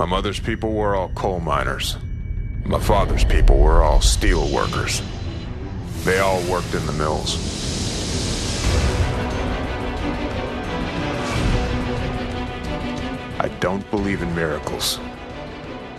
My 0.00 0.06
mother's 0.06 0.40
people 0.40 0.72
were 0.72 0.96
all 0.96 1.10
coal 1.10 1.40
miners. 1.40 1.98
My 2.64 2.80
father's 2.80 3.22
people 3.22 3.58
were 3.58 3.82
all 3.82 4.00
steel 4.00 4.48
workers. 4.50 5.02
They 6.04 6.20
all 6.20 6.40
worked 6.44 6.74
in 6.74 6.86
the 6.86 6.92
mills. 6.92 7.36
I 13.38 13.48
don't 13.60 13.84
believe 13.90 14.22
in 14.22 14.34
miracles. 14.34 14.98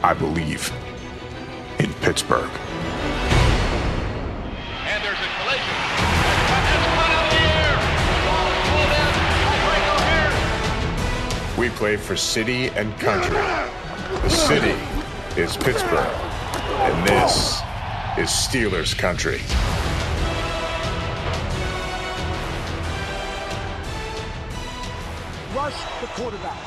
I 0.02 0.16
believe 0.16 0.74
in 1.78 1.94
Pittsburgh. 2.02 2.50
And 4.88 5.04
there's 5.04 5.20
a 5.20 5.30
collision. 5.38 5.78
That's 6.50 6.88
one 6.98 7.12
out 7.12 7.26
of 7.26 7.38
the 7.38 7.44
air. 7.54 7.78
Ball 8.26 8.50
pulled 8.66 8.94
in. 8.98 9.14
Breaker 9.70 10.02
here. 11.54 11.60
We 11.60 11.70
play 11.78 11.98
for 11.98 12.16
city 12.18 12.70
and 12.70 12.98
country. 13.00 13.38
The 14.22 14.30
city 14.30 14.76
is 15.42 15.58
Pittsburgh, 15.58 16.14
and 16.80 17.08
this 17.08 17.62
is 18.18 18.30
Steelers 18.30 18.98
country. 18.98 19.42
rush 25.62 26.02
the 26.02 26.08
quarterback. 26.08 26.58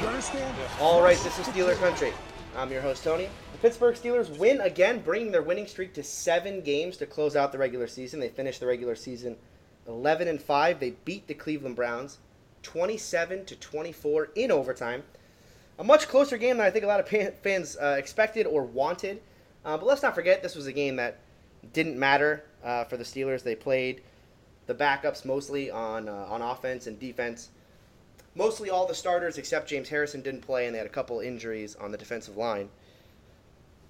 You 0.00 0.08
understand? 0.08 0.54
All 0.80 1.02
right, 1.02 1.18
this 1.18 1.38
is 1.38 1.46
Steeler 1.46 1.76
Country. 1.80 2.12
I'm 2.56 2.72
your 2.72 2.80
host, 2.80 3.04
Tony. 3.04 3.28
The 3.52 3.58
Pittsburgh 3.58 3.94
Steelers 3.94 4.36
win 4.38 4.60
again, 4.62 5.00
bringing 5.00 5.30
their 5.30 5.42
winning 5.42 5.66
streak 5.66 5.92
to 5.94 6.02
seven 6.02 6.62
games 6.62 6.96
to 6.96 7.06
close 7.06 7.36
out 7.36 7.52
the 7.52 7.58
regular 7.58 7.86
season. 7.86 8.20
They 8.20 8.28
finished 8.28 8.60
the 8.60 8.66
regular 8.66 8.94
season 8.94 9.36
11 9.86 10.28
and 10.28 10.40
5. 10.40 10.80
They 10.80 10.90
beat 11.04 11.26
the 11.26 11.34
Cleveland 11.34 11.76
Browns 11.76 12.18
27 12.62 13.44
to 13.44 13.56
24 13.56 14.30
in 14.34 14.50
overtime. 14.50 15.02
A 15.78 15.84
much 15.84 16.08
closer 16.08 16.36
game 16.36 16.56
than 16.56 16.66
I 16.66 16.70
think 16.70 16.84
a 16.84 16.88
lot 16.88 17.00
of 17.00 17.08
fans 17.40 17.76
uh, 17.76 17.96
expected 17.98 18.46
or 18.46 18.64
wanted. 18.64 19.20
Uh, 19.64 19.76
but 19.76 19.86
let's 19.86 20.02
not 20.02 20.14
forget, 20.14 20.42
this 20.42 20.56
was 20.56 20.66
a 20.66 20.72
game 20.72 20.96
that 20.96 21.18
didn't 21.72 21.98
matter 21.98 22.44
uh, 22.64 22.84
for 22.84 22.96
the 22.96 23.04
Steelers. 23.04 23.42
They 23.42 23.54
played 23.54 24.02
the 24.66 24.74
backups 24.74 25.24
mostly 25.24 25.70
on 25.70 26.08
uh, 26.08 26.26
on 26.28 26.42
offense 26.42 26.86
and 26.86 26.98
defense 26.98 27.50
mostly 28.38 28.70
all 28.70 28.86
the 28.86 28.94
starters 28.94 29.36
except 29.36 29.68
James 29.68 29.88
Harrison 29.88 30.22
didn't 30.22 30.40
play, 30.40 30.66
and 30.66 30.74
they 30.74 30.78
had 30.78 30.86
a 30.86 30.90
couple 30.90 31.20
injuries 31.20 31.74
on 31.76 31.90
the 31.90 31.98
defensive 31.98 32.36
line. 32.36 32.70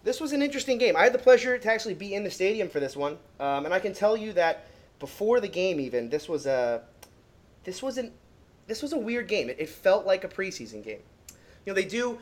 This 0.03 0.21
was 0.21 0.33
an 0.33 0.43
interesting 0.43 0.79
game. 0.79 0.97
I 0.97 1.03
had 1.03 1.13
the 1.13 1.19
pleasure 1.19 1.59
to 1.59 1.71
actually 1.71 1.95
be 1.95 2.15
in 2.15 2.25
the 2.25 2.31
stadium 2.31 2.69
for 2.69 2.81
this 2.81 2.97
one, 2.97 3.19
um, 3.39 3.67
and 3.67 3.75
I 3.75 3.79
can 3.79 3.93
tell 3.93 4.17
you 4.17 4.33
that 4.33 4.67
before 4.99 5.39
the 5.41 5.49
game, 5.49 5.79
even 5.79 6.09
this 6.09 6.29
was 6.29 6.47
a 6.47 6.83
this 7.65 7.83
wasn't 7.83 8.13
this 8.67 8.81
was 8.81 8.93
a 8.93 8.99
weird 8.99 9.29
game. 9.29 9.51
It, 9.51 9.57
it 9.59 9.69
felt 9.69 10.07
like 10.07 10.25
a 10.25 10.29
preseason 10.29 10.83
game. 10.83 11.01
You 11.65 11.73
know, 11.73 11.75
they 11.75 11.85
do. 11.85 12.19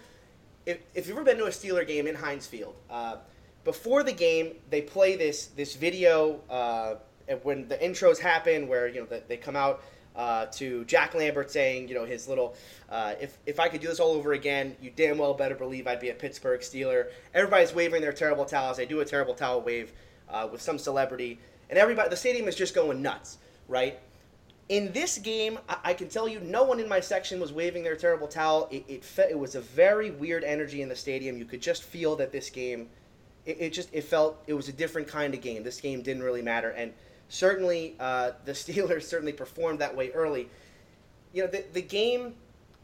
If, 0.65 0.79
if 0.95 1.07
you've 1.07 1.17
ever 1.17 1.25
been 1.25 1.39
to 1.39 1.47
a 1.47 1.51
Steeler 1.51 1.87
game 1.87 2.07
in 2.07 2.15
Heinz 2.15 2.47
Field, 2.47 2.75
uh, 2.91 3.17
before 3.65 4.03
the 4.03 4.13
game, 4.13 4.55
they 4.71 4.83
play 4.83 5.17
this 5.17 5.47
this 5.47 5.75
video 5.77 6.41
uh, 6.51 6.97
when 7.43 7.69
the 7.69 7.77
intros 7.77 8.19
happen, 8.19 8.69
where 8.69 8.89
you 8.89 9.01
know 9.01 9.07
the, 9.07 9.23
they 9.29 9.37
come 9.37 9.57
out 9.57 9.83
uh, 10.17 10.47
to 10.47 10.85
Jack 10.87 11.15
Lambert 11.15 11.51
saying, 11.51 11.89
you 11.89 11.95
know, 11.95 12.05
his 12.05 12.27
little, 12.27 12.57
uh, 12.89 13.15
if, 13.21 13.39
if 13.45 13.61
I 13.61 13.69
could 13.69 13.81
do 13.81 13.89
this 13.89 14.01
all 14.01 14.13
over 14.13 14.33
again, 14.33 14.75
you 14.81 14.91
damn 14.95 15.19
well 15.19 15.35
better 15.35 15.55
believe 15.55 15.87
I'd 15.87 16.01
be 16.01 16.11
a 16.11 16.15
Pittsburgh 16.15 16.61
Steeler. 16.61 17.09
Everybody's 17.35 17.75
waving 17.75 18.01
their 18.01 18.13
terrible 18.13 18.45
towels. 18.45 18.79
They 18.79 18.87
do 18.87 19.01
a 19.01 19.05
terrible 19.05 19.35
towel 19.35 19.61
wave 19.61 19.93
uh, 20.29 20.49
with 20.51 20.63
some 20.63 20.79
celebrity, 20.79 21.39
and 21.69 21.79
everybody, 21.79 22.09
the 22.09 22.17
stadium 22.17 22.49
is 22.49 22.57
just 22.57 22.75
going 22.75 23.03
nuts, 23.03 23.39
right? 23.69 23.99
In 24.69 24.93
this 24.93 25.19
game, 25.19 25.61
I, 25.69 25.95
can 25.95 26.09
tell 26.09 26.27
you, 26.27 26.41
no 26.41 26.65
one 26.65 26.81
in 26.81 26.89
my 26.89 26.99
section 26.99 27.39
was 27.39 27.53
waving 27.53 27.85
their 27.85 27.95
terrible 27.95 28.27
towel. 28.27 28.67
It, 28.73 28.85
it, 28.89 29.05
fe- 29.05 29.29
it 29.31 29.39
was 29.39 29.55
a 29.55 29.61
very 29.61 30.11
weird 30.11 30.43
energy 30.43 30.83
in 30.83 30.89
the 30.89 30.97
stadium. 30.97 31.39
You 31.39 31.45
could 31.45 31.63
just 31.63 31.85
feel 31.85 32.17
that 32.17 32.33
this 32.33 32.51
game, 32.51 32.89
it, 33.45 33.59
it 33.61 33.73
just, 33.73 33.91
it 33.93 34.03
felt, 34.03 34.43
it 34.49 34.55
was 34.55 34.69
a 34.69 34.73
different 34.73 35.07
kind 35.07 35.35
of 35.35 35.41
game. 35.41 35.63
This 35.63 35.81
game 35.81 36.03
didn't 36.03 36.25
really 36.25 36.43
matter, 36.43 36.71
and 36.71 36.93
certainly 37.29 37.95
uh, 38.01 38.33
the 38.45 38.53
Steelers 38.53 39.05
certainly 39.05 39.33
performed 39.33 39.79
that 39.79 39.95
way 39.95 40.11
early. 40.11 40.49
You 41.33 41.45
know, 41.45 41.51
the, 41.51 41.65
the 41.73 41.83
game 41.83 42.35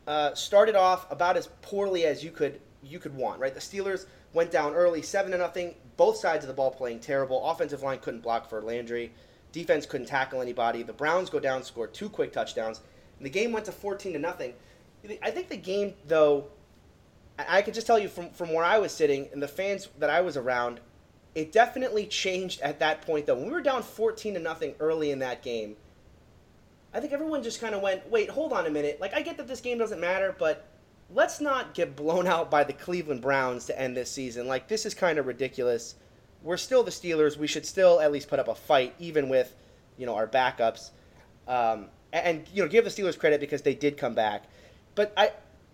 uh, 0.07 0.35
started 0.35 0.77
off 0.77 1.11
about 1.11 1.37
as 1.37 1.49
poorly 1.63 2.05
as 2.05 2.23
you 2.23 2.31
could 2.31 2.61
you 2.85 2.99
could 2.99 3.15
want, 3.15 3.41
right? 3.41 3.55
The 3.55 3.61
Steelers 3.61 4.07
went 4.33 4.51
down 4.51 4.75
early, 4.75 5.03
seven 5.03 5.33
to 5.33 5.39
nothing. 5.39 5.75
Both 5.97 6.17
sides 6.17 6.45
of 6.45 6.49
the 6.49 6.55
ball 6.55 6.71
playing 6.71 7.01
terrible. 7.01 7.49
Offensive 7.49 7.83
line 7.83 7.99
couldn't 7.99 8.23
block 8.23 8.49
for 8.49 8.61
Landry. 8.61 9.13
Defense 9.53 9.87
couldn't 9.87 10.07
tackle 10.07 10.41
anybody. 10.41 10.83
The 10.83 10.93
Browns 10.93 11.31
go 11.31 11.39
down, 11.39 11.63
score 11.63 11.87
two 11.87 12.09
quick 12.09 12.33
touchdowns, 12.33 12.81
and 13.19 13.27
the 13.27 13.31
game 13.31 13.53
went 13.53 13.67
to 13.67 13.73
fourteen 13.73 14.15
to 14.15 14.19
nothing. 14.19 14.55
I 15.23 15.31
think 15.31 15.49
the 15.49 15.57
game, 15.57 15.95
though, 16.07 16.47
I 17.39 17.63
could 17.63 17.75
just 17.75 17.87
tell 17.87 17.99
you 17.99 18.09
from 18.09 18.31
from 18.31 18.53
where 18.53 18.65
I 18.65 18.79
was 18.79 18.93
sitting 18.93 19.29
and 19.33 19.43
the 19.43 19.49
fans 19.49 19.89
that 19.99 20.11
I 20.11 20.21
was 20.21 20.37
around, 20.37 20.81
it 21.35 21.53
definitely 21.53 22.07
changed 22.07 22.61
at 22.61 22.79
that 22.81 23.03
point 23.03 23.27
though. 23.27 23.35
When 23.35 23.47
we 23.47 23.53
were 23.53 23.63
down 23.63 23.83
14 23.83 24.35
to 24.35 24.41
nothing 24.41 24.75
early 24.81 25.11
in 25.11 25.19
that 25.21 25.43
game, 25.43 25.77
I 26.95 27.01
think 27.01 27.13
everyone 27.13 27.43
just 27.43 27.61
kind 27.61 27.75
of 27.75 27.83
went, 27.83 28.09
"Wait, 28.11 28.31
hold 28.31 28.53
on 28.53 28.67
a 28.67 28.71
minute. 28.71 29.01
Like 29.01 29.15
I 29.15 29.23
get 29.23 29.37
that 29.39 29.49
this 29.49 29.61
game 29.61 29.79
doesn't 29.79 30.01
matter, 30.01 30.35
but 30.39 30.67
let's 31.11 31.41
not 31.41 31.75
get 31.75 31.97
blown 31.97 32.27
out 32.27 32.51
by 32.51 32.65
the 32.65 32.73
Cleveland 32.73 33.21
Browns 33.23 33.67
to 33.67 33.79
end 33.79 33.97
this 33.97 34.11
season. 34.11 34.47
Like 34.47 34.69
this 34.69 34.87
is 34.87 34.95
kind 34.95 35.19
of 35.19 35.27
ridiculous. 35.27 35.97
We're 36.43 36.57
still 36.57 36.83
the 36.83 36.91
Steelers. 36.91 37.37
We 37.37 37.47
should 37.47 37.67
still 37.67 38.01
at 38.01 38.13
least 38.13 38.29
put 38.29 38.39
up 38.39 38.49
a 38.49 38.55
fight 38.55 38.95
even 38.99 39.29
with, 39.29 39.55
you 39.97 40.07
know, 40.07 40.15
our 40.15 40.27
backups. 40.27 40.91
Um, 41.47 41.87
and, 42.13 42.47
you 42.53 42.63
know, 42.63 42.69
give 42.69 42.85
the 42.85 42.91
Steelers 42.91 43.19
credit 43.19 43.41
because 43.41 43.63
they 43.63 43.75
did 43.75 43.97
come 43.97 44.15
back. 44.15 44.45
But 44.95 45.13
I 45.17 45.33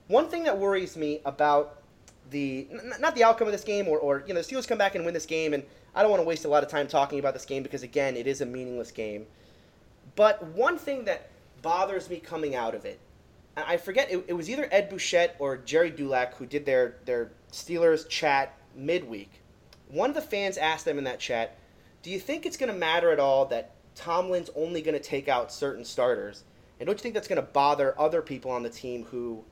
one 0.09 0.29
thing 0.29 0.45
that 0.45 0.59
worries 0.59 0.97
me 0.97 1.21
about 1.25 1.83
the 2.31 2.67
n- 2.71 2.93
not 2.99 3.15
the 3.15 3.25
outcome 3.25 3.47
of 3.47 3.53
this 3.53 3.65
game 3.65 3.89
or, 3.89 3.99
or 3.99 4.25
you 4.27 4.35
know 4.35 4.43
the 4.43 4.47
Steelers 4.47 4.67
come 4.67 4.79
back 4.79 4.95
and 4.95 5.05
win 5.05 5.15
this 5.15 5.27
game 5.27 5.55
and 5.55 5.63
I 5.95 6.03
don't 6.03 6.11
want 6.11 6.21
to 6.23 6.27
waste 6.27 6.45
a 6.45 6.49
lot 6.49 6.63
of 6.63 6.69
time 6.69 6.87
talking 6.87 7.19
about 7.19 7.35
this 7.35 7.45
game 7.45 7.63
because 7.63 7.83
again 7.83 8.17
it 8.17 8.27
is 8.27 8.41
a 8.41 8.47
meaningless 8.47 8.91
game. 8.91 9.27
But 10.17 10.45
one 10.49 10.79
thing 10.79 11.05
that 11.05 11.31
bothers 11.63 12.09
me 12.09 12.19
coming 12.19 12.55
out 12.55 12.75
of 12.75 12.85
it, 12.85 12.99
I 13.57 13.75
I 13.75 13.77
forget 13.77 14.11
it, 14.11 14.25
it 14.29 14.33
was 14.33 14.51
either 14.51 14.69
Ed 14.71 14.89
Bouchette 14.89 15.37
or 15.39 15.57
Gerry 15.57 15.91
Dulac 15.91 16.35
who 16.35 16.47
did 16.47 16.65
their 16.65 16.97
their 17.05 17.31
Steelers 17.53 18.09
chat 18.09 18.57
midweek. 18.75 19.31
One 19.91 20.11
of 20.11 20.15
the 20.15 20.23
fans 20.23 20.57
asked 20.57 20.85
them 20.85 20.99
in 20.99 21.05
that 21.05 21.19
chat, 21.19 21.57
"Do 22.03 22.11
you 22.11 22.21
think 22.21 22.47
it's 22.47 22.57
going 22.57 22.73
to 22.73 22.79
matter 22.79 23.11
at 23.11 23.21
all 23.21 23.47
that 23.47 23.73
Tomlin's 23.95 24.51
only 24.55 24.83
going 24.83 24.95
to 24.97 25.03
take 25.03 25.29
out 25.29 25.53
certain 25.53 25.85
starters? 25.85 26.45
And 26.79 26.87
don't 26.87 26.99
you 26.99 27.03
think 27.03 27.15
that's 27.15 27.29
going 27.29 27.41
to 27.41 27.51
bother 27.53 27.99
other 27.99 28.23
people 28.23 28.51
on 28.51 28.63
the 28.63 28.71
team 28.71 29.05
who, 29.05 29.45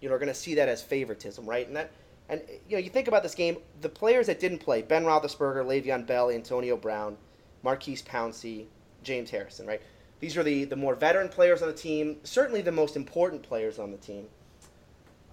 you 0.00 0.08
know, 0.08 0.14
are 0.14 0.18
going 0.18 0.28
to 0.28 0.34
see 0.34 0.54
that 0.56 0.68
as 0.68 0.82
favoritism, 0.82 1.46
right? 1.46 1.66
And 1.66 1.76
that 1.76 1.90
and 2.28 2.42
you 2.68 2.76
know, 2.76 2.82
you 2.82 2.90
think 2.90 3.08
about 3.08 3.22
this 3.22 3.34
game, 3.34 3.58
the 3.80 3.88
players 3.88 4.26
that 4.26 4.40
didn't 4.40 4.58
play, 4.58 4.82
Ben 4.82 5.04
Roethlisberger, 5.04 5.64
Le'Veon 5.64 6.06
Bell, 6.06 6.30
Antonio 6.30 6.76
Brown, 6.76 7.16
Maurkice 7.62 8.02
Pouncey, 8.02 8.66
James 9.02 9.30
Harrison, 9.30 9.66
right? 9.66 9.82
These 10.20 10.36
are 10.36 10.42
the, 10.42 10.64
the 10.64 10.76
more 10.76 10.94
veteran 10.94 11.28
players 11.28 11.60
on 11.60 11.68
the 11.68 11.74
team, 11.74 12.16
certainly 12.22 12.62
the 12.62 12.72
most 12.72 12.96
important 12.96 13.42
players 13.42 13.78
on 13.78 13.90
the 13.90 13.98
team, 13.98 14.26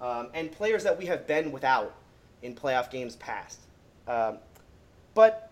um, 0.02 0.28
and 0.34 0.52
players 0.52 0.84
that 0.84 0.98
we 0.98 1.06
have 1.06 1.26
been 1.28 1.52
without 1.52 1.96
in 2.42 2.56
playoff 2.56 2.92
games 2.92 3.16
past. 3.18 3.60
Um, 4.08 4.40
but 5.14 5.52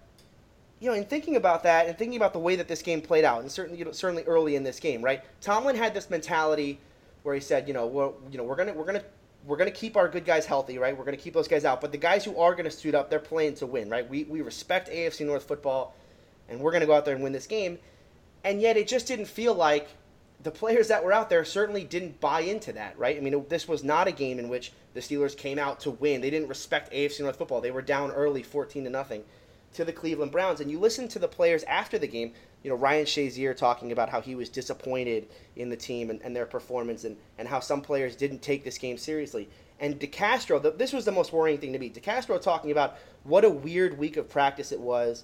you 0.80 0.90
know, 0.90 0.96
in 0.96 1.04
thinking 1.04 1.36
about 1.36 1.64
that 1.64 1.88
and 1.88 1.98
thinking 1.98 2.18
about 2.18 2.34
the 2.34 2.40
way 2.40 2.56
that 2.56 2.68
this 2.68 2.82
game 2.82 3.02
played 3.02 3.26
out, 3.26 3.42
and 3.42 3.52
certainly 3.52 3.80
you 3.80 3.86
know, 3.86 3.92
certainly 3.92 4.24
early 4.24 4.56
in 4.56 4.64
this 4.64 4.80
game, 4.80 5.02
right? 5.02 5.24
Tomlin 5.42 5.76
had 5.76 5.94
this 5.94 6.10
mentality 6.10 6.80
where 7.24 7.36
he 7.36 7.42
said, 7.42 7.68
you 7.68 7.74
know, 7.74 7.88
we're, 7.88 8.12
you 8.32 8.38
know, 8.38 8.44
we're 8.44 8.56
gonna 8.56 8.74
we're 8.74 8.86
gonna 8.86 9.04
we're 9.46 9.58
gonna 9.58 9.72
keep 9.72 9.98
our 9.98 10.08
good 10.08 10.26
guys 10.26 10.46
healthy, 10.46 10.78
right? 10.78 10.98
We're 10.98 11.06
gonna 11.06 11.18
keep 11.18 11.34
those 11.34 11.48
guys 11.48 11.66
out, 11.66 11.82
but 11.82 11.92
the 11.92 11.98
guys 11.98 12.24
who 12.24 12.40
are 12.40 12.56
gonna 12.56 12.72
suit 12.72 12.96
up, 12.96 13.10
they're 13.10 13.20
playing 13.20 13.56
to 13.56 13.66
win, 13.66 13.90
right? 13.90 14.10
We 14.10 14.24
we 14.24 14.42
respect 14.42 14.90
AFC 14.90 15.26
North 15.26 15.44
football, 15.48 15.96
and 16.48 16.60
we're 16.60 16.72
gonna 16.72 16.86
go 16.86 16.94
out 16.94 17.06
there 17.06 17.16
and 17.16 17.24
win 17.24 17.34
this 17.34 17.48
game. 17.48 17.78
And 18.44 18.62
yet, 18.62 18.78
it 18.78 18.88
just 18.88 19.06
didn't 19.06 19.26
feel 19.26 19.54
like 19.54 19.90
the 20.44 20.52
players 20.52 20.88
that 20.88 21.04
were 21.04 21.12
out 21.12 21.30
there 21.30 21.44
certainly 21.44 21.84
didn't 21.84 22.22
buy 22.22 22.42
into 22.42 22.72
that, 22.72 22.98
right? 22.98 23.18
I 23.18 23.20
mean, 23.20 23.34
it, 23.34 23.50
this 23.50 23.68
was 23.68 23.84
not 23.84 24.08
a 24.08 24.14
game 24.14 24.40
in 24.40 24.48
which 24.48 24.72
the 24.94 25.02
Steelers 25.02 25.36
came 25.36 25.60
out 25.60 25.82
to 25.82 25.92
win. 25.92 26.22
They 26.22 26.30
didn't 26.30 26.48
respect 26.48 26.94
AFC 26.94 27.20
North 27.20 27.38
football. 27.38 27.60
They 27.60 27.72
were 27.72 27.82
down 27.82 28.12
early, 28.12 28.44
fourteen 28.44 28.86
to 28.86 28.90
nothing, 28.90 29.26
to 29.74 29.86
the 29.86 29.94
Cleveland 29.94 30.32
Browns. 30.32 30.62
And 30.62 30.70
you 30.70 30.80
listen 30.80 31.08
to 31.10 31.20
the 31.20 31.28
players 31.28 31.64
after 31.64 31.98
the 31.98 32.08
game. 32.08 32.34
You 32.64 32.70
know, 32.70 32.76
Ryan 32.76 33.06
Shazier 33.06 33.56
talking 33.56 33.92
about 33.92 34.10
how 34.10 34.22
he 34.22 34.36
was 34.36 34.50
disappointed 34.50 35.28
in 35.56 35.70
the 35.70 35.78
team 35.78 36.10
and, 36.10 36.22
and 36.22 36.36
their 36.36 36.46
performance, 36.46 37.04
and, 37.04 37.16
and 37.38 37.48
how 37.48 37.60
some 37.60 37.82
players 37.82 38.16
didn't 38.16 38.42
take 38.42 38.64
this 38.64 38.78
game 38.78 38.98
seriously. 38.98 39.50
And 39.80 40.00
DeCastro, 40.00 40.62
the, 40.62 40.72
this 40.72 40.92
was 40.92 41.06
the 41.06 41.12
most 41.12 41.32
worrying 41.32 41.58
thing 41.58 41.72
to 41.74 41.80
me. 41.80 41.90
DeCastro 41.90 42.42
talking 42.42 42.72
about 42.72 42.98
what 43.24 43.46
a 43.46 43.50
weird 43.50 43.98
week 43.98 44.18
of 44.18 44.30
practice 44.30 44.72
it 44.72 44.80
was, 44.80 45.24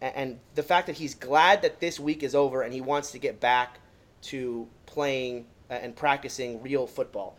and, 0.00 0.16
and 0.16 0.40
the 0.54 0.62
fact 0.62 0.86
that 0.86 0.96
he's 0.96 1.14
glad 1.14 1.60
that 1.62 1.80
this 1.80 2.00
week 2.00 2.22
is 2.22 2.34
over 2.34 2.62
and 2.62 2.72
he 2.72 2.80
wants 2.80 3.10
to 3.10 3.18
get 3.18 3.38
back 3.38 3.80
to 4.22 4.66
playing 4.86 5.46
and 5.68 5.94
practicing 5.94 6.62
real 6.62 6.86
football. 6.86 7.36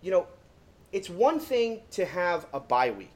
You 0.00 0.10
know, 0.10 0.26
it's 0.92 1.10
one 1.10 1.38
thing 1.38 1.80
to 1.92 2.04
have 2.04 2.46
a 2.52 2.60
bye 2.60 2.90
week 2.90 3.15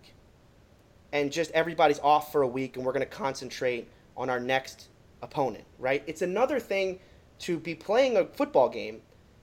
and 1.12 1.30
just 1.32 1.50
everybody's 1.52 1.98
off 2.00 2.32
for 2.32 2.42
a 2.42 2.48
week 2.48 2.76
and 2.76 2.84
we're 2.84 2.92
going 2.92 3.00
to 3.00 3.06
concentrate 3.06 3.88
on 4.16 4.30
our 4.30 4.40
next 4.40 4.88
opponent, 5.22 5.64
right? 5.78 6.02
It's 6.06 6.22
another 6.22 6.60
thing 6.60 6.98
to 7.40 7.58
be 7.58 7.74
playing 7.74 8.16
a 8.16 8.26
football 8.26 8.68
game 8.68 9.00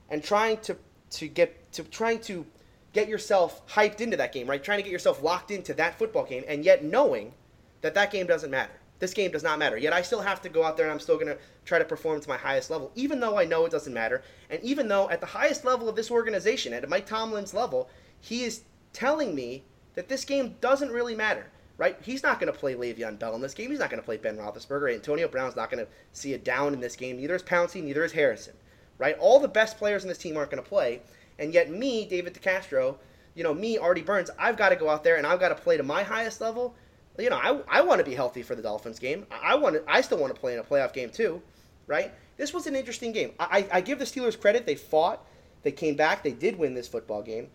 and 0.08 0.22
trying 0.22 0.58
to 0.58 0.76
to 1.10 1.26
get 1.26 1.72
to 1.72 1.82
trying 1.84 2.20
to 2.20 2.44
get 2.92 3.08
yourself 3.08 3.66
hyped 3.66 4.00
into 4.00 4.16
that 4.16 4.32
game, 4.32 4.48
right? 4.48 4.62
Trying 4.62 4.78
to 4.78 4.82
get 4.82 4.92
yourself 4.92 5.22
locked 5.22 5.50
into 5.50 5.74
that 5.74 5.98
football 5.98 6.24
game, 6.24 6.44
and 6.48 6.64
yet 6.64 6.84
knowing 6.84 7.32
that 7.80 7.94
that 7.94 8.10
game 8.10 8.26
doesn't 8.26 8.50
matter. 8.50 8.72
This 8.98 9.14
game 9.14 9.30
does 9.30 9.44
not 9.44 9.58
matter. 9.58 9.76
Yet 9.76 9.92
I 9.92 10.02
still 10.02 10.20
have 10.20 10.42
to 10.42 10.48
go 10.48 10.64
out 10.64 10.76
there 10.76 10.86
and 10.86 10.92
I'm 10.92 10.98
still 10.98 11.14
going 11.14 11.28
to 11.28 11.38
try 11.64 11.78
to 11.78 11.84
perform 11.84 12.20
to 12.20 12.28
my 12.28 12.36
highest 12.36 12.68
level, 12.70 12.90
even 12.96 13.20
though 13.20 13.38
I 13.38 13.44
know 13.44 13.64
it 13.64 13.70
doesn't 13.70 13.94
matter. 13.94 14.22
And 14.50 14.60
even 14.62 14.88
though 14.88 15.08
at 15.08 15.20
the 15.20 15.26
highest 15.26 15.64
level 15.64 15.88
of 15.88 15.94
this 15.94 16.10
organization, 16.10 16.72
at 16.72 16.88
Mike 16.88 17.06
Tomlin's 17.06 17.54
level, 17.54 17.88
he 18.20 18.42
is 18.42 18.62
telling 18.92 19.34
me 19.34 19.62
that 19.94 20.08
this 20.08 20.24
game 20.24 20.56
doesn't 20.60 20.90
really 20.90 21.14
matter, 21.14 21.46
right? 21.78 21.96
He's 22.02 22.22
not 22.22 22.38
going 22.38 22.52
to 22.52 22.58
play 22.58 22.74
Le'Veon 22.74 23.18
Bell 23.18 23.34
in 23.34 23.40
this 23.40 23.54
game. 23.54 23.70
He's 23.70 23.78
not 23.78 23.88
going 23.88 24.00
to 24.00 24.04
play 24.04 24.18
Ben 24.18 24.36
Roethlisberger. 24.36 24.92
Antonio 24.92 25.28
Brown's 25.28 25.56
not 25.56 25.70
going 25.70 25.84
to 25.84 25.90
see 26.12 26.34
a 26.34 26.38
down 26.38 26.74
in 26.74 26.80
this 26.80 26.96
game. 26.96 27.16
Neither 27.16 27.34
is 27.34 27.42
Pouncey. 27.42 27.82
Neither 27.82 28.04
is 28.04 28.12
Harrison, 28.12 28.54
right? 28.98 29.16
All 29.18 29.40
the 29.40 29.48
best 29.48 29.78
players 29.78 30.02
in 30.02 30.08
this 30.08 30.18
team 30.18 30.36
aren't 30.36 30.50
going 30.50 30.62
to 30.62 30.68
play. 30.68 31.00
And 31.38 31.54
yet 31.54 31.70
me, 31.70 32.04
David 32.04 32.34
DeCastro, 32.34 32.96
you 33.34 33.44
know, 33.44 33.54
me, 33.54 33.78
Artie 33.78 34.02
Burns, 34.02 34.30
I've 34.38 34.56
got 34.58 34.68
to 34.68 34.76
go 34.76 34.90
out 34.90 35.04
there 35.04 35.16
and 35.16 35.26
I've 35.26 35.40
got 35.40 35.48
to 35.48 35.54
play 35.54 35.78
to 35.78 35.82
my 35.82 36.02
highest 36.02 36.42
level– 36.42 36.74
you 37.18 37.30
know, 37.30 37.36
I, 37.36 37.60
I 37.68 37.80
want 37.82 37.98
to 37.98 38.04
be 38.04 38.14
healthy 38.14 38.42
for 38.42 38.54
the 38.54 38.62
Dolphins 38.62 38.98
game. 38.98 39.26
I, 39.30 39.56
want 39.56 39.74
to, 39.74 39.82
I 39.88 40.00
still 40.00 40.18
want 40.18 40.34
to 40.34 40.40
play 40.40 40.54
in 40.54 40.60
a 40.60 40.62
playoff 40.62 40.92
game 40.92 41.10
too, 41.10 41.42
right? 41.86 42.12
This 42.36 42.54
was 42.54 42.66
an 42.66 42.76
interesting 42.76 43.12
game. 43.12 43.32
I, 43.40 43.66
I 43.72 43.80
give 43.80 43.98
the 43.98 44.04
Steelers 44.04 44.40
credit. 44.40 44.66
They 44.66 44.76
fought. 44.76 45.26
They 45.64 45.72
came 45.72 45.96
back. 45.96 46.22
They 46.22 46.30
did 46.32 46.56
win 46.56 46.74
this 46.74 46.86
football 46.86 47.22
game. 47.22 47.48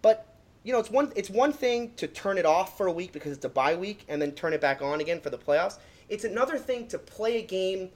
But 0.00 0.31
you 0.64 0.72
know, 0.72 0.78
it's 0.78 0.90
one 0.90 1.12
it's 1.16 1.30
one 1.30 1.52
thing 1.52 1.92
to 1.96 2.06
turn 2.06 2.38
it 2.38 2.46
off 2.46 2.76
for 2.76 2.86
a 2.86 2.92
week 2.92 3.12
because 3.12 3.32
it's 3.32 3.44
a 3.44 3.48
bye 3.48 3.74
week 3.74 4.04
and 4.08 4.20
then 4.22 4.32
turn 4.32 4.52
it 4.52 4.60
back 4.60 4.80
on 4.82 5.00
again 5.00 5.20
for 5.20 5.30
the 5.30 5.38
playoffs. 5.38 5.78
It's 6.08 6.24
another 6.24 6.58
thing 6.58 6.86
to 6.88 6.98
play 6.98 7.38
a 7.38 7.42
game 7.42 7.90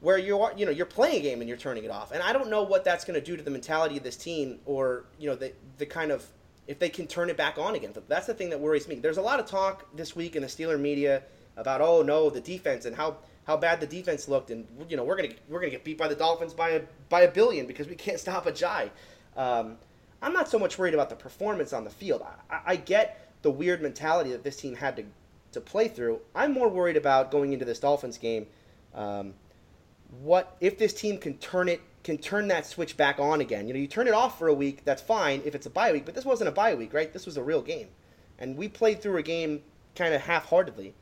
where 0.00 0.18
you 0.18 0.40
are 0.40 0.52
you 0.56 0.64
know 0.64 0.72
you're 0.72 0.86
playing 0.86 1.20
a 1.20 1.22
game 1.22 1.40
and 1.40 1.48
you're 1.48 1.58
turning 1.58 1.84
it 1.84 1.90
off. 1.90 2.12
And 2.12 2.22
I 2.22 2.32
don't 2.32 2.50
know 2.50 2.62
what 2.62 2.84
that's 2.84 3.04
going 3.04 3.18
to 3.18 3.24
do 3.24 3.36
to 3.36 3.42
the 3.42 3.50
mentality 3.50 3.96
of 3.96 4.02
this 4.02 4.16
team 4.16 4.58
or 4.66 5.04
you 5.18 5.28
know 5.28 5.36
the 5.36 5.52
the 5.78 5.86
kind 5.86 6.10
of 6.10 6.26
if 6.66 6.78
they 6.78 6.88
can 6.88 7.06
turn 7.06 7.30
it 7.30 7.36
back 7.36 7.58
on 7.58 7.74
again. 7.74 7.92
That's 8.08 8.26
the 8.26 8.34
thing 8.34 8.50
that 8.50 8.60
worries 8.60 8.88
me. 8.88 8.96
There's 8.96 9.18
a 9.18 9.22
lot 9.22 9.38
of 9.40 9.46
talk 9.46 9.86
this 9.94 10.16
week 10.16 10.36
in 10.36 10.42
the 10.42 10.48
Steeler 10.48 10.78
media 10.78 11.22
about 11.56 11.80
oh 11.80 12.02
no 12.02 12.30
the 12.30 12.40
defense 12.40 12.84
and 12.84 12.96
how 12.96 13.18
how 13.44 13.56
bad 13.56 13.80
the 13.80 13.86
defense 13.86 14.28
looked 14.28 14.50
and 14.50 14.66
you 14.88 14.96
know 14.96 15.04
we're 15.04 15.16
gonna 15.16 15.34
we're 15.48 15.60
gonna 15.60 15.70
get 15.70 15.84
beat 15.84 15.98
by 15.98 16.08
the 16.08 16.14
Dolphins 16.14 16.52
by 16.52 16.70
a 16.70 16.82
by 17.08 17.22
a 17.22 17.30
billion 17.30 17.66
because 17.66 17.86
we 17.86 17.94
can't 17.94 18.18
stop 18.18 18.46
Ajayi. 18.46 18.90
Um, 19.36 19.76
I'm 20.22 20.32
not 20.32 20.48
so 20.48 20.58
much 20.58 20.78
worried 20.78 20.94
about 20.94 21.08
the 21.08 21.16
performance 21.16 21.72
on 21.72 21.84
the 21.84 21.90
field. 21.90 22.22
I, 22.50 22.60
I 22.66 22.76
get 22.76 23.32
the 23.42 23.50
weird 23.50 23.80
mentality 23.80 24.32
that 24.32 24.44
this 24.44 24.56
team 24.56 24.74
had 24.74 24.96
to 24.96 25.04
to 25.52 25.60
play 25.60 25.88
through. 25.88 26.20
I'm 26.34 26.52
more 26.52 26.68
worried 26.68 26.96
about 26.96 27.32
going 27.32 27.52
into 27.52 27.64
this 27.64 27.80
Dolphins 27.80 28.18
game. 28.18 28.46
Um, 28.94 29.34
what 30.22 30.56
if 30.60 30.78
this 30.78 30.92
team 30.92 31.18
can 31.18 31.38
turn 31.38 31.68
it 31.68 31.80
can 32.02 32.18
turn 32.18 32.48
that 32.48 32.66
switch 32.66 32.96
back 32.96 33.18
on 33.18 33.40
again. 33.40 33.68
You 33.68 33.74
know, 33.74 33.80
you 33.80 33.86
turn 33.86 34.08
it 34.08 34.14
off 34.14 34.38
for 34.38 34.48
a 34.48 34.54
week, 34.54 34.84
that's 34.84 35.02
fine 35.02 35.42
if 35.44 35.54
it's 35.54 35.66
a 35.66 35.70
bye 35.70 35.92
week, 35.92 36.06
but 36.06 36.14
this 36.14 36.24
wasn't 36.24 36.48
a 36.48 36.52
bye 36.52 36.74
week, 36.74 36.94
right? 36.94 37.12
This 37.12 37.26
was 37.26 37.36
a 37.36 37.42
real 37.42 37.62
game. 37.62 37.88
And 38.38 38.56
we 38.56 38.68
played 38.68 39.02
through 39.02 39.18
a 39.18 39.22
game 39.22 39.62
kind 39.94 40.14
of 40.14 40.22
half 40.22 40.46
heartedly. 40.46 40.94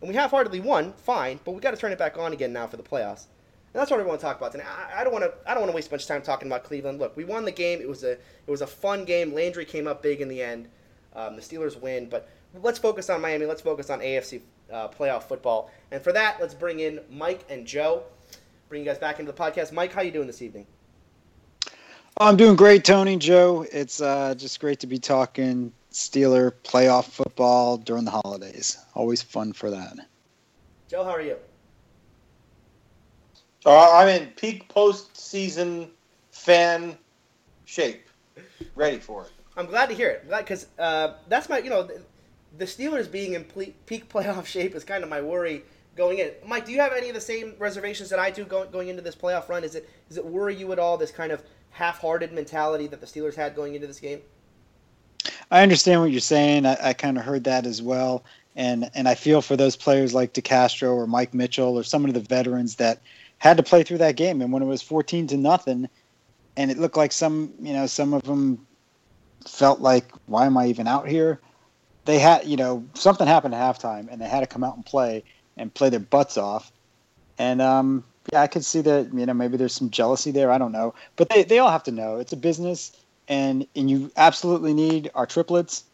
And 0.00 0.08
we 0.08 0.16
half 0.16 0.30
heartedly 0.30 0.60
won, 0.60 0.92
fine, 0.94 1.38
but 1.44 1.52
we 1.52 1.60
got 1.60 1.70
to 1.70 1.76
turn 1.76 1.92
it 1.92 1.98
back 1.98 2.18
on 2.18 2.32
again 2.32 2.52
now 2.52 2.66
for 2.66 2.76
the 2.76 2.82
playoffs. 2.82 3.26
And 3.72 3.80
that's 3.80 3.90
what 3.90 4.00
I 4.00 4.02
want 4.02 4.20
to 4.20 4.26
talk 4.26 4.38
about 4.38 4.52
today. 4.52 4.64
I, 4.64 5.00
I 5.00 5.04
don't 5.04 5.12
want 5.12 5.24
to. 5.24 5.32
I 5.46 5.54
don't 5.54 5.60
want 5.60 5.70
to 5.70 5.76
waste 5.76 5.92
much 5.92 6.06
time 6.06 6.22
talking 6.22 6.48
about 6.48 6.64
Cleveland. 6.64 6.98
Look, 6.98 7.16
we 7.16 7.24
won 7.24 7.44
the 7.44 7.52
game. 7.52 7.80
It 7.80 7.88
was 7.88 8.02
a. 8.04 8.12
It 8.12 8.48
was 8.48 8.62
a 8.62 8.66
fun 8.66 9.04
game. 9.04 9.32
Landry 9.32 9.64
came 9.64 9.86
up 9.86 10.02
big 10.02 10.20
in 10.20 10.28
the 10.28 10.42
end. 10.42 10.68
Um, 11.14 11.36
the 11.36 11.42
Steelers 11.42 11.80
win. 11.80 12.08
But 12.08 12.28
let's 12.62 12.78
focus 12.78 13.10
on 13.10 13.20
Miami. 13.20 13.46
Let's 13.46 13.62
focus 13.62 13.90
on 13.90 14.00
AFC 14.00 14.42
uh, 14.72 14.88
playoff 14.88 15.24
football. 15.24 15.70
And 15.90 16.02
for 16.02 16.12
that, 16.12 16.38
let's 16.40 16.54
bring 16.54 16.80
in 16.80 17.00
Mike 17.10 17.44
and 17.48 17.66
Joe 17.66 18.04
bring 18.70 18.82
you 18.82 18.88
guys 18.88 18.98
back 18.98 19.18
into 19.18 19.30
the 19.30 19.36
podcast. 19.36 19.72
Mike, 19.72 19.92
how 19.92 20.00
you 20.00 20.12
doing 20.12 20.28
this 20.28 20.40
evening? 20.40 20.64
I'm 22.16 22.36
doing 22.36 22.56
great, 22.56 22.84
Tony, 22.84 23.16
Joe. 23.16 23.66
It's 23.70 24.00
uh, 24.00 24.34
just 24.36 24.60
great 24.60 24.78
to 24.80 24.86
be 24.86 24.98
talking 24.98 25.72
Steeler 25.92 26.52
playoff 26.62 27.06
football 27.06 27.76
during 27.76 28.04
the 28.04 28.12
holidays. 28.12 28.78
Always 28.94 29.22
fun 29.22 29.52
for 29.52 29.70
that. 29.70 29.96
Joe, 30.88 31.04
how 31.04 31.10
are 31.10 31.20
you? 31.20 31.36
Uh, 33.66 33.92
I'm 33.92 34.08
in 34.08 34.28
peak 34.28 34.68
postseason 34.68 35.90
fan 36.32 36.96
shape, 37.64 38.08
ready 38.74 38.98
for 38.98 39.24
it. 39.24 39.32
I'm 39.56 39.66
glad 39.66 39.88
to 39.90 39.94
hear 39.94 40.08
it. 40.08 40.28
Because 40.28 40.66
uh, 40.78 41.14
that's 41.28 41.48
my, 41.48 41.58
you 41.58 41.70
know, 41.70 41.88
the 42.56 42.64
Steelers 42.64 43.10
being 43.10 43.34
in 43.34 43.44
peak 43.44 44.08
playoff 44.12 44.46
shape 44.46 44.74
is 44.74 44.84
kind 44.84 45.04
of 45.04 45.10
my 45.10 45.20
worry 45.20 45.62
going 45.96 46.18
in. 46.18 46.30
Mike, 46.46 46.64
do 46.64 46.72
you 46.72 46.80
have 46.80 46.92
any 46.92 47.08
of 47.08 47.14
the 47.14 47.20
same 47.20 47.54
reservations 47.58 48.08
that 48.10 48.18
I 48.18 48.30
do 48.30 48.44
going 48.44 48.70
going 48.70 48.88
into 48.88 49.02
this 49.02 49.14
playoff 49.14 49.48
run? 49.48 49.64
Is 49.64 49.74
it 49.74 49.88
does 50.08 50.16
it 50.16 50.24
worry 50.24 50.54
you 50.54 50.72
at 50.72 50.78
all 50.78 50.96
this 50.96 51.10
kind 51.10 51.32
of 51.32 51.42
half-hearted 51.70 52.32
mentality 52.32 52.86
that 52.88 53.00
the 53.00 53.06
Steelers 53.06 53.34
had 53.34 53.54
going 53.54 53.74
into 53.74 53.86
this 53.86 54.00
game? 54.00 54.20
I 55.50 55.62
understand 55.62 56.00
what 56.00 56.10
you're 56.10 56.20
saying. 56.20 56.64
I, 56.64 56.76
I 56.82 56.92
kind 56.94 57.18
of 57.18 57.24
heard 57.24 57.44
that 57.44 57.66
as 57.66 57.82
well, 57.82 58.24
and 58.56 58.90
and 58.94 59.06
I 59.06 59.14
feel 59.14 59.42
for 59.42 59.56
those 59.56 59.76
players 59.76 60.14
like 60.14 60.32
DeCastro 60.32 60.94
or 60.94 61.06
Mike 61.06 61.34
Mitchell 61.34 61.78
or 61.78 61.82
some 61.82 62.04
of 62.06 62.14
the 62.14 62.20
veterans 62.20 62.76
that 62.76 63.00
had 63.40 63.56
to 63.56 63.62
play 63.62 63.82
through 63.82 63.98
that 63.98 64.16
game. 64.16 64.40
And 64.40 64.52
when 64.52 64.62
it 64.62 64.66
was 64.66 64.82
14 64.82 65.26
to 65.28 65.36
nothing, 65.36 65.88
and 66.56 66.70
it 66.70 66.78
looked 66.78 66.96
like 66.96 67.10
some 67.10 67.52
you 67.60 67.72
know 67.72 67.86
some 67.86 68.14
of 68.14 68.22
them 68.22 68.66
felt 69.46 69.80
like 69.80 70.04
why 70.26 70.46
am 70.46 70.56
I 70.56 70.66
even 70.66 70.86
out 70.86 71.08
here? 71.08 71.40
They 72.04 72.18
had 72.18 72.46
you 72.46 72.56
know 72.56 72.84
something 72.94 73.26
happened 73.26 73.54
at 73.54 73.60
halftime, 73.60 74.08
and 74.10 74.20
they 74.20 74.28
had 74.28 74.40
to 74.40 74.46
come 74.46 74.62
out 74.62 74.76
and 74.76 74.86
play 74.86 75.24
and 75.56 75.72
play 75.74 75.88
their 75.88 76.00
butts 76.00 76.36
off. 76.36 76.70
And 77.38 77.60
um, 77.60 78.04
yeah, 78.32 78.42
I 78.42 78.46
could 78.46 78.64
see 78.64 78.82
that. 78.82 79.12
You 79.12 79.26
know, 79.26 79.34
maybe 79.34 79.56
there's 79.56 79.74
some 79.74 79.90
jealousy 79.90 80.30
there. 80.30 80.50
I 80.50 80.58
don't 80.58 80.72
know, 80.72 80.94
but 81.16 81.28
they 81.30 81.42
they 81.42 81.58
all 81.58 81.70
have 81.70 81.84
to 81.84 81.92
know 81.92 82.18
it's 82.18 82.32
a 82.32 82.36
business, 82.36 82.92
and 83.26 83.66
and 83.74 83.90
you 83.90 84.10
absolutely 84.16 84.74
need 84.74 85.10
our 85.14 85.26
triplets. 85.26 85.84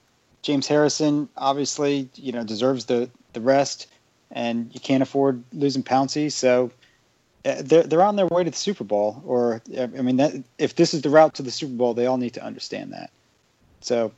James 0.42 0.66
Harrison 0.66 1.28
obviously, 1.36 2.08
you 2.14 2.32
know, 2.32 2.42
deserves 2.44 2.86
the 2.86 3.08
the 3.34 3.40
rest, 3.40 3.86
and 4.32 4.72
you 4.74 4.80
can't 4.80 5.02
afford 5.02 5.44
losing 5.52 5.82
Pouncey, 5.84 6.30
So 6.32 6.70
they're 7.46 7.84
they're 7.84 8.02
on 8.02 8.16
their 8.16 8.26
way 8.26 8.44
to 8.44 8.50
the 8.50 8.56
Super 8.56 8.84
Bowl. 8.84 9.22
Or 9.24 9.62
I 9.78 9.86
mean, 9.86 10.16
that, 10.16 10.34
if 10.58 10.74
this 10.74 10.94
is 10.94 11.02
the 11.02 11.10
route 11.10 11.34
to 11.34 11.42
the 11.42 11.50
Super 11.50 11.74
Bowl, 11.74 11.94
they 11.94 12.06
all 12.06 12.18
need 12.18 12.34
to 12.34 12.44
understand 12.44 12.92
that. 12.92 13.10
So 13.80 14.12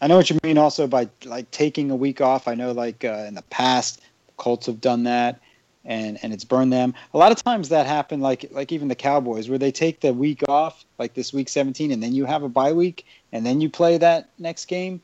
I 0.00 0.06
know 0.06 0.16
what 0.16 0.30
you 0.30 0.38
mean. 0.42 0.58
Also 0.58 0.86
by 0.86 1.08
like 1.24 1.50
taking 1.50 1.90
a 1.90 1.96
week 1.96 2.20
off. 2.20 2.48
I 2.48 2.54
know 2.54 2.72
like 2.72 3.04
uh, 3.04 3.24
in 3.28 3.34
the 3.34 3.42
past 3.42 4.00
Colts 4.36 4.66
have 4.66 4.80
done 4.80 5.04
that, 5.04 5.40
and 5.84 6.18
and 6.22 6.32
it's 6.32 6.44
burned 6.44 6.72
them. 6.72 6.94
A 7.14 7.18
lot 7.18 7.32
of 7.32 7.42
times 7.42 7.68
that 7.68 7.86
happened, 7.86 8.22
like 8.22 8.46
like 8.50 8.72
even 8.72 8.88
the 8.88 8.94
Cowboys, 8.94 9.48
where 9.48 9.58
they 9.58 9.72
take 9.72 10.00
the 10.00 10.12
week 10.12 10.42
off, 10.48 10.84
like 10.98 11.14
this 11.14 11.32
week 11.32 11.48
17, 11.48 11.92
and 11.92 12.02
then 12.02 12.12
you 12.12 12.24
have 12.24 12.42
a 12.42 12.48
bye 12.48 12.72
week, 12.72 13.06
and 13.32 13.46
then 13.46 13.60
you 13.60 13.70
play 13.70 13.98
that 13.98 14.30
next 14.38 14.66
game. 14.66 15.00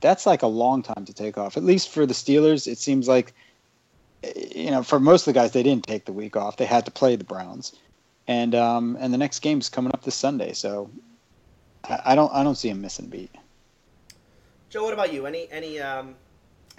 That's 0.00 0.26
like 0.26 0.42
a 0.42 0.46
long 0.46 0.82
time 0.82 1.04
to 1.06 1.12
take 1.12 1.38
off. 1.38 1.56
At 1.56 1.64
least 1.64 1.88
for 1.88 2.04
the 2.04 2.14
Steelers, 2.14 2.66
it 2.66 2.76
seems 2.76 3.08
like, 3.08 3.32
you 4.54 4.70
know, 4.70 4.82
for 4.82 5.00
most 5.00 5.26
of 5.26 5.34
the 5.34 5.38
guys, 5.38 5.52
they 5.52 5.62
didn't 5.62 5.86
take 5.86 6.04
the 6.04 6.12
week 6.12 6.36
off. 6.36 6.56
They 6.56 6.64
had 6.64 6.84
to 6.86 6.90
play 6.90 7.16
the 7.16 7.24
Browns, 7.24 7.74
and 8.26 8.54
um 8.54 8.96
and 9.00 9.12
the 9.12 9.18
next 9.18 9.40
game's 9.40 9.68
coming 9.68 9.92
up 9.92 10.02
this 10.02 10.14
Sunday, 10.14 10.52
so 10.52 10.90
I, 11.84 12.00
I 12.06 12.14
don't 12.14 12.32
I 12.32 12.42
don't 12.42 12.56
see 12.56 12.68
him 12.68 12.80
missing 12.80 13.06
beat. 13.06 13.30
Joe, 14.70 14.84
what 14.84 14.92
about 14.92 15.12
you? 15.12 15.26
Any 15.26 15.48
any 15.50 15.80
um 15.80 16.14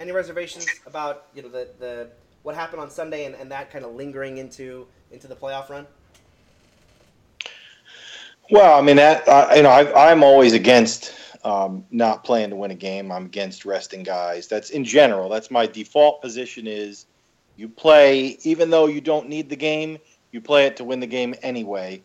any 0.00 0.12
reservations 0.12 0.66
about 0.86 1.26
you 1.34 1.42
know 1.42 1.48
the, 1.48 1.68
the 1.78 2.08
what 2.42 2.54
happened 2.54 2.80
on 2.80 2.90
Sunday 2.90 3.24
and, 3.24 3.34
and 3.34 3.50
that 3.50 3.70
kind 3.70 3.84
of 3.84 3.94
lingering 3.94 4.38
into 4.38 4.86
into 5.10 5.26
the 5.26 5.36
playoff 5.36 5.68
run? 5.68 5.86
Well, 8.50 8.78
I 8.78 8.82
mean 8.82 8.96
that 8.96 9.26
uh, 9.28 9.52
you 9.56 9.62
know 9.62 9.70
I, 9.70 10.12
am 10.12 10.22
always 10.22 10.52
against 10.52 11.14
um, 11.44 11.84
not 11.90 12.24
playing 12.24 12.50
to 12.50 12.56
win 12.56 12.70
a 12.70 12.76
game. 12.76 13.10
I'm 13.10 13.26
against 13.26 13.64
resting 13.64 14.02
guys. 14.02 14.46
That's 14.46 14.70
in 14.70 14.84
general. 14.84 15.28
That's 15.28 15.50
my 15.50 15.66
default 15.66 16.22
position. 16.22 16.66
Is 16.66 17.06
you 17.56 17.68
play 17.68 18.38
even 18.42 18.70
though 18.70 18.86
you 18.86 19.00
don't 19.00 19.28
need 19.28 19.48
the 19.48 19.56
game, 19.56 19.98
you 20.32 20.40
play 20.40 20.66
it 20.66 20.76
to 20.76 20.84
win 20.84 21.00
the 21.00 21.06
game 21.06 21.34
anyway, 21.42 22.02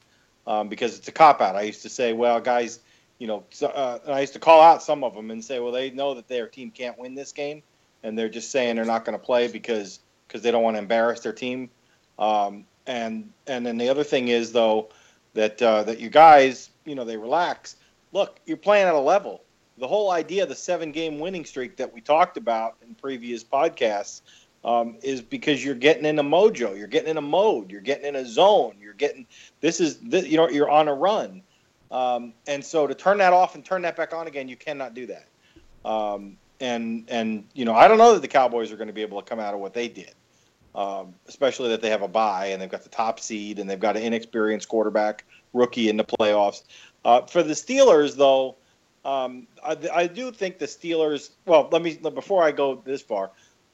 um, 0.47 0.69
because 0.69 0.97
it's 0.97 1.07
a 1.07 1.11
cop 1.11 1.41
out. 1.41 1.55
I 1.55 1.63
used 1.63 1.81
to 1.83 1.89
say, 1.89 2.13
well, 2.13 2.39
guys, 2.39 2.79
you 3.19 3.27
know, 3.27 3.43
uh, 3.61 3.99
I 4.07 4.21
used 4.21 4.33
to 4.33 4.39
call 4.39 4.61
out 4.61 4.81
some 4.81 5.03
of 5.03 5.13
them 5.13 5.29
and 5.31 5.43
say, 5.43 5.59
well, 5.59 5.71
they 5.71 5.91
know 5.91 6.15
that 6.15 6.27
their 6.27 6.47
team 6.47 6.71
can't 6.71 6.97
win 6.97 7.13
this 7.13 7.31
game, 7.31 7.61
and 8.03 8.17
they're 8.17 8.29
just 8.29 8.51
saying 8.51 8.77
they're 8.77 8.85
not 8.85 9.05
going 9.05 9.17
to 9.17 9.23
play 9.23 9.47
because 9.47 9.99
because 10.27 10.41
they 10.41 10.51
don't 10.51 10.63
want 10.63 10.75
to 10.75 10.79
embarrass 10.79 11.19
their 11.19 11.33
team. 11.33 11.69
Um, 12.17 12.65
and 12.87 13.31
and 13.47 13.65
then 13.65 13.77
the 13.77 13.89
other 13.89 14.03
thing 14.03 14.29
is 14.29 14.51
though 14.51 14.89
that 15.33 15.61
uh, 15.61 15.83
that 15.83 15.99
you 15.99 16.09
guys, 16.09 16.69
you 16.85 16.95
know, 16.95 17.03
they 17.03 17.17
relax. 17.17 17.75
Look, 18.13 18.39
you're 18.45 18.57
playing 18.57 18.87
at 18.87 18.93
a 18.93 18.99
level. 18.99 19.43
The 19.77 19.87
whole 19.87 20.11
idea 20.11 20.43
of 20.43 20.49
the 20.49 20.55
seven 20.55 20.91
game 20.91 21.19
winning 21.19 21.45
streak 21.45 21.77
that 21.77 21.93
we 21.93 22.01
talked 22.01 22.37
about 22.37 22.75
in 22.85 22.93
previous 22.95 23.43
podcasts 23.43 24.21
um, 24.63 24.97
is 25.01 25.21
because 25.21 25.63
you're 25.63 25.75
getting 25.75 26.05
in 26.05 26.19
a 26.19 26.23
mojo, 26.23 26.77
you're 26.77 26.87
getting 26.87 27.09
in 27.09 27.17
a 27.17 27.21
mode, 27.21 27.71
you're 27.71 27.81
getting 27.81 28.05
in 28.05 28.15
a 28.15 28.25
zone, 28.25 28.75
you're 28.79 28.93
getting 28.93 29.25
this 29.59 29.79
is 29.79 29.97
this, 29.97 30.27
you 30.27 30.37
know 30.37 30.49
you're 30.49 30.69
on 30.69 30.87
a 30.87 30.93
run, 30.93 31.41
um, 31.89 32.33
and 32.47 32.63
so 32.63 32.87
to 32.87 32.93
turn 32.93 33.17
that 33.17 33.33
off 33.33 33.55
and 33.55 33.65
turn 33.65 33.81
that 33.81 33.95
back 33.95 34.13
on 34.13 34.27
again, 34.27 34.47
you 34.47 34.55
cannot 34.55 34.93
do 34.93 35.07
that. 35.07 35.27
Um, 35.83 36.37
and 36.59 37.05
and 37.09 37.45
you 37.53 37.65
know 37.65 37.73
I 37.73 37.87
don't 37.87 37.97
know 37.97 38.13
that 38.13 38.21
the 38.21 38.27
Cowboys 38.27 38.71
are 38.71 38.77
going 38.77 38.87
to 38.87 38.93
be 38.93 39.01
able 39.01 39.21
to 39.21 39.27
come 39.27 39.39
out 39.39 39.53
of 39.53 39.59
what 39.59 39.73
they 39.73 39.87
did, 39.87 40.13
um, 40.75 41.15
especially 41.27 41.69
that 41.69 41.81
they 41.81 41.89
have 41.89 42.03
a 42.03 42.07
bye 42.07 42.47
and 42.47 42.61
they've 42.61 42.69
got 42.69 42.83
the 42.83 42.89
top 42.89 43.19
seed 43.19 43.59
and 43.59 43.69
they've 43.69 43.79
got 43.79 43.97
an 43.97 44.03
inexperienced 44.03 44.69
quarterback 44.69 45.25
rookie 45.53 45.89
in 45.89 45.97
the 45.97 46.03
playoffs. 46.03 46.63
Uh, 47.03 47.21
for 47.21 47.41
the 47.41 47.53
Steelers, 47.53 48.15
though, 48.15 48.55
Um, 49.03 49.47
I, 49.65 49.75
I 49.91 50.07
do 50.07 50.31
think 50.31 50.59
the 50.59 50.67
Steelers. 50.67 51.31
Well, 51.47 51.67
let 51.71 51.81
me 51.81 51.97
before 51.97 52.43
I 52.43 52.51
go 52.51 52.79
this 52.85 53.01
far, 53.01 53.31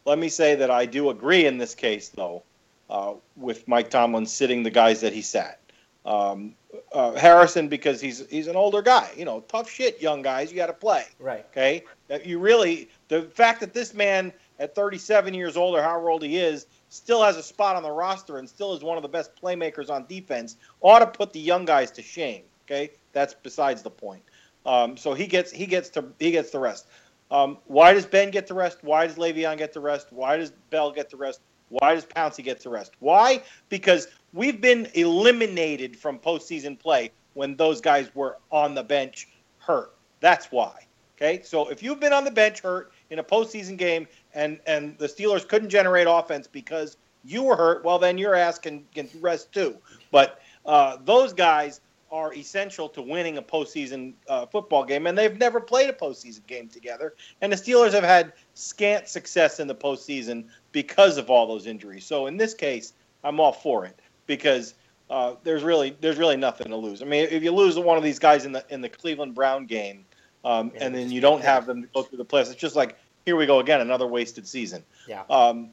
let 0.07 0.17
me 0.17 0.29
say 0.29 0.55
that 0.55 0.71
I 0.71 0.85
do 0.85 1.09
agree 1.09 1.45
in 1.45 1.57
this 1.57 1.75
case, 1.75 2.07
though, 2.09 2.41
uh, 2.89 3.15
with 3.35 3.67
Mike 3.67 3.89
Tomlin 3.89 4.25
sitting 4.25 4.63
the 4.63 4.71
guys 4.71 5.01
that 5.01 5.11
he 5.11 5.21
sat. 5.21 5.59
Um, 6.05 6.55
uh, 6.93 7.11
Harrison 7.15 7.67
because 7.67 7.99
he's 7.99 8.25
he's 8.29 8.47
an 8.47 8.55
older 8.55 8.81
guy. 8.81 9.09
You 9.17 9.25
know, 9.25 9.41
tough 9.41 9.69
shit, 9.69 10.01
young 10.01 10.21
guys. 10.21 10.49
You 10.49 10.55
got 10.55 10.67
to 10.67 10.73
play. 10.73 11.03
Right. 11.19 11.45
Okay. 11.51 11.83
That 12.07 12.25
you 12.25 12.39
really 12.39 12.89
the 13.09 13.23
fact 13.23 13.59
that 13.59 13.73
this 13.73 13.93
man 13.93 14.31
at 14.59 14.73
37 14.73 15.33
years 15.33 15.57
old 15.57 15.75
or 15.75 15.81
however 15.81 16.09
old 16.09 16.23
he 16.23 16.37
is 16.37 16.67
still 16.87 17.21
has 17.21 17.35
a 17.35 17.43
spot 17.43 17.75
on 17.75 17.83
the 17.83 17.91
roster 17.91 18.37
and 18.37 18.47
still 18.47 18.73
is 18.73 18.83
one 18.83 18.95
of 18.95 19.03
the 19.03 19.09
best 19.09 19.31
playmakers 19.41 19.89
on 19.89 20.05
defense 20.07 20.55
ought 20.79 20.99
to 20.99 21.07
put 21.07 21.33
the 21.33 21.41
young 21.41 21.65
guys 21.65 21.91
to 21.91 22.01
shame. 22.01 22.43
Okay, 22.65 22.91
that's 23.11 23.33
besides 23.33 23.83
the 23.83 23.89
point. 23.89 24.23
Um, 24.65 24.95
so 24.95 25.13
he 25.13 25.27
gets 25.27 25.51
he 25.51 25.65
gets 25.65 25.89
to 25.89 26.05
he 26.19 26.31
gets 26.31 26.51
the 26.51 26.59
rest. 26.59 26.87
Um, 27.29 27.57
why 27.65 27.93
does 27.93 28.05
Ben 28.05 28.31
get 28.31 28.47
the 28.47 28.53
rest? 28.53 28.79
Why 28.83 29.07
does 29.07 29.17
Le'Veon 29.17 29.57
get 29.57 29.73
the 29.73 29.79
rest? 29.79 30.07
Why 30.11 30.37
does 30.37 30.51
Bell 30.69 30.91
get 30.91 31.09
the 31.09 31.17
rest? 31.17 31.41
Why 31.69 31.95
does 31.95 32.05
Pouncey 32.05 32.43
get 32.43 32.61
the 32.61 32.69
rest? 32.69 32.93
Why? 32.99 33.43
Because 33.69 34.07
we've 34.33 34.61
been 34.61 34.87
eliminated 34.93 35.97
from 35.97 36.19
postseason 36.19 36.79
play 36.79 37.11
when 37.33 37.55
those 37.55 37.81
guys 37.81 38.09
were 38.15 38.37
on 38.51 38.73
the 38.73 38.83
bench 38.83 39.27
hurt. 39.59 39.93
That's 40.21 40.51
why. 40.51 40.87
Okay, 41.17 41.41
so 41.43 41.67
if 41.69 41.81
you've 41.81 41.99
been 41.99 42.13
on 42.13 42.23
the 42.23 42.31
bench 42.31 42.61
hurt 42.61 42.91
in 43.09 43.19
a 43.19 43.23
postseason 43.23 43.75
game 43.75 44.07
and 44.35 44.59
and 44.67 44.97
the 44.99 45.07
Steelers 45.07 45.47
couldn't 45.47 45.69
generate 45.69 46.05
offense 46.07 46.47
because 46.47 46.97
you 47.25 47.43
were 47.43 47.55
hurt, 47.55 47.83
well 47.83 47.97
then 47.97 48.17
your 48.17 48.35
ass 48.35 48.59
can 48.59 48.85
can 48.93 49.09
rest 49.19 49.51
too. 49.51 49.75
But 50.11 50.39
uh, 50.65 50.97
those 51.03 51.33
guys 51.33 51.81
are 52.11 52.33
essential 52.33 52.87
to 52.89 53.01
winning 53.01 53.37
a 53.37 53.41
postseason 53.41 54.13
uh, 54.29 54.45
football 54.45 54.85
game, 54.85 55.07
and 55.07 55.17
they've 55.17 55.37
never 55.37 55.59
played 55.59 55.89
a 55.89 55.93
postseason 55.93 56.45
game 56.47 56.67
together. 56.67 57.13
And 57.41 57.51
the 57.51 57.57
Steelers 57.57 57.91
have 57.91 58.03
had 58.03 58.33
scant 58.53 59.07
success 59.07 59.59
in 59.59 59.67
the 59.67 59.75
postseason 59.75 60.45
because 60.71 61.17
of 61.17 61.29
all 61.29 61.47
those 61.47 61.67
injuries. 61.67 62.05
So 62.05 62.27
in 62.27 62.37
this 62.37 62.53
case, 62.53 62.93
I'm 63.23 63.39
all 63.39 63.51
for 63.51 63.85
it 63.85 63.99
because 64.25 64.73
uh, 65.09 65.35
there's 65.43 65.63
really 65.63 65.95
there's 66.01 66.17
really 66.17 66.37
nothing 66.37 66.67
to 66.69 66.75
lose. 66.75 67.01
I 67.01 67.05
mean, 67.05 67.27
if 67.29 67.43
you 67.43 67.51
lose 67.51 67.77
one 67.77 67.97
of 67.97 68.03
these 68.03 68.19
guys 68.19 68.45
in 68.45 68.51
the 68.51 68.65
in 68.69 68.81
the 68.81 68.89
Cleveland 68.89 69.35
Brown 69.35 69.65
game, 69.65 70.05
um, 70.43 70.71
Yeah, 70.73 70.85
and 70.85 70.95
then 70.95 71.11
you 71.11 71.21
don't 71.21 71.43
have 71.43 71.65
them 71.65 71.81
to 71.81 71.87
go 71.93 72.03
through 72.03 72.19
the 72.19 72.25
playoffs, 72.25 72.51
it's 72.51 72.55
just 72.55 72.75
like 72.75 72.97
here 73.25 73.35
we 73.35 73.45
go 73.45 73.59
again, 73.59 73.81
another 73.81 74.07
wasted 74.07 74.47
season. 74.47 74.83
Yeah. 75.07 75.23
Um, 75.29 75.71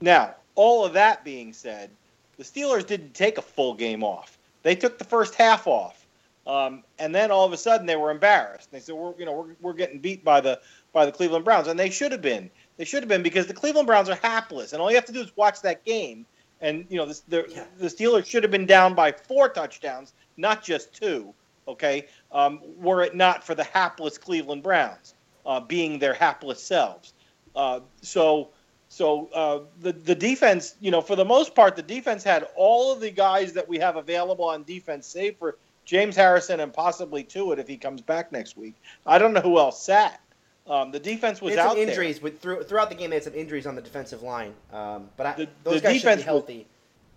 now, 0.00 0.34
all 0.54 0.84
of 0.84 0.94
that 0.94 1.24
being 1.24 1.52
said, 1.52 1.90
the 2.36 2.44
Steelers 2.44 2.86
didn't 2.86 3.14
take 3.14 3.38
a 3.38 3.42
full 3.42 3.74
game 3.74 4.02
off. 4.02 4.37
They 4.62 4.74
took 4.74 4.98
the 4.98 5.04
first 5.04 5.34
half 5.34 5.66
off, 5.66 6.06
um, 6.46 6.82
and 6.98 7.14
then 7.14 7.30
all 7.30 7.44
of 7.44 7.52
a 7.52 7.56
sudden 7.56 7.86
they 7.86 7.96
were 7.96 8.10
embarrassed. 8.10 8.70
They 8.70 8.80
said, 8.80 8.94
"We're 8.94 9.14
you 9.18 9.24
know 9.26 9.32
we're, 9.32 9.56
we're 9.60 9.72
getting 9.74 9.98
beat 9.98 10.24
by 10.24 10.40
the 10.40 10.60
by 10.92 11.06
the 11.06 11.12
Cleveland 11.12 11.44
Browns," 11.44 11.68
and 11.68 11.78
they 11.78 11.90
should 11.90 12.12
have 12.12 12.22
been. 12.22 12.50
They 12.76 12.84
should 12.84 13.02
have 13.02 13.08
been 13.08 13.22
because 13.22 13.46
the 13.46 13.54
Cleveland 13.54 13.86
Browns 13.86 14.08
are 14.08 14.16
hapless, 14.16 14.72
and 14.72 14.80
all 14.82 14.90
you 14.90 14.96
have 14.96 15.04
to 15.06 15.12
do 15.12 15.20
is 15.20 15.36
watch 15.36 15.62
that 15.62 15.84
game. 15.84 16.26
And 16.60 16.86
you 16.88 16.96
know 16.98 17.06
the 17.06 17.20
the, 17.28 17.46
Yeah. 17.48 17.64
the 17.78 17.86
Steelers 17.86 18.26
should 18.26 18.42
have 18.42 18.52
been 18.52 18.66
down 18.66 18.94
by 18.94 19.12
four 19.12 19.48
touchdowns, 19.48 20.12
not 20.36 20.62
just 20.64 20.92
two. 20.94 21.32
Okay, 21.66 22.06
um, 22.32 22.60
were 22.78 23.02
it 23.02 23.14
not 23.14 23.44
for 23.44 23.54
the 23.54 23.64
hapless 23.64 24.16
Cleveland 24.18 24.62
Browns 24.62 25.14
uh, 25.46 25.60
being 25.60 25.98
their 25.98 26.14
hapless 26.14 26.62
selves. 26.62 27.14
Uh, 27.54 27.80
so 28.02 28.50
so 28.88 29.28
uh, 29.34 29.60
the 29.80 29.92
the 29.92 30.14
defense, 30.14 30.74
you 30.80 30.90
know, 30.90 31.00
for 31.00 31.16
the 31.16 31.24
most 31.24 31.54
part, 31.54 31.76
the 31.76 31.82
defense 31.82 32.24
had 32.24 32.46
all 32.56 32.92
of 32.92 33.00
the 33.00 33.10
guys 33.10 33.52
that 33.52 33.68
we 33.68 33.78
have 33.78 33.96
available 33.96 34.46
on 34.46 34.62
defense, 34.64 35.06
save 35.06 35.36
for 35.36 35.56
James 35.84 36.16
Harrison 36.16 36.60
and 36.60 36.72
possibly 36.72 37.22
Tuitt 37.24 37.58
if 37.58 37.68
he 37.68 37.76
comes 37.76 38.00
back 38.00 38.32
next 38.32 38.56
week. 38.56 38.74
I 39.06 39.18
don't 39.18 39.32
know 39.32 39.40
who 39.40 39.58
else 39.58 39.82
sat. 39.82 40.20
Um, 40.66 40.90
the 40.90 41.00
defense 41.00 41.40
was 41.40 41.56
out 41.56 41.78
injuries 41.78 42.20
with, 42.20 42.40
through, 42.40 42.62
throughout 42.64 42.90
the 42.90 42.94
game. 42.94 43.08
They 43.08 43.16
had 43.16 43.24
some 43.24 43.34
injuries 43.34 43.66
on 43.66 43.74
the 43.74 43.80
defensive 43.80 44.22
line, 44.22 44.52
um, 44.70 45.08
but 45.16 45.26
I, 45.26 45.32
The- 45.32 45.48
those 45.64 45.74
the 45.76 45.80
guys 45.80 45.92
should 45.94 46.02
defense 46.02 46.16
be 46.16 46.18
was- 46.20 46.24
healthy. 46.24 46.66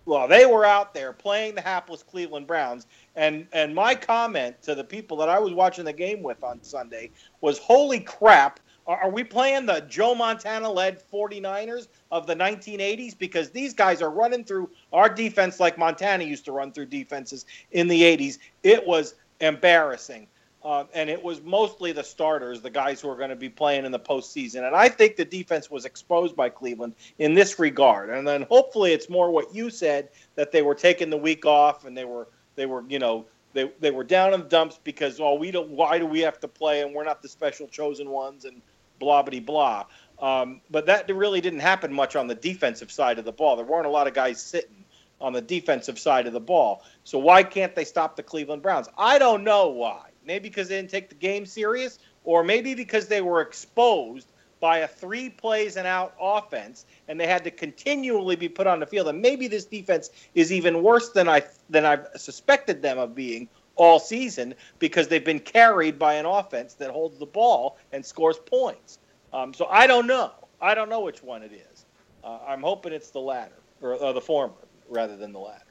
Well, 0.05 0.27
they 0.27 0.47
were 0.47 0.65
out 0.65 0.93
there 0.95 1.13
playing 1.13 1.53
the 1.55 1.61
hapless 1.61 2.01
Cleveland 2.01 2.47
Browns, 2.47 2.87
and 3.15 3.45
and 3.53 3.75
my 3.75 3.93
comment 3.93 4.59
to 4.63 4.73
the 4.73 4.83
people 4.83 5.15
that 5.17 5.29
I 5.29 5.37
was 5.37 5.53
watching 5.53 5.85
the 5.85 5.93
game 5.93 6.23
with 6.23 6.43
on 6.43 6.63
Sunday 6.63 7.11
was, 7.39 7.59
"Holy 7.59 7.99
crap! 7.99 8.59
Are, 8.87 9.09
we 9.09 9.23
playing 9.23 9.67
the 9.67 9.81
Joe 9.81 10.15
Montana-led 10.15 11.03
49ers 11.11 11.87
of 12.11 12.27
the 12.27 12.35
1980s? 12.35 13.17
Because 13.17 13.49
these 13.51 13.73
guys 13.73 14.01
are 14.01 14.09
running 14.09 14.43
through 14.43 14.69
our 14.91 15.07
defense 15.07 15.59
like 15.59 15.77
Montana 15.77 16.23
used 16.23 16.45
to 16.45 16.51
run 16.51 16.71
through 16.71 16.87
defenses 16.87 17.45
in 17.71 17.87
the 17.87 18.01
80s. 18.01 18.39
It 18.63 18.85
was 18.85 19.15
embarrassing." 19.39 20.27
Uh, 20.63 20.83
and 20.93 21.09
it 21.09 21.21
was 21.21 21.41
mostly 21.41 21.91
the 21.91 22.03
starters, 22.03 22.61
the 22.61 22.69
guys 22.69 23.01
who 23.01 23.09
are 23.09 23.15
going 23.15 23.31
to 23.31 23.35
be 23.35 23.49
playing 23.49 23.83
in 23.83 23.91
the 23.91 23.99
postseason. 23.99 24.67
And 24.67 24.75
I 24.75 24.89
think 24.89 25.15
the 25.15 25.25
defense 25.25 25.71
was 25.71 25.85
exposed 25.85 26.35
by 26.35 26.49
Cleveland 26.49 26.93
in 27.17 27.33
this 27.33 27.57
regard. 27.57 28.11
And 28.11 28.27
then 28.27 28.43
hopefully 28.43 28.93
it's 28.93 29.09
more 29.09 29.31
what 29.31 29.55
you 29.55 29.71
said 29.71 30.09
that 30.35 30.51
they 30.51 30.61
were 30.61 30.75
taking 30.75 31.09
the 31.09 31.17
week 31.17 31.47
off 31.47 31.85
and 31.85 31.97
they 31.97 32.05
were 32.05 32.27
they 32.55 32.67
were 32.67 32.83
you 32.87 32.99
know 32.99 33.25
they 33.53 33.71
they 33.79 33.89
were 33.89 34.03
down 34.03 34.33
in 34.33 34.41
the 34.41 34.45
dumps 34.45 34.79
because 34.83 35.19
oh 35.19 35.33
we 35.33 35.49
don't 35.49 35.69
why 35.69 35.97
do 35.97 36.05
we 36.05 36.19
have 36.19 36.39
to 36.39 36.47
play 36.47 36.81
and 36.81 36.93
we're 36.93 37.03
not 37.03 37.21
the 37.21 37.29
special 37.29 37.67
chosen 37.67 38.09
ones 38.09 38.45
and 38.45 38.61
blah 39.01 39.21
blah 39.23 39.39
blah. 39.41 39.85
Um, 40.19 40.61
but 40.69 40.85
that 40.85 41.13
really 41.13 41.41
didn't 41.41 41.59
happen 41.59 41.91
much 41.91 42.15
on 42.15 42.27
the 42.27 42.35
defensive 42.35 42.91
side 42.91 43.19
of 43.19 43.25
the 43.25 43.31
ball. 43.31 43.55
There 43.55 43.65
weren't 43.65 43.87
a 43.87 43.89
lot 43.89 44.07
of 44.07 44.13
guys 44.13 44.41
sitting 44.41 44.85
on 45.19 45.33
the 45.33 45.41
defensive 45.41 45.99
side 45.99 46.27
of 46.27 46.33
the 46.33 46.39
ball. 46.39 46.83
So 47.03 47.17
why 47.17 47.43
can't 47.43 47.75
they 47.75 47.85
stop 47.85 48.15
the 48.15 48.23
Cleveland 48.23 48.61
Browns? 48.61 48.87
I 48.97 49.17
don't 49.17 49.43
know 49.43 49.69
why. 49.69 50.09
Maybe 50.25 50.49
because 50.49 50.67
they 50.67 50.75
didn't 50.75 50.91
take 50.91 51.09
the 51.09 51.15
game 51.15 51.45
serious, 51.45 51.97
or 52.23 52.43
maybe 52.43 52.75
because 52.75 53.07
they 53.07 53.21
were 53.21 53.41
exposed 53.41 54.27
by 54.59 54.77
a 54.79 54.87
three 54.87 55.29
plays 55.29 55.75
and 55.75 55.87
out 55.87 56.13
offense, 56.21 56.85
and 57.07 57.19
they 57.19 57.25
had 57.25 57.43
to 57.43 57.51
continually 57.51 58.35
be 58.35 58.47
put 58.47 58.67
on 58.67 58.79
the 58.79 58.85
field. 58.85 59.07
And 59.07 59.19
maybe 59.19 59.47
this 59.47 59.65
defense 59.65 60.11
is 60.35 60.51
even 60.51 60.83
worse 60.83 61.09
than 61.09 61.27
I 61.27 61.41
than 61.69 61.83
I've 61.83 62.07
suspected 62.15 62.83
them 62.83 62.99
of 62.99 63.15
being 63.15 63.49
all 63.75 63.99
season 63.99 64.53
because 64.79 65.07
they've 65.07 65.25
been 65.25 65.39
carried 65.39 65.97
by 65.97 66.15
an 66.15 66.25
offense 66.25 66.73
that 66.75 66.91
holds 66.91 67.17
the 67.17 67.25
ball 67.25 67.77
and 67.91 68.05
scores 68.05 68.37
points. 68.37 68.99
Um, 69.33 69.53
so 69.53 69.65
I 69.67 69.87
don't 69.87 70.07
know. 70.07 70.31
I 70.61 70.75
don't 70.75 70.89
know 70.89 71.01
which 71.01 71.23
one 71.23 71.41
it 71.43 71.51
is. 71.53 71.85
Uh, 72.23 72.39
I'm 72.47 72.61
hoping 72.61 72.93
it's 72.93 73.09
the 73.09 73.19
latter 73.19 73.59
or, 73.81 73.95
or 73.95 74.13
the 74.13 74.21
former 74.21 74.53
rather 74.89 75.17
than 75.17 75.31
the 75.33 75.39
latter. 75.39 75.65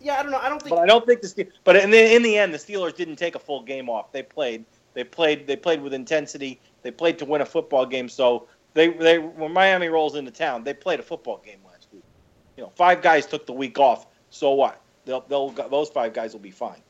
Yeah, 0.00 0.18
I 0.18 0.22
don't 0.22 0.32
know. 0.32 0.38
I 0.38 0.48
don't 0.48 0.60
think. 0.60 0.70
But 0.70 0.80
I 0.80 0.86
don't 0.86 1.06
think 1.06 1.20
the 1.20 1.28
Ste- 1.28 1.52
but 1.64 1.76
in 1.76 1.90
the 1.90 2.14
in 2.14 2.22
the 2.22 2.36
end, 2.36 2.52
the 2.52 2.58
Steelers 2.58 2.94
didn't 2.94 3.16
take 3.16 3.36
a 3.36 3.38
full 3.38 3.62
game 3.62 3.88
off. 3.88 4.10
They 4.12 4.22
played. 4.22 4.64
They 4.94 5.04
played. 5.04 5.46
They 5.46 5.56
played 5.56 5.80
with 5.80 5.94
intensity. 5.94 6.60
They 6.82 6.90
played 6.90 7.18
to 7.20 7.24
win 7.24 7.40
a 7.40 7.46
football 7.46 7.86
game. 7.86 8.08
So 8.08 8.48
they 8.74 8.88
they 8.88 9.18
when 9.18 9.52
Miami 9.52 9.88
rolls 9.88 10.16
into 10.16 10.32
town, 10.32 10.64
they 10.64 10.74
played 10.74 10.98
a 10.98 11.04
football 11.04 11.40
game 11.44 11.60
last 11.64 11.86
week. 11.92 12.02
You 12.56 12.64
know, 12.64 12.70
five 12.70 13.00
guys 13.00 13.26
took 13.26 13.46
the 13.46 13.52
week 13.52 13.78
off. 13.78 14.06
So 14.30 14.50
what? 14.52 14.81
They'll 15.04 15.20
they'll 15.28 15.50
those 15.50 15.88
five 15.88 16.12
guys 16.12 16.32
will 16.32 16.40
be 16.40 16.50
fine. 16.50 16.82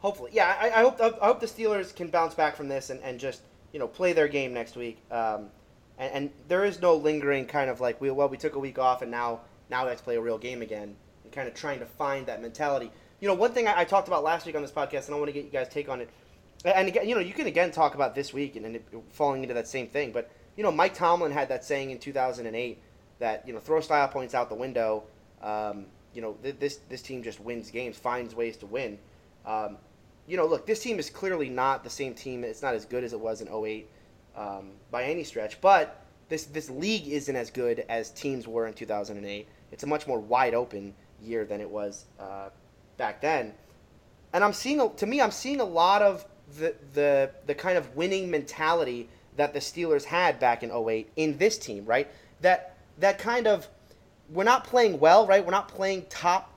Hopefully, 0.00 0.30
yeah. 0.32 0.56
I, 0.60 0.80
I 0.80 0.82
hope 0.82 1.00
I 1.00 1.26
hope 1.26 1.40
the 1.40 1.46
Steelers 1.46 1.94
can 1.94 2.08
bounce 2.08 2.34
back 2.34 2.56
from 2.56 2.68
this 2.68 2.90
and, 2.90 3.02
and 3.02 3.18
just 3.18 3.42
you 3.72 3.78
know 3.78 3.88
play 3.88 4.12
their 4.12 4.28
game 4.28 4.52
next 4.52 4.76
week. 4.76 4.98
Um, 5.10 5.50
and, 5.98 6.12
and 6.14 6.30
there 6.46 6.64
is 6.64 6.80
no 6.80 6.94
lingering 6.94 7.46
kind 7.46 7.70
of 7.70 7.80
like 7.80 8.00
we 8.00 8.10
well 8.10 8.28
we 8.28 8.36
took 8.36 8.54
a 8.54 8.58
week 8.58 8.78
off 8.78 9.02
and 9.02 9.10
now 9.10 9.40
now 9.70 9.84
let's 9.84 10.00
play 10.00 10.16
a 10.16 10.20
real 10.20 10.38
game 10.38 10.62
again 10.62 10.94
and 11.24 11.32
kind 11.32 11.48
of 11.48 11.54
trying 11.54 11.80
to 11.80 11.86
find 11.86 12.26
that 12.26 12.40
mentality. 12.40 12.90
You 13.20 13.28
know, 13.28 13.34
one 13.34 13.52
thing 13.52 13.66
I, 13.66 13.80
I 13.80 13.84
talked 13.84 14.08
about 14.08 14.22
last 14.22 14.46
week 14.46 14.54
on 14.54 14.62
this 14.62 14.70
podcast, 14.70 15.06
and 15.06 15.14
I 15.14 15.18
want 15.18 15.28
to 15.28 15.32
get 15.32 15.44
you 15.44 15.50
guys' 15.50 15.68
take 15.68 15.88
on 15.88 16.00
it. 16.00 16.08
And 16.64 16.88
again, 16.88 17.08
you 17.08 17.14
know, 17.14 17.20
you 17.20 17.32
can 17.32 17.46
again 17.46 17.70
talk 17.70 17.94
about 17.94 18.14
this 18.14 18.32
week 18.32 18.56
and, 18.56 18.66
and 18.66 18.76
it, 18.76 18.84
falling 19.10 19.42
into 19.42 19.54
that 19.54 19.68
same 19.68 19.88
thing. 19.88 20.12
But 20.12 20.30
you 20.56 20.62
know, 20.62 20.72
Mike 20.72 20.94
Tomlin 20.94 21.32
had 21.32 21.48
that 21.50 21.64
saying 21.64 21.90
in 21.90 21.98
2008 21.98 22.78
that 23.18 23.46
you 23.46 23.52
know 23.52 23.60
throw 23.60 23.80
style 23.80 24.08
points 24.08 24.34
out 24.34 24.48
the 24.48 24.54
window. 24.54 25.04
Um, 25.42 25.86
you 26.18 26.22
know, 26.22 26.32
th- 26.42 26.56
this 26.58 26.80
this 26.88 27.00
team 27.00 27.22
just 27.22 27.38
wins 27.38 27.70
games, 27.70 27.96
finds 27.96 28.34
ways 28.34 28.56
to 28.56 28.66
win. 28.66 28.98
Um, 29.46 29.76
you 30.26 30.36
know, 30.36 30.46
look, 30.46 30.66
this 30.66 30.82
team 30.82 30.98
is 30.98 31.10
clearly 31.10 31.48
not 31.48 31.84
the 31.84 31.90
same 31.90 32.12
team. 32.12 32.42
It's 32.42 32.60
not 32.60 32.74
as 32.74 32.84
good 32.84 33.04
as 33.04 33.12
it 33.12 33.20
was 33.20 33.40
in 33.40 33.46
08 33.46 33.88
um, 34.36 34.72
by 34.90 35.04
any 35.04 35.22
stretch. 35.22 35.60
But 35.60 36.04
this 36.28 36.46
this 36.46 36.68
league 36.70 37.06
isn't 37.06 37.36
as 37.36 37.52
good 37.52 37.84
as 37.88 38.10
teams 38.10 38.48
were 38.48 38.66
in 38.66 38.74
2008. 38.74 39.46
It's 39.70 39.84
a 39.84 39.86
much 39.86 40.08
more 40.08 40.18
wide 40.18 40.54
open 40.54 40.92
year 41.22 41.44
than 41.44 41.60
it 41.60 41.70
was 41.70 42.06
uh, 42.18 42.48
back 42.96 43.20
then. 43.20 43.54
And 44.32 44.42
I'm 44.42 44.52
seeing, 44.52 44.90
to 44.96 45.06
me, 45.06 45.20
I'm 45.20 45.30
seeing 45.30 45.60
a 45.60 45.64
lot 45.64 46.02
of 46.02 46.26
the, 46.58 46.74
the 46.94 47.30
the 47.46 47.54
kind 47.54 47.78
of 47.78 47.94
winning 47.94 48.28
mentality 48.28 49.08
that 49.36 49.52
the 49.52 49.60
Steelers 49.60 50.02
had 50.02 50.40
back 50.40 50.64
in 50.64 50.72
08 50.72 51.12
in 51.14 51.38
this 51.38 51.58
team, 51.58 51.84
right? 51.84 52.08
That 52.40 52.76
that 52.98 53.20
kind 53.20 53.46
of 53.46 53.68
we're 54.30 54.44
not 54.44 54.64
playing 54.64 55.00
well, 55.00 55.26
right? 55.26 55.44
We're 55.44 55.50
not 55.50 55.68
playing 55.68 56.06
top 56.08 56.52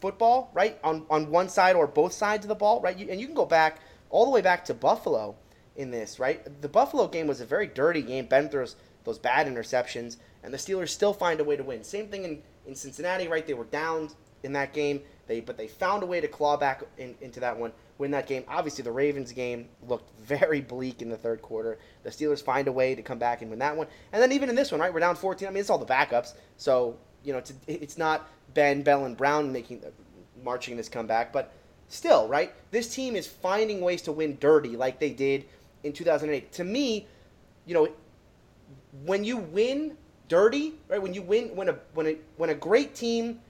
football, 0.00 0.50
right? 0.52 0.78
On 0.82 1.06
on 1.10 1.30
one 1.30 1.48
side 1.48 1.76
or 1.76 1.86
both 1.86 2.12
sides 2.12 2.44
of 2.44 2.48
the 2.48 2.54
ball, 2.54 2.80
right? 2.80 2.98
You, 2.98 3.08
and 3.10 3.20
you 3.20 3.26
can 3.26 3.34
go 3.34 3.46
back 3.46 3.80
all 4.10 4.24
the 4.24 4.30
way 4.30 4.40
back 4.40 4.64
to 4.66 4.74
Buffalo 4.74 5.36
in 5.76 5.90
this, 5.90 6.18
right? 6.18 6.60
The 6.60 6.68
Buffalo 6.68 7.08
game 7.08 7.26
was 7.26 7.40
a 7.40 7.46
very 7.46 7.66
dirty 7.66 8.02
game. 8.02 8.26
Ben 8.26 8.48
throws 8.48 8.76
those 9.04 9.18
bad 9.18 9.46
interceptions, 9.46 10.16
and 10.42 10.52
the 10.52 10.58
Steelers 10.58 10.90
still 10.90 11.12
find 11.12 11.40
a 11.40 11.44
way 11.44 11.56
to 11.56 11.62
win. 11.62 11.82
Same 11.82 12.08
thing 12.08 12.24
in, 12.24 12.42
in 12.66 12.74
Cincinnati, 12.74 13.28
right? 13.28 13.46
They 13.46 13.54
were 13.54 13.64
down 13.64 14.10
in 14.42 14.52
that 14.52 14.72
game, 14.72 15.00
They 15.26 15.40
but 15.40 15.56
they 15.56 15.68
found 15.68 16.02
a 16.02 16.06
way 16.06 16.20
to 16.20 16.28
claw 16.28 16.56
back 16.56 16.82
in, 16.98 17.14
into 17.20 17.40
that 17.40 17.56
one, 17.56 17.72
win 17.98 18.10
that 18.10 18.26
game. 18.26 18.44
Obviously, 18.48 18.82
the 18.82 18.92
Ravens 18.92 19.32
game 19.32 19.68
looked 19.86 20.10
very 20.24 20.60
bleak 20.60 21.02
in 21.02 21.08
the 21.08 21.16
third 21.16 21.42
quarter. 21.42 21.78
The 22.02 22.10
Steelers 22.10 22.42
find 22.42 22.68
a 22.68 22.72
way 22.72 22.94
to 22.94 23.02
come 23.02 23.18
back 23.18 23.42
and 23.42 23.50
win 23.50 23.58
that 23.60 23.76
one, 23.76 23.86
and 24.12 24.22
then 24.22 24.32
even 24.32 24.48
in 24.48 24.54
this 24.54 24.72
one, 24.72 24.80
right, 24.80 24.92
we're 24.92 25.00
down 25.00 25.16
14. 25.16 25.46
I 25.46 25.50
mean, 25.50 25.60
it's 25.60 25.70
all 25.70 25.78
the 25.78 25.86
backups, 25.86 26.34
so 26.56 26.96
you 27.24 27.32
know, 27.32 27.38
it's, 27.38 27.52
it's 27.66 27.98
not 27.98 28.28
Ben, 28.54 28.82
Bell, 28.82 29.04
and 29.04 29.16
Brown 29.16 29.52
making 29.52 29.82
marching 30.42 30.76
this 30.76 30.88
comeback, 30.88 31.32
but 31.32 31.52
still, 31.88 32.26
right? 32.28 32.52
This 32.70 32.92
team 32.92 33.16
is 33.16 33.26
finding 33.26 33.80
ways 33.80 34.02
to 34.02 34.12
win 34.12 34.38
dirty 34.40 34.76
like 34.76 34.98
they 34.98 35.10
did 35.10 35.44
in 35.84 35.92
2008. 35.92 36.52
To 36.52 36.64
me, 36.64 37.06
you 37.66 37.74
know, 37.74 37.88
when 39.04 39.24
you 39.24 39.36
win 39.36 39.96
dirty, 40.28 40.74
right? 40.88 41.00
When 41.00 41.14
you 41.14 41.22
win, 41.22 41.54
when 41.54 41.68
a 41.68 41.76
when 41.94 42.06
a 42.06 42.16
when 42.36 42.50
a 42.50 42.54
great 42.54 42.94
team 42.94 43.40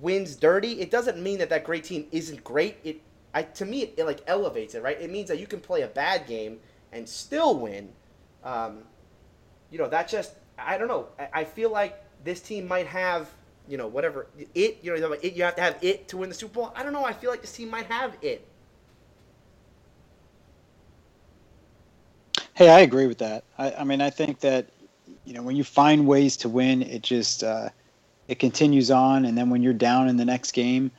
wins 0.00 0.36
dirty, 0.36 0.80
it 0.80 0.90
doesn't 0.90 1.18
mean 1.20 1.38
that 1.38 1.50
that 1.50 1.64
great 1.64 1.84
team 1.84 2.06
isn't 2.12 2.42
great. 2.44 2.78
It, 2.84 3.00
I 3.34 3.42
to 3.42 3.64
me, 3.64 3.82
it, 3.82 3.94
it 3.98 4.04
like 4.04 4.20
elevates 4.26 4.74
it, 4.74 4.82
right? 4.82 5.00
It 5.00 5.10
means 5.10 5.28
that 5.28 5.38
you 5.38 5.46
can 5.46 5.60
play 5.60 5.82
a 5.82 5.88
bad 5.88 6.26
game 6.26 6.60
and 6.92 7.08
still 7.08 7.58
win. 7.58 7.90
Um, 8.44 8.84
you 9.70 9.78
know, 9.78 9.88
that 9.88 10.08
just 10.08 10.34
I 10.58 10.78
don't 10.78 10.88
know. 10.88 11.08
I, 11.18 11.28
I 11.40 11.44
feel 11.44 11.70
like 11.70 12.02
this 12.24 12.40
team 12.40 12.66
might 12.66 12.86
have 12.86 13.30
you 13.68 13.76
know 13.78 13.86
whatever 13.86 14.26
it 14.54 14.78
you 14.82 14.96
know 14.96 15.12
it, 15.12 15.32
you 15.34 15.42
have 15.42 15.56
to 15.56 15.62
have 15.62 15.76
it 15.82 16.08
to 16.08 16.16
win 16.18 16.28
the 16.28 16.34
Super 16.34 16.54
Bowl. 16.54 16.72
I 16.76 16.82
don't 16.82 16.92
know. 16.92 17.04
I 17.04 17.12
feel 17.12 17.30
like 17.30 17.40
this 17.40 17.52
team 17.52 17.70
might 17.70 17.86
have 17.86 18.16
it. 18.22 18.46
Hey, 22.54 22.68
I 22.68 22.80
agree 22.80 23.06
with 23.06 23.18
that. 23.18 23.44
I, 23.58 23.72
I 23.72 23.84
mean, 23.84 24.00
I 24.00 24.10
think 24.10 24.40
that 24.40 24.68
you 25.24 25.34
know 25.34 25.42
when 25.42 25.56
you 25.56 25.64
find 25.64 26.06
ways 26.06 26.36
to 26.38 26.48
win, 26.48 26.82
it 26.82 27.02
just 27.02 27.42
uh, 27.42 27.70
it 28.28 28.38
continues 28.38 28.90
on, 28.90 29.24
and 29.24 29.36
then 29.36 29.50
when 29.50 29.62
you're 29.62 29.72
down 29.72 30.08
in 30.08 30.16
the 30.16 30.24
next 30.24 30.52
game, 30.52 30.90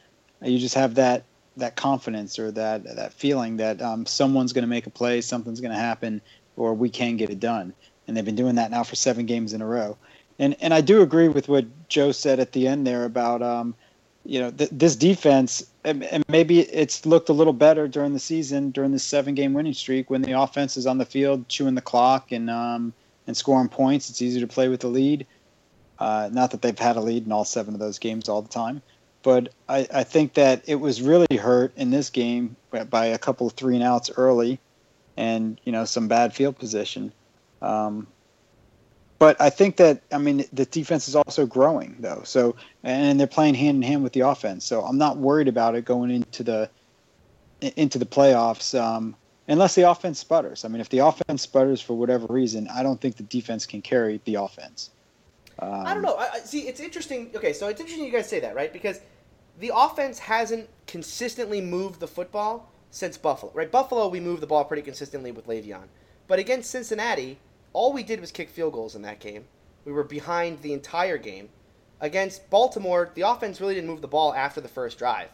you 0.41 0.59
just 0.59 0.75
have 0.75 0.95
that 0.95 1.23
that 1.57 1.75
confidence 1.75 2.37
or 2.37 2.51
that 2.51 2.83
that 2.95 3.13
feeling 3.13 3.57
that 3.57 3.81
um, 3.81 4.05
someone's 4.05 4.53
going 4.53 4.63
to 4.63 4.67
make 4.67 4.87
a 4.87 4.89
play, 4.89 5.21
something's 5.21 5.61
going 5.61 5.73
to 5.73 5.79
happen, 5.79 6.21
or 6.57 6.73
we 6.73 6.89
can 6.89 7.17
get 7.17 7.29
it 7.29 7.39
done. 7.39 7.73
And 8.07 8.15
they've 8.15 8.25
been 8.25 8.35
doing 8.35 8.55
that 8.55 8.71
now 8.71 8.83
for 8.83 8.95
seven 8.95 9.25
games 9.25 9.53
in 9.53 9.61
a 9.61 9.65
row. 9.65 9.97
And 10.37 10.55
and 10.59 10.73
I 10.73 10.81
do 10.81 11.01
agree 11.01 11.29
with 11.29 11.47
what 11.47 11.65
Joe 11.87 12.11
said 12.11 12.39
at 12.39 12.51
the 12.51 12.67
end 12.67 12.85
there 12.85 13.05
about 13.05 13.41
um, 13.41 13.73
you 14.25 14.39
know 14.39 14.51
th- 14.51 14.69
this 14.71 14.95
defense, 14.95 15.65
and, 15.83 16.03
and 16.03 16.23
maybe 16.27 16.59
it's 16.59 17.05
looked 17.05 17.29
a 17.29 17.33
little 17.33 17.53
better 17.53 17.87
during 17.87 18.13
the 18.13 18.19
season 18.19 18.71
during 18.71 18.91
this 18.91 19.03
seven 19.03 19.33
game 19.33 19.53
winning 19.53 19.73
streak 19.73 20.09
when 20.09 20.21
the 20.21 20.33
offense 20.33 20.77
is 20.77 20.85
on 20.85 20.97
the 20.97 21.05
field 21.05 21.47
chewing 21.47 21.75
the 21.75 21.81
clock 21.81 22.31
and 22.31 22.49
um, 22.49 22.93
and 23.27 23.35
scoring 23.35 23.69
points. 23.69 24.09
It's 24.09 24.21
easier 24.21 24.45
to 24.45 24.53
play 24.53 24.67
with 24.67 24.81
the 24.81 24.87
lead. 24.87 25.25
Uh, 25.97 26.29
not 26.31 26.51
that 26.51 26.61
they've 26.61 26.77
had 26.77 26.97
a 26.97 27.01
lead 27.01 27.25
in 27.25 27.31
all 27.31 27.45
seven 27.45 27.73
of 27.73 27.79
those 27.79 27.99
games 27.99 28.27
all 28.27 28.41
the 28.41 28.49
time, 28.49 28.81
but 29.23 29.49
I, 29.69 29.87
I 29.93 30.03
think 30.03 30.33
that 30.33 30.63
it 30.67 30.75
was 30.75 31.01
really 31.01 31.37
hurt 31.37 31.73
in 31.77 31.89
this 31.89 32.09
game 32.09 32.55
by 32.89 33.07
a 33.07 33.17
couple 33.17 33.47
of 33.47 33.53
three 33.53 33.75
and 33.75 33.83
outs 33.83 34.11
early, 34.17 34.59
and 35.15 35.59
you 35.63 35.71
know 35.71 35.85
some 35.85 36.07
bad 36.07 36.33
field 36.33 36.57
position. 36.57 37.13
Um, 37.61 38.07
but 39.17 39.39
I 39.39 39.49
think 39.49 39.77
that 39.77 40.01
I 40.11 40.17
mean 40.17 40.45
the 40.51 40.65
defense 40.65 41.07
is 41.07 41.15
also 41.15 41.45
growing 41.45 41.95
though. 41.99 42.21
So 42.25 42.55
and 42.83 43.19
they're 43.19 43.27
playing 43.27 43.55
hand 43.55 43.77
in 43.77 43.81
hand 43.81 44.03
with 44.03 44.13
the 44.13 44.21
offense. 44.21 44.65
So 44.65 44.81
I'm 44.81 44.97
not 44.97 45.17
worried 45.17 45.47
about 45.47 45.75
it 45.75 45.85
going 45.85 46.11
into 46.11 46.43
the 46.43 46.69
into 47.61 47.97
the 47.97 48.05
playoffs. 48.05 48.79
Um, 48.79 49.15
unless 49.47 49.75
the 49.75 49.89
offense 49.89 50.19
sputters. 50.19 50.65
I 50.65 50.67
mean, 50.67 50.81
if 50.81 50.89
the 50.89 50.99
offense 50.99 51.43
sputters 51.43 51.81
for 51.81 51.93
whatever 51.93 52.27
reason, 52.27 52.67
I 52.67 52.83
don't 52.83 52.99
think 52.99 53.15
the 53.15 53.23
defense 53.23 53.65
can 53.65 53.81
carry 53.81 54.19
the 54.25 54.35
offense. 54.35 54.89
Um, 55.59 55.85
I 55.85 55.93
don't 55.93 56.03
know. 56.03 56.15
I, 56.15 56.29
I, 56.33 56.39
see, 56.39 56.67
it's 56.67 56.79
interesting. 56.79 57.31
Okay, 57.35 57.53
so 57.53 57.67
it's 57.67 57.79
interesting 57.79 58.05
you 58.05 58.11
guys 58.11 58.29
say 58.29 58.39
that, 58.39 58.55
right? 58.55 58.71
Because 58.71 58.99
the 59.59 59.71
offense 59.73 60.19
hasn't 60.19 60.67
consistently 60.87 61.61
moved 61.61 61.99
the 61.99 62.07
football 62.07 62.71
since 62.91 63.17
Buffalo, 63.17 63.51
right? 63.53 63.71
Buffalo, 63.71 64.07
we 64.07 64.19
moved 64.19 64.41
the 64.41 64.47
ball 64.47 64.65
pretty 64.65 64.81
consistently 64.81 65.31
with 65.31 65.47
Le'Veon, 65.47 65.87
but 66.27 66.39
against 66.39 66.71
Cincinnati, 66.71 67.37
all 67.73 67.93
we 67.93 68.03
did 68.03 68.21
was 68.21 68.31
kick 68.31 68.49
field 68.49 68.73
goals 68.73 68.95
in 68.95 69.01
that 69.03 69.19
game. 69.19 69.45
We 69.85 69.91
were 69.91 70.03
behind 70.03 70.61
the 70.61 70.73
entire 70.73 71.17
game. 71.17 71.49
Against 72.01 72.49
Baltimore, 72.49 73.11
the 73.15 73.21
offense 73.21 73.61
really 73.61 73.75
didn't 73.75 73.89
move 73.89 74.01
the 74.01 74.07
ball 74.07 74.33
after 74.33 74.59
the 74.59 74.67
first 74.67 74.97
drive. 74.97 75.29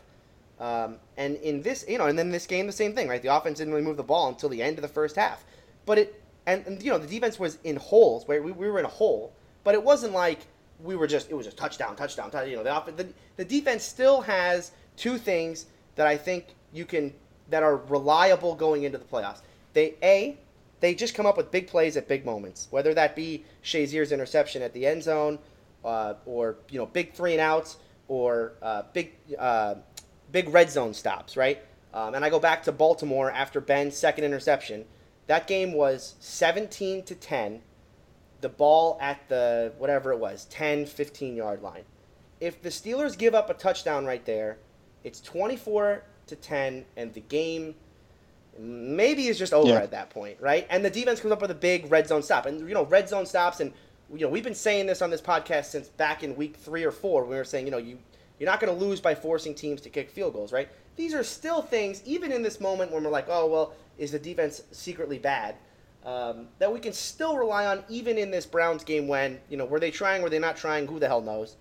Um, 0.60 0.98
and 1.18 1.38
in 1.38 1.64
this, 1.64 1.84
you 1.88 1.98
know, 1.98 2.06
and 2.06 2.18
then 2.18 2.30
this 2.30 2.46
game, 2.46 2.68
the 2.68 2.72
same 2.72 2.94
thing, 2.94 3.08
right? 3.08 3.22
The 3.22 3.36
offense 3.36 3.58
didn't 3.58 3.74
really 3.74 3.86
move 3.86 3.98
the 3.98 4.04
ball 4.04 4.30
until 4.30 4.50
the 4.50 4.62
end 4.62 4.78
of 4.78 4.84
the 4.84 4.88
first 4.88 5.16
half. 5.16 5.44
But 5.86 5.98
it, 5.98 6.24
and, 6.46 6.66
and 6.68 6.84
you 6.84 6.92
know, 6.92 7.00
the 7.00 7.08
defense 7.08 7.40
was 7.40 7.58
in 7.64 7.78
holes, 7.78 8.28
where 8.28 8.44
we, 8.44 8.52
we 8.52 8.70
were 8.70 8.78
in 8.78 8.86
a 8.86 8.90
hole, 8.90 9.34
but 9.64 9.74
it 9.74 9.84
wasn't 9.84 10.14
like 10.14 10.40
we 10.84 10.96
were 10.96 11.08
just, 11.08 11.30
it 11.30 11.36
was 11.36 11.46
just 11.46 11.58
touchdown, 11.58 11.96
touchdown, 11.96 12.32
touchdown. 12.32 12.50
You 12.50 12.58
know, 12.58 12.64
the, 12.64 12.72
off- 12.72 12.96
the, 12.96 13.08
the 13.38 13.46
defense 13.46 13.84
still 13.84 14.22
has 14.22 14.72
two 14.98 15.18
things 15.18 15.68
that 15.96 16.08
I 16.08 16.18
think 16.18 16.48
you 16.74 16.86
can, 16.86 17.14
that 17.50 17.64
are 17.64 17.78
reliable 17.78 18.56
going 18.56 18.84
into 18.84 18.98
the 18.98 19.06
playoffs. 19.06 19.42
They, 19.74 19.96
A, 20.02 20.38
they 20.80 20.96
just 20.96 21.14
come 21.14 21.26
up 21.26 21.38
with 21.38 21.52
big 21.52 21.68
plays 21.68 21.98
at 21.98 22.08
big 22.08 22.26
moments, 22.26 22.68
whether 22.72 22.94
that 22.94 23.16
be 23.16 23.46
Shazier's 23.64 24.12
interception 24.12 24.62
at 24.62 24.74
the 24.74 24.86
end 24.86 25.04
zone, 25.04 25.40
uh, 25.86 26.16
or, 26.26 26.58
you 26.70 26.80
know, 26.80 26.86
big 26.86 27.14
three 27.14 27.34
and 27.34 27.42
outs, 27.42 27.78
or 28.08 28.54
uh, 28.62 28.84
big, 28.94 29.14
uh, 29.38 29.76
big 30.32 30.50
red 30.50 30.70
zone 30.70 30.94
stops, 30.94 31.38
right? 31.38 31.60
Um, 31.94 32.16
and 32.16 32.24
I 32.24 32.30
go 32.30 32.40
back 32.40 32.64
to 32.64 32.72
Baltimore 32.72 33.32
after 33.32 33.62
Ben's 33.62 33.96
second 33.96 34.24
interception. 34.24 34.86
That 35.28 35.48
game 35.48 35.74
was 35.74 36.16
17 36.20 37.04
to 37.04 37.16
10. 37.16 37.62
The 38.42 38.50
ball 38.50 38.98
at 39.02 39.28
the 39.30 39.72
whatever 39.78 40.12
it 40.12 40.20
was, 40.20 40.46
10, 40.46 40.86
15 40.86 41.36
yard 41.36 41.62
line. 41.62 41.84
If 42.40 42.62
the 42.62 42.70
Steelers 42.70 43.18
give 43.18 43.36
up 43.36 43.50
a 43.50 43.54
touchdown 43.54 44.06
right 44.06 44.26
there, 44.26 44.58
it's 45.04 45.22
24 45.22 46.04
to 46.28 46.36
10, 46.36 46.86
and 46.98 47.14
the 47.14 47.20
game 47.22 47.76
maybe 48.58 49.28
is 49.28 49.38
just 49.40 49.54
over 49.54 49.70
Yeah. 49.70 49.76
at 49.82 49.92
that 49.92 50.10
point, 50.10 50.38
right? 50.40 50.68
And 50.70 50.84
the 50.84 50.90
defense 50.90 51.20
comes 51.20 51.32
up 51.32 51.42
with 51.42 51.52
a 51.52 51.56
big 51.56 51.90
red 51.92 52.08
zone 52.08 52.22
stop. 52.24 52.46
And, 52.46 52.68
you 52.68 52.74
know, 52.74 52.86
red 52.86 53.08
zone 53.10 53.26
stops, 53.26 53.60
and, 53.60 53.74
you 54.14 54.22
know, 54.22 54.28
we've 54.30 54.44
been 54.44 54.56
saying 54.56 54.88
this 54.88 55.02
on 55.02 55.10
this 55.10 55.22
podcast 55.22 55.66
since 55.66 55.88
back 55.88 56.24
in 56.24 56.36
week 56.36 56.56
three 56.58 56.84
or 56.84 56.92
four. 56.92 57.24
We 57.26 57.36
were 57.36 57.44
saying, 57.44 57.66
you 57.66 57.72
know, 57.72 57.78
you, 57.78 57.98
you're 58.40 58.50
not 58.50 58.60
going 58.60 58.74
to 58.78 58.86
lose 58.86 59.00
by 59.00 59.16
forcing 59.16 59.54
teams 59.56 59.82
to 59.82 59.90
kick 59.90 60.10
field 60.10 60.34
goals, 60.34 60.52
right? 60.52 60.68
These 60.96 61.14
are 61.14 61.24
still 61.24 61.62
things, 61.62 62.02
even 62.06 62.32
in 62.32 62.42
this 62.44 62.60
moment 62.60 62.92
when 62.92 63.04
we're 63.04 63.10
like, 63.12 63.28
oh, 63.30 63.48
well, 63.48 63.74
is 63.98 64.12
the 64.12 64.20
defense 64.20 64.62
secretly 64.72 65.18
bad? 65.20 65.56
Um, 66.04 66.48
that 66.58 66.74
we 66.74 66.80
can 66.80 66.94
still 66.94 67.38
rely 67.38 67.68
on 67.68 67.84
even 67.88 68.18
in 68.18 68.32
this 68.32 68.46
Browns 68.46 68.84
game 68.84 69.08
when, 69.08 69.40
you 69.50 69.58
know, 69.58 69.66
were 69.66 69.80
they 69.80 69.92
trying, 69.92 70.24
were 70.24 70.32
they 70.32 70.40
not 70.40 70.58
trying, 70.58 70.88
who 70.88 71.00
the 71.00 71.08
hell 71.08 71.22
knows? 71.22 71.58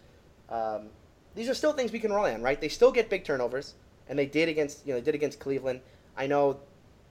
Um, 0.48 0.88
these 1.34 1.48
are 1.48 1.54
still 1.54 1.72
things 1.72 1.92
we 1.92 1.98
can 1.98 2.12
rely 2.12 2.32
on, 2.32 2.42
right? 2.42 2.60
They 2.60 2.68
still 2.68 2.90
get 2.90 3.10
big 3.10 3.24
turnovers, 3.24 3.74
and 4.08 4.18
they 4.18 4.26
did 4.26 4.48
against, 4.48 4.86
you 4.86 4.94
know, 4.94 5.00
they 5.00 5.04
did 5.04 5.14
against 5.14 5.40
Cleveland. 5.40 5.80
I 6.16 6.26
know 6.26 6.60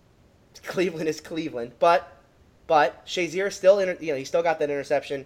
Cleveland 0.63 1.07
is 1.07 1.21
Cleveland, 1.21 1.73
but 1.79 2.15
but 2.67 3.03
Shazier 3.07 3.51
still, 3.51 3.79
inter- 3.79 3.97
you 3.99 4.11
know, 4.11 4.17
he 4.17 4.25
still 4.25 4.43
got 4.43 4.59
that 4.59 4.69
interception. 4.69 5.25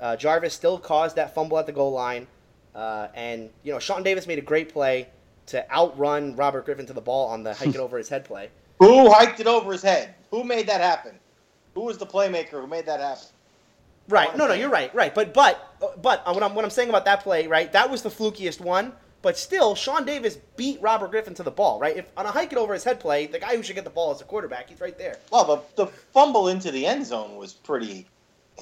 Uh, 0.00 0.14
Jarvis 0.14 0.54
still 0.54 0.78
caused 0.78 1.16
that 1.16 1.34
fumble 1.34 1.58
at 1.58 1.66
the 1.66 1.72
goal 1.72 1.92
line, 1.92 2.26
uh, 2.74 3.08
and 3.14 3.50
you 3.62 3.72
know, 3.72 3.78
Sean 3.78 4.02
Davis 4.02 4.26
made 4.26 4.38
a 4.38 4.42
great 4.42 4.72
play 4.72 5.08
to 5.46 5.70
outrun 5.72 6.36
Robert 6.36 6.64
Griffin 6.64 6.86
to 6.86 6.92
the 6.92 7.00
ball 7.00 7.28
on 7.28 7.42
the 7.42 7.54
hike 7.54 7.68
it 7.68 7.76
over 7.78 7.98
his 7.98 8.08
head 8.08 8.24
play. 8.24 8.50
Who 8.78 9.10
hiked 9.10 9.40
it 9.40 9.46
over 9.46 9.72
his 9.72 9.82
head? 9.82 10.14
Who 10.30 10.44
made 10.44 10.66
that 10.68 10.80
happen? 10.80 11.18
Who 11.74 11.82
was 11.82 11.98
the 11.98 12.06
playmaker 12.06 12.60
who 12.60 12.66
made 12.66 12.86
that 12.86 13.00
happen? 13.00 13.24
Right. 14.08 14.36
No, 14.36 14.46
no, 14.46 14.54
you're 14.54 14.70
right. 14.70 14.94
Right. 14.94 15.14
But 15.14 15.32
but 15.32 16.02
but 16.02 16.22
uh, 16.26 16.32
what 16.32 16.42
I'm 16.42 16.54
what 16.54 16.64
I'm 16.64 16.70
saying 16.70 16.88
about 16.88 17.04
that 17.06 17.20
play, 17.20 17.46
right? 17.46 17.72
That 17.72 17.90
was 17.90 18.02
the 18.02 18.10
flukiest 18.10 18.60
one. 18.60 18.92
But 19.22 19.38
still, 19.38 19.74
Sean 19.74 20.04
Davis 20.04 20.36
beat 20.56 20.82
Robert 20.82 21.10
Griffin 21.10 21.32
to 21.34 21.42
the 21.42 21.50
ball, 21.50 21.78
right? 21.80 21.96
If 21.96 22.04
on 22.14 22.26
a 22.26 22.30
hike 22.30 22.52
it 22.52 22.58
over 22.58 22.74
his 22.74 22.84
head 22.84 23.00
play, 23.00 23.26
the 23.26 23.38
guy 23.38 23.56
who 23.56 23.62
should 23.62 23.74
get 23.74 23.84
the 23.84 23.90
ball 23.90 24.12
is 24.12 24.18
the 24.18 24.24
quarterback. 24.24 24.68
He's 24.68 24.82
right 24.82 24.98
there. 24.98 25.16
Well, 25.32 25.64
the, 25.76 25.86
the 25.86 25.90
fumble 25.90 26.48
into 26.48 26.70
the 26.70 26.84
end 26.84 27.06
zone 27.06 27.36
was 27.36 27.54
pretty 27.54 28.06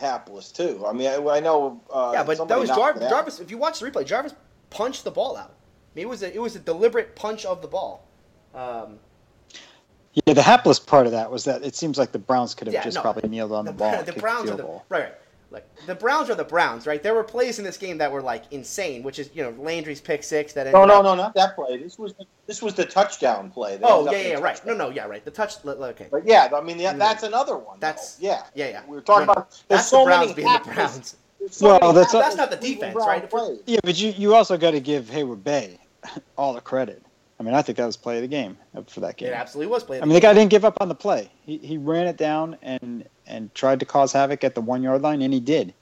hapless 0.01 0.53
too. 0.53 0.85
I 0.87 0.92
mean, 0.92 1.09
I, 1.09 1.16
I 1.16 1.40
know. 1.40 1.81
Uh, 1.92 2.12
yeah, 2.14 2.22
but 2.22 2.46
that 2.46 2.59
was 2.61 2.68
knocked 2.68 3.01
Jarvis. 3.01 3.11
Jarvis. 3.11 3.40
If 3.40 3.51
you 3.51 3.59
watch 3.59 3.81
the 3.81 3.90
replay, 3.90 4.07
Jarvis 4.07 4.35
punched 4.70 5.03
the 5.03 5.11
ball 5.11 5.37
out. 5.37 5.51
I 5.51 5.96
mean, 5.96 6.07
it 6.07 6.09
was 6.09 6.22
a 6.22 6.33
it 6.33 6.40
was 6.40 6.55
a 6.55 6.61
deliberate 6.61 7.16
punch 7.16 7.44
of 7.44 7.61
the 7.61 7.68
ball. 7.68 8.07
Um, 8.55 9.01
Yeah, 10.14 10.35
the 10.35 10.42
hapless 10.42 10.79
part 10.79 11.07
of 11.07 11.12
that 11.12 11.31
was 11.31 11.44
that 11.44 11.62
it 11.64 11.75
seems 11.75 11.96
like 11.98 12.12
the 12.12 12.18
Browns 12.18 12.55
could 12.55 12.66
have 12.66 12.75
Yeah, 12.75 12.83
just 12.85 12.96
no. 12.96 13.01
probably 13.03 13.29
kneeled 13.31 13.53
on 13.53 13.64
the, 13.64 13.72
the, 13.72 13.79
ball. 13.79 13.96
the 14.03 14.05
kicked 14.12 14.18
Browns 14.20 14.51
are 14.51 14.57
the 14.57 14.62
goal. 14.62 14.85
right, 14.90 15.01
right. 15.05 15.14
Like 15.51 15.66
the 15.87 15.94
Browns 15.94 16.31
are 16.31 16.35
the 16.35 16.44
Browns, 16.44 16.87
right? 16.87 17.03
There 17.03 17.12
were 17.14 17.22
plays 17.25 17.59
in 17.59 17.64
this 17.64 17.77
game 17.77 17.98
that 17.98 18.11
were 18.11 18.22
like 18.22 18.44
insane, 18.53 19.03
which 19.03 19.18
is 19.18 19.29
you 19.35 19.42
know 19.42 19.51
Landry's 19.59 20.01
pick 20.01 20.22
six 20.22 20.55
that 20.55 20.66
ended 20.66 20.72
No, 20.75 20.87
no, 20.87 20.98
up- 21.01 21.05
no, 21.05 21.14
not 21.14 21.35
that 21.35 21.55
play. 21.57 21.77
This 21.77 21.98
was 21.98 22.14
the, 22.14 22.25
this 22.46 22.62
was 22.62 22.72
the 22.75 22.87
touchdown 22.87 23.51
play. 23.51 23.77
that 23.77 23.85
Oh 23.87 24.07
ended 24.07 24.22
yeah, 24.22 24.29
yeah, 24.33 24.38
a 24.38 24.40
right. 24.40 24.64
No, 24.66 24.75
no, 24.75 24.88
yeah, 24.88 25.05
right. 25.05 25.22
The 25.22 25.31
touch. 25.31 25.62
li- 25.64 25.75
li- 25.75 25.88
Okay. 25.88 26.07
But 26.11 26.27
yeah, 26.27 26.48
I 26.55 26.61
mean, 26.62 26.79
yeah, 26.81 26.94
mm. 26.94 26.98
that's 26.98 27.22
another 27.22 27.57
one. 27.59 27.77
though. 27.81 27.87
That's- 27.87 28.16
yeah, 28.18 28.44
yeah, 28.55 28.68
yeah. 28.68 28.83
We 28.88 28.96
were 28.96 29.03
talking 29.03 29.27
No, 29.27 29.33
no. 29.35 29.40
about. 29.40 29.51
There's 29.51 29.64
That's 29.68 29.88
so 29.90 29.98
the 30.01 30.05
Browns 30.07 30.20
many 30.29 30.35
being 30.42 30.53
the 30.64 30.70
Browns. 30.75 31.16
so 31.51 31.66
Well, 31.66 31.81
many 31.81 31.92
that's- 31.94 32.12
hapless 32.12 32.25
That's 32.35 32.37
not 32.37 32.51
the 32.51 32.57
defense, 32.75 32.96
right? 32.96 33.29
plays. 33.29 33.61
Yeah, 33.66 33.81
but 33.83 34.01
you, 34.01 34.11
you 34.12 34.35
also 34.35 34.57
got 34.57 34.70
to 34.70 34.81
give 34.81 35.05
Heyward-Bey 35.11 35.79
all 36.38 36.55
the 36.55 36.62
credit. 36.62 37.03
I 37.43 37.45
mean, 37.45 37.55
I 37.55 37.63
think 37.63 37.77
that 37.79 37.87
was 37.87 37.97
play 37.97 38.19
of 38.19 38.23
the 38.23 38.29
game 38.29 38.57
for 38.87 39.01
that 39.01 39.17
game. 39.17 39.31
It 39.31 39.35
absolutely 39.35 39.73
was 39.73 39.83
played. 39.83 40.01
I 40.01 40.05
mean, 40.05 40.15
the 40.15 40.21
guy 40.21 40.33
didn't 40.33 40.51
give 40.51 40.65
up 40.65 40.79
on 40.81 40.89
the 40.89 40.95
play. 40.95 41.29
He, 41.45 41.59
he 41.59 41.77
ran 41.77 42.07
it 42.07 42.17
down 42.17 42.57
and 42.63 43.05
and 43.27 43.53
tried 43.53 43.81
to 43.81 43.87
cause 43.87 44.13
havoc 44.13 44.45
at 44.45 44.55
the 44.55 44.61
one 44.61 44.81
yard 44.81 45.03
line, 45.03 45.23
and 45.23 45.35
he 45.35 45.41
did, 45.41 45.75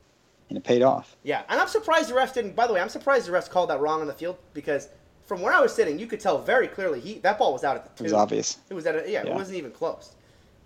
and 0.49 0.57
it 0.57 0.65
paid 0.65 0.81
off. 0.81 1.19
Yeah, 1.23 1.43
and 1.51 1.61
I'm 1.61 1.69
surprised 1.69 2.09
the 2.09 2.15
refs 2.15 2.33
didn't. 2.33 2.57
By 2.57 2.67
the 2.67 2.73
way, 2.73 2.81
I'm 2.81 2.89
surprised 2.89 3.27
the 3.29 3.33
refs 3.33 3.51
called 3.51 3.69
that 3.69 3.79
wrong 3.79 4.01
on 4.01 4.07
the 4.07 4.15
field 4.15 4.39
because 4.55 4.89
from 5.27 5.43
where 5.43 5.53
I 5.53 5.61
was 5.61 5.75
sitting, 5.75 5.99
you 5.99 6.07
could 6.07 6.19
tell 6.19 6.41
very 6.41 6.67
clearly 6.67 6.99
he 6.99 7.19
that 7.19 7.39
ball 7.39 7.53
was 7.53 7.63
out 7.63 7.77
at 7.77 7.85
the 7.85 8.03
It 8.03 8.07
was 8.07 8.15
obvious. 8.15 8.57
It 8.71 8.75
was 8.75 8.87
at 8.87 8.95
a, 8.95 9.01
yeah, 9.01 9.23
Yeah. 9.23 9.33
It 9.33 9.35
wasn't 9.35 9.59
even 9.59 9.71
close. 9.71 10.15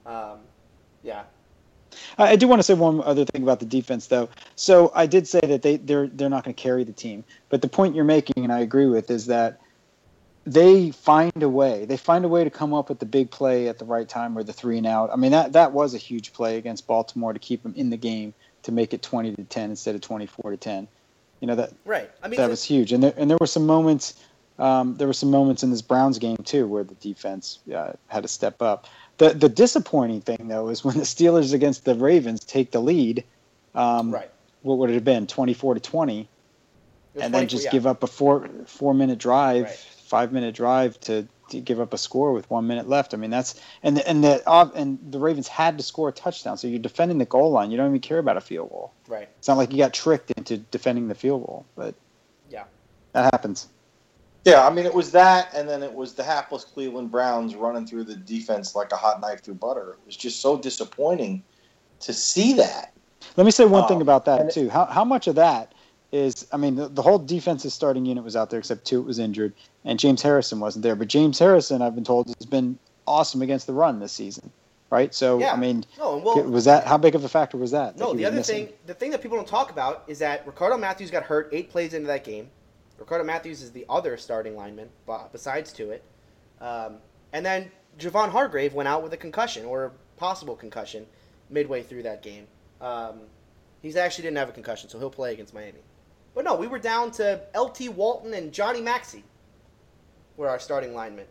Um, 0.06 0.38
yeah. 1.02 1.24
I, 2.18 2.28
I 2.28 2.36
do 2.36 2.46
want 2.46 2.60
to 2.60 2.62
say 2.62 2.74
one 2.74 3.02
other 3.02 3.24
thing 3.24 3.42
about 3.42 3.58
the 3.58 3.66
defense, 3.66 4.06
though. 4.06 4.28
So 4.54 4.92
I 4.94 5.06
did 5.06 5.26
say 5.26 5.40
that 5.40 5.62
they 5.62 5.76
they're 5.78 6.06
they're 6.06 6.30
not 6.30 6.44
going 6.44 6.54
to 6.54 6.62
carry 6.62 6.84
the 6.84 6.92
team, 6.92 7.24
but 7.48 7.62
the 7.62 7.68
point 7.68 7.96
you're 7.96 8.04
making, 8.04 8.44
and 8.44 8.52
I 8.52 8.60
agree 8.60 8.86
with, 8.86 9.10
is 9.10 9.26
that 9.26 9.60
they 10.46 10.90
find 10.90 11.42
a 11.42 11.48
way. 11.48 11.86
They 11.86 11.96
find 11.96 12.24
a 12.24 12.28
way 12.28 12.44
to 12.44 12.50
come 12.50 12.74
up 12.74 12.88
with 12.88 12.98
the 12.98 13.06
big 13.06 13.30
play 13.30 13.68
at 13.68 13.78
the 13.78 13.84
right 13.84 14.08
time 14.08 14.36
or 14.36 14.42
the 14.42 14.52
three 14.52 14.78
and 14.78 14.86
out. 14.86 15.10
I 15.12 15.16
mean 15.16 15.32
that 15.32 15.52
that 15.54 15.72
was 15.72 15.94
a 15.94 15.98
huge 15.98 16.32
play 16.32 16.58
against 16.58 16.86
Baltimore 16.86 17.32
to 17.32 17.38
keep 17.38 17.62
them 17.62 17.74
in 17.76 17.90
the 17.90 17.96
game 17.96 18.34
to 18.62 18.72
make 18.72 18.92
it 18.94 19.02
20 19.02 19.34
to 19.36 19.44
10 19.44 19.70
instead 19.70 19.94
of 19.94 20.00
24 20.00 20.50
to 20.52 20.56
10. 20.56 20.88
You 21.40 21.46
know 21.46 21.54
that 21.56 21.72
Right. 21.84 22.10
I 22.22 22.28
mean, 22.28 22.38
that 22.38 22.50
was 22.50 22.62
huge. 22.62 22.92
And 22.92 23.02
there 23.02 23.14
and 23.16 23.30
there 23.30 23.38
were 23.40 23.46
some 23.46 23.66
moments. 23.66 24.14
Um, 24.56 24.94
there 24.94 25.08
were 25.08 25.14
some 25.14 25.32
moments 25.32 25.64
in 25.64 25.70
this 25.70 25.82
Browns 25.82 26.18
game 26.18 26.36
too 26.36 26.68
where 26.68 26.84
the 26.84 26.94
defense 26.94 27.58
uh, 27.74 27.92
had 28.06 28.22
to 28.22 28.28
step 28.28 28.62
up. 28.62 28.86
The 29.18 29.30
the 29.30 29.48
disappointing 29.48 30.20
thing 30.20 30.48
though 30.48 30.68
is 30.68 30.84
when 30.84 30.96
the 30.96 31.04
Steelers 31.04 31.52
against 31.52 31.84
the 31.84 31.94
Ravens 31.94 32.44
take 32.44 32.70
the 32.70 32.80
lead. 32.80 33.24
Um, 33.74 34.12
right. 34.12 34.30
What 34.62 34.78
would 34.78 34.90
it 34.90 34.94
have 34.94 35.04
been? 35.04 35.26
Twenty 35.26 35.54
four 35.54 35.74
to 35.74 35.80
twenty, 35.80 36.20
It 36.20 36.28
was 37.14 37.24
and 37.24 37.34
then 37.34 37.48
just 37.48 37.64
yeah. 37.64 37.70
give 37.72 37.86
up 37.86 38.02
a 38.02 38.06
four 38.06 38.48
four 38.66 38.94
minute 38.94 39.18
drive, 39.18 39.64
Right. 39.64 39.86
Five 40.04 40.32
minute 40.32 40.54
drive 40.54 40.98
to, 41.00 41.26
to 41.50 41.60
give 41.60 41.80
up 41.80 41.92
a 41.92 41.98
score 41.98 42.32
with 42.32 42.48
one 42.50 42.66
minute 42.66 42.88
left. 42.88 43.14
I 43.14 43.16
mean 43.16 43.30
that's 43.30 43.60
and 43.82 43.96
the, 43.96 44.08
and 44.08 44.22
the 44.22 44.42
uh, 44.48 44.70
and 44.74 44.98
the 45.10 45.18
Ravens 45.18 45.48
had 45.48 45.78
to 45.78 45.84
score 45.84 46.08
a 46.08 46.12
touchdown. 46.12 46.56
So 46.56 46.68
you're 46.68 46.78
defending 46.78 47.18
the 47.18 47.24
goal 47.24 47.50
line. 47.50 47.70
You 47.70 47.76
don't 47.76 47.88
even 47.88 48.00
care 48.00 48.18
about 48.18 48.36
a 48.36 48.40
field 48.40 48.70
goal. 48.70 48.92
Right. 49.08 49.28
It's 49.38 49.48
not 49.48 49.56
like 49.56 49.72
you 49.72 49.78
got 49.78 49.92
tricked 49.94 50.30
into 50.36 50.58
defending 50.58 51.08
the 51.08 51.14
field 51.14 51.44
goal, 51.46 51.66
but 51.76 51.94
Yeah. 52.50 52.64
that 53.12 53.32
happens. 53.32 53.68
Yeah, 54.44 54.66
I 54.66 54.70
mean, 54.70 54.84
it 54.84 54.92
was 54.92 55.10
that, 55.12 55.48
and 55.54 55.66
then 55.66 55.82
it 55.82 55.92
was 55.92 56.12
the 56.12 56.22
hapless 56.22 56.64
Cleveland 56.64 57.10
Browns 57.10 57.54
running 57.54 57.86
through 57.86 58.04
the 58.04 58.14
defense 58.14 58.74
like 58.74 58.92
a 58.92 58.96
hot 58.96 59.22
knife 59.22 59.42
through 59.42 59.54
butter. 59.54 59.92
It 59.92 60.06
was 60.06 60.16
just 60.16 60.42
so 60.42 60.58
disappointing 60.58 61.42
to 62.00 62.12
see 62.12 62.52
that. 62.54 62.92
Let 63.38 63.44
me 63.46 63.50
say 63.50 63.64
one 63.64 63.84
Um, 63.84 63.88
thing 63.88 64.02
about 64.02 64.26
that 64.26 64.52
too. 64.52 64.68
How 64.68 64.84
how 64.84 65.02
much 65.04 65.28
of 65.28 65.34
that 65.36 65.73
is? 66.14 66.46
I 66.52 66.56
mean, 66.56 66.76
the, 66.76 66.88
the 66.88 67.02
whole 67.02 67.18
defensive 67.18 67.72
starting 67.72 68.06
unit 68.06 68.24
was 68.24 68.36
out 68.36 68.50
there 68.50 68.58
except 68.58 68.84
Tuitt 68.84 69.04
was 69.04 69.18
injured, 69.18 69.52
and 69.84 69.98
James 69.98 70.22
Harrison 70.22 70.60
wasn't 70.60 70.82
there. 70.82 70.94
But 70.96 71.08
James 71.08 71.38
Harrison, 71.38 71.82
I've 71.82 71.94
been 71.94 72.04
told, 72.04 72.28
has 72.28 72.46
been 72.46 72.78
awesome 73.06 73.42
against 73.42 73.66
the 73.66 73.72
run 73.72 73.98
this 73.98 74.12
season, 74.12 74.50
right? 74.90 75.12
So 75.12 75.38
Yeah. 75.38 75.52
I 75.52 75.56
mean, 75.56 75.84
No, 75.98 76.16
well, 76.18 76.42
was 76.44 76.64
that 76.66 76.86
how 76.86 76.96
big 76.96 77.14
of 77.14 77.24
a 77.24 77.28
factor 77.28 77.56
was 77.56 77.72
that? 77.72 77.96
that 77.96 78.02
No, 78.02 78.12
he 78.12 78.18
the 78.18 78.26
other 78.26 78.36
missing? 78.36 78.66
thing, 78.66 78.74
the 78.86 78.94
thing 78.94 79.10
that 79.10 79.20
people 79.20 79.36
don't 79.36 79.48
talk 79.48 79.70
about 79.70 80.04
is 80.06 80.18
that 80.20 80.46
Ricardo 80.46 80.78
Matthews 80.78 81.10
got 81.10 81.24
hurt 81.24 81.48
eight 81.52 81.70
plays 81.70 81.94
into 81.94 82.06
that 82.06 82.24
game. 82.24 82.48
Ricardo 82.98 83.24
Matthews 83.24 83.60
is 83.60 83.72
the 83.72 83.84
other 83.88 84.16
starting 84.16 84.56
lineman, 84.56 84.88
besides 85.32 85.72
Tuitt. 85.72 86.00
Um, 86.60 86.98
and 87.32 87.44
then 87.44 87.70
Javon 87.98 88.30
Hargrave 88.30 88.72
went 88.72 88.88
out 88.88 89.02
with 89.02 89.12
a 89.12 89.16
concussion 89.16 89.64
or 89.64 89.86
a 89.86 89.90
possible 90.16 90.54
concussion 90.54 91.06
midway 91.50 91.82
through 91.82 92.04
that 92.04 92.22
game. 92.22 92.46
Um, 92.80 93.20
he's 93.82 93.96
actually 93.96 94.22
didn't 94.22 94.38
have 94.38 94.48
a 94.48 94.52
concussion, 94.52 94.88
so 94.88 94.98
he'll 94.98 95.10
play 95.10 95.32
against 95.32 95.52
Miami. 95.52 95.80
But 96.34 96.44
no, 96.44 96.54
we 96.54 96.66
were 96.66 96.78
down 96.78 97.10
to 97.12 97.40
LT 97.56 97.90
Walton 97.90 98.34
and 98.34 98.52
Johnny 98.52 98.80
Maxey 98.80 99.24
were 100.36 100.48
our 100.48 100.58
starting 100.58 100.94
linemen. 100.94 101.26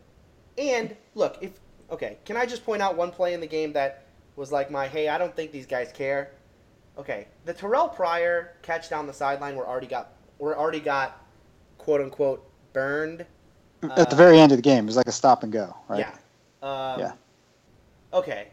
And 0.56 0.96
look, 1.14 1.38
if 1.40 1.52
okay, 1.90 2.18
can 2.24 2.36
I 2.36 2.46
just 2.46 2.64
point 2.64 2.80
out 2.80 2.96
one 2.96 3.10
play 3.10 3.34
in 3.34 3.40
the 3.40 3.46
game 3.46 3.72
that 3.74 4.06
was 4.36 4.50
like 4.50 4.70
my 4.70 4.88
hey, 4.88 5.08
I 5.08 5.18
don't 5.18 5.34
think 5.34 5.52
these 5.52 5.66
guys 5.66 5.92
care. 5.92 6.32
Okay, 6.96 7.26
the 7.44 7.52
Terrelle 7.52 7.94
Pryor 7.94 8.56
catch 8.62 8.88
down 8.88 9.06
the 9.06 9.12
sideline 9.12 9.56
were 9.56 9.66
already 9.66 9.86
got 9.86 10.12
were 10.38 10.56
already 10.56 10.80
got 10.80 11.24
quote 11.78 12.00
unquote 12.00 12.48
burned. 12.72 13.26
at 13.82 14.08
the 14.08 14.16
very 14.16 14.38
end 14.38 14.52
of 14.52 14.58
the 14.58 14.62
game. 14.62 14.84
It 14.84 14.86
was 14.86 14.96
like 14.96 15.08
a 15.08 15.12
stop 15.12 15.42
and 15.42 15.52
go, 15.52 15.76
right? 15.88 16.00
Yeah. 16.00 16.12
Um, 16.62 17.00
Yeah. 17.00 17.12
Okay. 18.12 18.48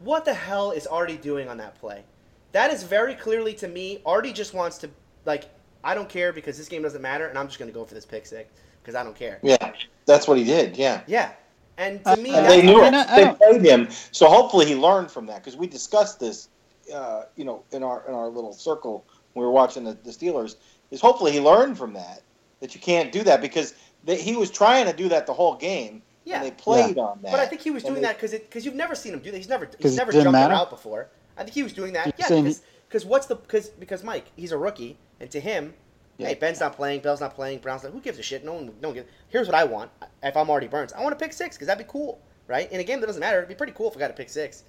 What 0.00 0.24
the 0.24 0.34
hell 0.34 0.72
is 0.72 0.86
Artie 0.86 1.16
doing 1.16 1.48
on 1.48 1.56
that 1.58 1.78
play? 1.80 2.04
That 2.52 2.72
is 2.72 2.82
very 2.82 3.14
clearly 3.14 3.54
to 3.54 3.68
me. 3.68 4.00
Artie 4.04 4.32
just 4.32 4.54
wants 4.54 4.78
to 4.78 4.90
like. 5.28 5.44
I 5.84 5.94
don't 5.94 6.08
care 6.08 6.32
because 6.32 6.58
this 6.58 6.68
game 6.68 6.82
doesn't 6.82 7.00
matter, 7.00 7.28
and 7.28 7.38
I'm 7.38 7.46
just 7.46 7.60
going 7.60 7.70
to 7.70 7.74
go 7.74 7.84
for 7.84 7.94
this 7.94 8.04
pick 8.04 8.26
six 8.26 8.50
because 8.82 8.96
I 8.96 9.04
don't 9.04 9.14
care. 9.14 9.38
Yeah, 9.44 9.72
that's 10.06 10.26
what 10.26 10.36
he 10.36 10.42
did. 10.42 10.76
Yeah. 10.76 11.02
Yeah, 11.06 11.30
and 11.78 12.02
to 12.04 12.10
Uh, 12.14 12.16
me, 12.16 12.34
And 12.34 12.46
they 12.46 12.62
knew 12.62 12.82
it. 12.82 12.92
I- 12.92 13.04
I 13.14 13.24
They 13.24 13.34
played 13.34 13.62
him, 13.64 13.88
so 14.10 14.26
hopefully 14.26 14.66
he 14.66 14.74
learned 14.74 15.08
from 15.08 15.26
that 15.26 15.36
because 15.36 15.56
we 15.56 15.68
discussed 15.68 16.18
this, 16.18 16.48
uh, 16.92 17.22
you 17.36 17.44
know, 17.44 17.62
in 17.70 17.84
our 17.84 18.02
in 18.08 18.12
our 18.14 18.26
little 18.28 18.52
circle 18.52 19.04
when 19.32 19.42
we 19.42 19.46
were 19.46 19.52
watching 19.52 19.84
the, 19.84 19.96
the 20.02 20.10
Steelers. 20.10 20.56
Is 20.90 21.00
hopefully 21.00 21.30
he 21.30 21.38
learned 21.40 21.78
from 21.78 21.92
that 21.92 22.22
that 22.60 22.74
you 22.74 22.80
can't 22.80 23.12
do 23.12 23.22
that 23.22 23.40
because 23.40 23.74
they, 24.04 24.20
he 24.20 24.34
was 24.34 24.50
trying 24.50 24.86
to 24.86 24.92
do 24.92 25.08
that 25.10 25.26
the 25.26 25.32
whole 25.32 25.54
game. 25.54 26.02
Yeah. 26.24 26.36
and 26.38 26.44
they 26.46 26.50
played 26.50 26.98
on 26.98 27.20
that. 27.22 27.30
But 27.30 27.40
I 27.40 27.46
think 27.46 27.62
he 27.62 27.70
was 27.70 27.82
doing 27.84 27.94
they- 27.96 28.00
that 28.02 28.16
because 28.16 28.32
because 28.32 28.64
you've 28.66 28.74
never 28.74 28.96
seen 28.96 29.12
him 29.14 29.20
do 29.20 29.30
that. 29.30 29.36
He's 29.36 29.48
never 29.48 29.64
'Cause 29.66 29.76
he's 29.80 29.96
never 29.96 30.10
didn't 30.10 30.24
jumped 30.24 30.40
matter? 30.40 30.54
out 30.54 30.70
before. 30.70 31.06
I 31.38 31.44
think 31.44 31.54
he 31.54 31.62
was 31.62 31.72
doing 31.72 31.92
that. 31.92 32.06
You're 32.06 32.14
Yeah, 32.18 32.26
saying 32.26 32.44
because 32.44 32.62
because 32.88 33.04
what's 33.04 33.26
the 33.26 33.36
because 33.36 33.68
because 33.70 34.02
Mike 34.02 34.26
he's 34.36 34.52
a 34.52 34.58
rookie 34.58 34.96
and 35.20 35.30
to 35.30 35.40
him, 35.40 35.74
Yeah. 36.16 36.28
hey 36.28 36.34
Ben's 36.34 36.60
not 36.60 36.74
playing, 36.76 37.00
Bell's 37.00 37.20
not 37.20 37.34
playing, 37.34 37.58
Brown's 37.60 37.82
not. 37.84 37.92
Who 37.92 38.00
gives 38.00 38.18
a 38.18 38.22
shit? 38.22 38.44
No 38.44 38.54
one 38.54 38.66
no 38.80 38.88
one 38.88 38.94
gives. 38.94 39.08
Here's 39.28 39.46
what 39.46 39.54
I 39.54 39.64
want. 39.64 39.90
If 40.22 40.36
I'm 40.36 40.48
Artie 40.50 40.68
Burns, 40.68 40.92
I 40.92 41.02
want 41.02 41.18
to 41.18 41.22
pick 41.24 41.32
six 41.32 41.56
because 41.56 41.66
that'd 41.66 41.84
be 41.86 41.90
cool, 41.90 42.20
right? 42.46 42.70
In 42.72 42.80
a 42.80 42.84
game 42.84 43.00
that 43.00 43.06
doesn't 43.06 43.20
matter, 43.20 43.38
it'd 43.38 43.48
be 43.48 43.54
pretty 43.54 43.72
cool 43.74 43.88
if 43.90 43.96
I 43.96 44.00
got 44.00 44.08
to 44.08 44.14
pick 44.14 44.28
six. 44.28 44.64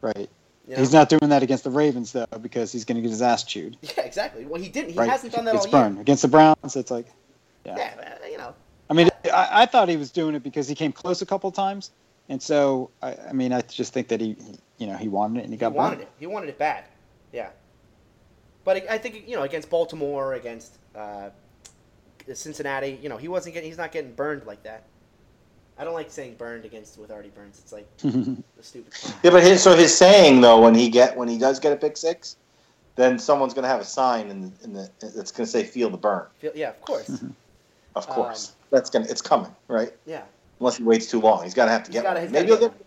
Right. 0.00 0.28
You 0.66 0.74
know? 0.74 0.80
He's 0.80 0.92
not 0.92 1.08
doing 1.08 1.28
that 1.28 1.42
against 1.42 1.64
the 1.64 1.70
Ravens 1.70 2.12
though, 2.12 2.26
because 2.40 2.72
he's 2.72 2.84
going 2.84 2.96
to 2.96 3.02
get 3.02 3.10
his 3.10 3.22
ass 3.22 3.44
chewed. 3.44 3.76
Yeah, 3.96 4.04
exactly. 4.04 4.46
Well, 4.46 4.60
he 4.60 4.68
didn't. 4.68 4.90
He 4.92 4.98
right? 4.98 5.10
hasn't 5.10 5.32
done 5.32 5.44
that 5.44 5.54
it's 5.54 5.66
all 5.66 5.90
year. 5.90 6.00
against 6.00 6.22
the 6.22 6.28
Browns. 6.28 6.76
It's 6.76 6.90
like, 6.90 7.06
yeah. 7.66 7.76
Yeah, 7.76 8.18
uh, 8.22 8.26
you 8.26 8.38
know. 8.38 8.54
I 8.90 8.94
mean, 8.94 9.08
I, 9.26 9.48
I 9.62 9.66
thought 9.66 9.88
he 9.88 9.96
was 9.96 10.10
doing 10.10 10.34
it 10.34 10.42
because 10.42 10.68
he 10.68 10.74
came 10.74 10.92
close 10.92 11.22
a 11.22 11.26
couple 11.26 11.50
times, 11.50 11.90
and 12.28 12.40
so 12.42 12.90
I, 13.02 13.14
I 13.28 13.32
mean, 13.32 13.52
I 13.52 13.62
just 13.62 13.92
think 13.92 14.08
that 14.08 14.20
he- 14.20 14.36
you 14.78 14.86
know, 14.86 14.96
he 14.96 15.08
wanted 15.08 15.40
it 15.40 15.42
and 15.44 15.50
he 15.50 15.56
He 15.56 15.60
got 15.60 15.72
wanted 15.72 15.96
burned. 15.96 16.02
it. 16.02 16.08
He 16.18 16.26
wanted 16.26 16.48
it 16.48 16.58
bad. 16.58 16.84
Yeah. 17.32 17.50
But 18.64 18.76
I 18.90 18.94
I 18.94 18.98
think 18.98 19.24
you 19.28 19.36
know 19.36 19.42
against 19.42 19.68
Baltimore, 19.70 20.34
against 20.34 20.78
uh, 20.96 21.30
Cincinnati, 22.32 22.98
you 23.02 23.08
know 23.08 23.16
he 23.16 23.28
wasn't 23.28 23.54
getting. 23.54 23.68
He's 23.68 23.78
not 23.78 23.92
getting 23.92 24.12
burned 24.14 24.46
like 24.46 24.62
that. 24.62 24.84
I 25.76 25.84
don't 25.84 25.94
like 25.94 26.10
saying 26.10 26.36
burned 26.36 26.64
against 26.64 26.98
with 26.98 27.10
Artie 27.10 27.30
Burns. 27.34 27.58
It's 27.58 27.72
like 27.72 27.86
the 27.98 28.36
stupid. 28.62 28.92
Yeah, 29.22 29.30
but 29.30 29.42
his, 29.42 29.62
so 29.62 29.76
his 29.76 29.96
saying 29.96 30.40
though, 30.40 30.60
when 30.60 30.74
he 30.74 30.88
get 30.88 31.16
when 31.16 31.28
he 31.28 31.36
does 31.38 31.58
get 31.60 31.72
a 31.72 31.76
pick 31.76 31.96
six, 31.96 32.36
then 32.96 33.18
someone's 33.18 33.52
going 33.54 33.64
to 33.64 33.68
have 33.68 33.80
a 33.80 33.84
sign 33.84 34.28
in 34.30 34.40
the, 34.42 34.52
in 34.64 34.72
the 34.72 34.90
that's 35.00 35.32
going 35.32 35.44
to 35.44 35.50
say 35.50 35.64
"Feel 35.64 35.90
the 35.90 35.96
burn." 35.96 36.26
Feel- 36.38 36.52
Yeah, 36.54 36.70
of 36.70 36.80
course. 36.80 37.22
Of 37.96 38.08
Um, 38.08 38.14
course, 38.16 38.54
that's 38.72 38.90
gonna 38.90 39.06
it's 39.08 39.22
coming, 39.22 39.54
right? 39.68 39.92
Yeah. 40.04 40.22
Unless 40.58 40.78
he 40.78 40.82
waits 40.82 41.08
too 41.08 41.20
long, 41.20 41.44
he's 41.44 41.54
got 41.54 41.66
to 41.66 41.70
have 41.70 41.84
to 41.84 41.92
He's 41.92 42.00
get 42.00 42.02
gotta- 42.02 42.20
one. 42.22 42.32
Maybe 42.32 42.48
gotta 42.48 42.60
he'll 42.60 42.70
get 42.70 42.78
get. 42.78 42.83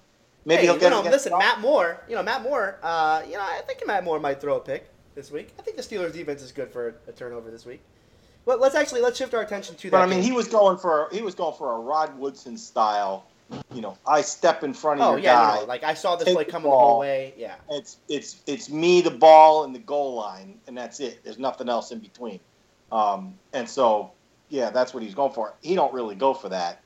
Maybe 0.48 0.62
hey, 0.62 0.68
he'll 0.68 0.82
you 0.82 0.90
know, 0.90 1.02
listen, 1.02 1.38
Matt 1.38 1.60
Moore. 1.60 2.02
You 2.08 2.16
know, 2.16 2.24
Matt 2.24 2.42
Moore. 2.42 2.78
Uh, 2.82 3.22
you 3.26 3.34
know, 3.34 3.42
I 3.42 3.62
think 3.68 3.86
Matt 3.86 4.06
Moore 4.06 4.18
might 4.18 4.40
throw 4.40 4.56
a 4.56 4.60
pick 4.62 4.90
this 5.14 5.30
week. 5.30 5.50
I 5.60 5.62
think 5.62 5.76
the 5.76 5.84
Steelers' 5.84 6.14
defense 6.14 6.42
is 6.42 6.54
good 6.54 6.72
for 6.72 6.96
a 7.06 7.12
turnover 7.12 7.52
this 7.52 7.66
week. 7.66 7.82
Well, 8.46 8.58
let's 8.58 8.74
actually 8.74 9.02
let's 9.02 9.18
shift 9.18 9.34
our 9.34 9.42
attention 9.42 9.76
to 9.76 9.90
that. 9.90 9.92
But 9.92 10.04
I 10.04 10.06
mean, 10.06 10.22
game. 10.22 10.24
he 10.24 10.32
was 10.32 10.48
going 10.48 10.78
for 10.78 11.10
he 11.12 11.22
was 11.22 11.36
going 11.36 11.54
for 11.58 11.74
a 11.74 11.80
Rod 11.80 12.18
Woodson 12.18 12.58
style. 12.58 13.26
You 13.74 13.82
know, 13.82 13.98
I 14.08 14.22
step 14.22 14.64
in 14.64 14.74
front 14.74 15.02
of 15.02 15.08
Oh 15.08 15.12
your 15.12 15.20
yeah, 15.20 15.34
guy. 15.34 15.54
you 15.56 15.62
know, 15.62 15.68
like 15.68 15.84
I 15.84 15.94
saw 15.94 16.16
this 16.16 16.34
play 16.34 16.46
the 16.46 16.52
coming 16.52 16.72
the 16.72 16.78
whole 16.78 17.00
way. 17.00 17.34
Yeah. 17.38 17.56
it's 17.70 17.98
it's 18.08 18.42
it's 18.48 18.70
me, 18.70 19.02
the 19.02 19.12
ball, 19.12 19.66
and 19.66 19.76
the 19.76 19.80
goal 19.80 20.16
line, 20.16 20.60
and 20.68 20.78
that's 20.78 21.02
it. 21.02 21.26
There's 21.26 21.40
nothing 21.40 21.68
else 21.68 21.92
in 21.92 22.00
between. 22.00 22.40
Um, 22.90 23.38
and 23.52 23.68
so, 23.68 24.12
yeah, 24.48 24.70
that's 24.70 24.94
what 24.94 25.04
he's 25.04 25.14
going 25.16 25.34
for. 25.34 25.54
He 25.62 25.76
don't 25.76 25.94
really 25.94 26.16
go 26.16 26.34
for 26.34 26.48
that. 26.50 26.82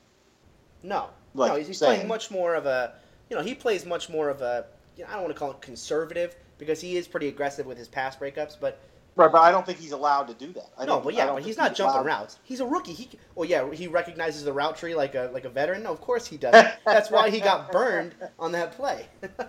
No, 0.82 1.10
Like 1.34 1.52
no, 1.52 1.58
he's, 1.58 1.68
he's 1.68 1.78
playing 1.78 2.08
much 2.08 2.30
more 2.32 2.56
of 2.56 2.66
a, 2.66 2.94
you 3.32 3.38
know, 3.38 3.42
he 3.42 3.54
plays 3.54 3.86
much 3.86 4.10
more 4.10 4.28
of 4.28 4.42
a, 4.42 4.66
you 4.94 5.04
know, 5.04 5.08
I 5.08 5.14
don't 5.14 5.22
want 5.22 5.34
to 5.34 5.38
call 5.38 5.52
it 5.52 5.62
conservative 5.62 6.36
because 6.58 6.82
he 6.82 6.98
is 6.98 7.08
pretty 7.08 7.28
aggressive 7.28 7.64
with 7.64 7.78
his 7.78 7.88
pass 7.88 8.14
breakups, 8.14 8.58
but 8.60 8.78
Right, 9.14 9.30
but 9.30 9.40
I 9.42 9.50
don't 9.50 9.64
think 9.64 9.78
he's 9.78 9.92
allowed 9.92 10.28
to 10.28 10.34
do 10.34 10.52
that. 10.54 10.70
I 10.78 10.86
no, 10.86 10.98
but 11.00 11.12
yeah, 11.12 11.26
but 11.32 11.42
he's 11.42 11.58
not 11.58 11.74
jumping 11.74 11.96
allowed- 11.96 12.06
routes. 12.06 12.38
He's 12.44 12.60
a 12.60 12.66
rookie. 12.66 12.92
He, 12.94 13.10
well, 13.34 13.46
yeah, 13.46 13.70
he 13.70 13.86
recognizes 13.86 14.44
the 14.44 14.52
route 14.54 14.76
tree 14.76 14.94
like 14.94 15.14
a 15.14 15.30
like 15.34 15.44
a 15.44 15.50
veteran. 15.50 15.82
No, 15.82 15.92
of 15.92 16.00
course 16.00 16.26
he 16.26 16.38
does. 16.38 16.52
That's 16.86 17.10
why 17.10 17.28
he 17.28 17.38
got 17.38 17.70
burned 17.70 18.14
on 18.38 18.52
that 18.52 18.72
play. 18.72 19.06
All 19.38 19.46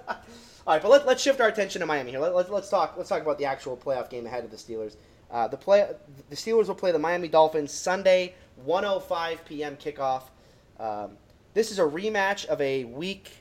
right, 0.68 0.82
but 0.82 0.92
let, 0.92 1.06
let's 1.06 1.24
shift 1.24 1.40
our 1.40 1.48
attention 1.48 1.80
to 1.80 1.86
Miami 1.86 2.12
here. 2.12 2.20
Let, 2.20 2.36
let, 2.36 2.52
let's 2.52 2.70
talk. 2.70 2.96
Let's 2.98 3.08
talk 3.08 3.22
about 3.22 3.38
the 3.38 3.46
actual 3.46 3.78
playoff 3.78 4.10
game 4.10 4.26
ahead 4.26 4.44
of 4.44 4.52
the 4.52 4.58
Steelers. 4.58 4.98
Uh, 5.32 5.48
the 5.48 5.56
play, 5.56 5.90
the 6.30 6.36
Steelers 6.36 6.68
will 6.68 6.76
play 6.76 6.92
the 6.92 7.00
Miami 7.00 7.30
Dolphins 7.30 7.72
Sunday, 7.72 8.36
1:05 8.68 9.46
p.m. 9.46 9.78
kickoff. 9.78 10.24
Um, 10.78 11.12
this 11.54 11.72
is 11.72 11.80
a 11.80 11.84
rematch 11.84 12.46
of 12.48 12.60
a 12.60 12.84
Week 12.84 13.32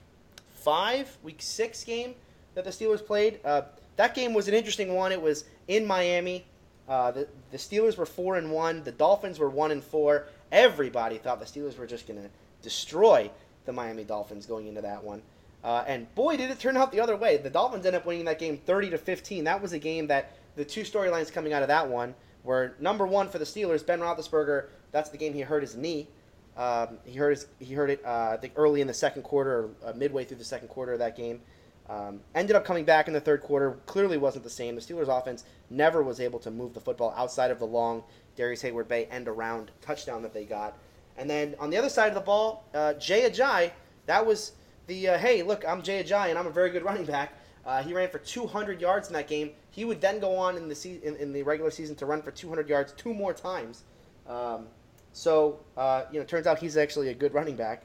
Five, 0.63 1.17
Week 1.23 1.41
Six 1.41 1.85
game 1.85 2.15
that 2.55 2.65
the 2.65 2.71
Steelers 2.71 3.05
played. 3.05 3.41
Uh, 3.45 3.63
that 3.97 4.15
game 4.15 4.35
was 4.35 4.49
an 4.49 4.55
interesting 4.55 4.95
one. 4.95 5.13
It 5.13 5.21
was 5.21 5.45
in 5.69 5.87
Miami. 5.87 6.45
Uh, 6.89 7.11
the, 7.11 7.29
the 7.51 7.57
Steelers 7.57 7.97
were 7.97 8.07
four 8.07 8.37
and 8.37 8.51
one. 8.51 8.83
The 8.83 8.93
Dolphins 8.93 9.39
were 9.39 9.49
one 9.49 9.71
and 9.71 9.83
four. 9.83 10.27
Everybody 10.51 11.19
thought 11.19 11.41
the 11.41 11.47
Steelers 11.47 11.79
were 11.79 11.87
just 11.87 12.07
going 12.07 12.23
to 12.23 12.29
destroy 12.63 13.31
the 13.65 13.73
Miami 13.73 14.05
Dolphins 14.05 14.47
going 14.47 14.67
into 14.67 14.81
that 14.81 15.03
one. 15.03 15.23
Uh, 15.65 15.85
and 15.87 16.13
boy, 16.15 16.37
did 16.37 16.51
it 16.51 16.59
turn 16.59 16.77
out 16.77 16.91
the 16.91 17.01
other 17.01 17.17
way. 17.17 17.37
The 17.37 17.51
Dolphins 17.51 17.87
ended 17.87 18.01
up 18.01 18.07
winning 18.07 18.25
that 18.25 18.39
game 18.39 18.59
30 18.59 18.91
to 18.91 18.99
15. 18.99 19.45
That 19.45 19.63
was 19.63 19.73
a 19.73 19.79
game 19.79 20.09
that 20.09 20.33
the 20.57 20.65
two 20.65 20.83
storylines 20.83 21.33
coming 21.33 21.53
out 21.53 21.63
of 21.63 21.69
that 21.69 21.89
one 21.89 22.15
were 22.43 22.75
number 22.81 23.07
one 23.07 23.29
for 23.29 23.39
the 23.39 23.45
Steelers, 23.45 23.87
Ben 23.87 24.01
Roethlisberger, 24.01 24.67
that's 24.91 25.11
the 25.11 25.17
game 25.17 25.33
he 25.33 25.41
hurt 25.41 25.63
his 25.63 25.77
knee. 25.77 26.09
Um, 26.57 26.99
he 27.05 27.17
heard 27.17 27.31
his, 27.31 27.47
he 27.59 27.75
hurt 27.75 27.91
it 27.91 28.05
uh, 28.05 28.31
I 28.33 28.37
think 28.37 28.55
early 28.57 28.81
in 28.81 28.87
the 28.87 28.95
second 28.95 29.23
quarter, 29.23 29.71
or 29.85 29.91
uh, 29.91 29.93
midway 29.95 30.25
through 30.25 30.37
the 30.39 30.45
second 30.45 30.69
quarter 30.69 30.93
of 30.93 30.99
that 30.99 31.17
game. 31.17 31.41
Um, 31.89 32.21
ended 32.35 32.55
up 32.57 32.65
coming 32.65 32.85
back 32.85 33.09
in 33.09 33.15
the 33.15 33.21
third 33.21 33.43
quarter. 33.43 33.73
Clearly 33.87 34.17
wasn't 34.17 34.45
the 34.45 34.51
same. 34.51 34.75
The 34.75 34.81
Steelers' 34.81 35.09
offense 35.09 35.45
never 35.69 36.03
was 36.03 36.21
able 36.21 36.39
to 36.41 36.51
move 36.51 36.75
the 36.75 36.81
football 36.81 37.13
outside 37.17 37.51
of 37.51 37.59
the 37.59 37.67
long 37.67 38.05
Darrius 38.37 38.63
Heyward-Bey 38.63 39.07
end 39.07 39.29
around 39.29 39.71
touchdown 39.81 40.23
that 40.23 40.33
they 40.33 40.45
got. 40.45 40.79
And 41.19 41.29
then 41.29 41.55
on 41.59 41.71
the 41.71 41.77
other 41.77 41.89
side 41.89 42.09
of 42.09 42.15
the 42.15 42.21
ball, 42.21 42.65
uh, 42.75 42.95
Jay 42.95 43.29
Ajayi, 43.29 43.73
that 44.07 44.25
was 44.25 44.53
the 44.87 45.09
uh, 45.11 45.19
hey, 45.19 45.43
look, 45.43 45.65
I'm 45.67 45.83
Jay 45.83 46.03
Ajayi 46.03 46.31
and 46.31 46.39
I'm 46.39 46.47
a 46.47 46.51
very 46.51 46.71
good 46.71 46.85
running 46.85 47.05
back. 47.05 47.35
Uh, 47.65 47.83
he 47.83 47.93
ran 47.95 48.09
for 48.09 48.19
200 48.19 48.81
yards 48.81 49.09
in 49.09 49.15
that 49.15 49.29
game. 49.29 49.51
He 49.71 49.85
would 49.85 50.01
then 50.01 50.19
go 50.19 50.37
on 50.37 50.57
in 50.57 50.69
the 50.69 50.75
se- 50.75 51.01
in, 51.03 51.17
in 51.17 51.33
the 51.33 51.43
regular 51.43 51.71
season 51.71 51.95
to 51.97 52.07
run 52.07 52.23
for 52.23 52.31
200 52.31 52.69
yards 52.69 52.93
two 52.93 53.15
more 53.15 53.33
times. 53.33 53.85
Um, 54.27 54.67
so 55.13 55.61
uh, 55.77 56.05
you 56.11 56.19
know, 56.19 56.25
turns 56.25 56.47
out 56.47 56.59
he's 56.59 56.77
actually 56.77 57.09
a 57.09 57.15
good 57.15 57.35
running 57.35 57.57
back. 57.57 57.85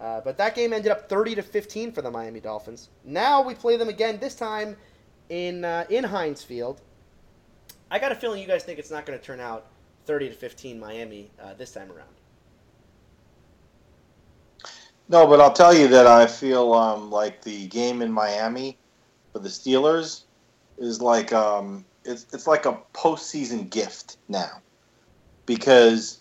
Uh, 0.00 0.20
but 0.20 0.38
that 0.38 0.54
game 0.54 0.72
ended 0.72 0.92
up 0.92 1.08
30 1.08 1.34
to 1.36 1.42
15 1.42 1.90
for 1.90 2.02
the 2.02 2.10
Miami 2.10 2.38
Dolphins. 2.38 2.88
Now 3.04 3.42
we 3.42 3.54
play 3.54 3.76
them 3.76 3.88
again. 3.88 4.18
This 4.20 4.34
time 4.34 4.76
in 5.28 5.64
uh, 5.64 5.84
in 5.90 6.04
Heinz 6.04 6.42
Field. 6.42 6.80
I 7.90 7.98
got 7.98 8.12
a 8.12 8.14
feeling 8.14 8.40
you 8.40 8.46
guys 8.46 8.64
think 8.64 8.78
it's 8.78 8.90
not 8.90 9.06
going 9.06 9.18
to 9.18 9.24
turn 9.24 9.40
out 9.40 9.66
30 10.04 10.28
to 10.28 10.34
15 10.34 10.78
Miami 10.78 11.30
uh, 11.42 11.54
this 11.54 11.72
time 11.72 11.90
around. 11.90 12.08
No, 15.08 15.26
but 15.26 15.40
I'll 15.40 15.52
tell 15.52 15.74
you 15.74 15.88
that 15.88 16.06
I 16.06 16.26
feel 16.26 16.74
um, 16.74 17.10
like 17.10 17.42
the 17.42 17.66
game 17.68 18.02
in 18.02 18.12
Miami 18.12 18.76
for 19.32 19.38
the 19.38 19.48
Steelers 19.48 20.24
is 20.76 21.00
like 21.00 21.32
um, 21.32 21.84
it's 22.04 22.26
it's 22.32 22.46
like 22.46 22.66
a 22.66 22.78
postseason 22.92 23.70
gift 23.70 24.18
now 24.28 24.60
because 25.46 26.20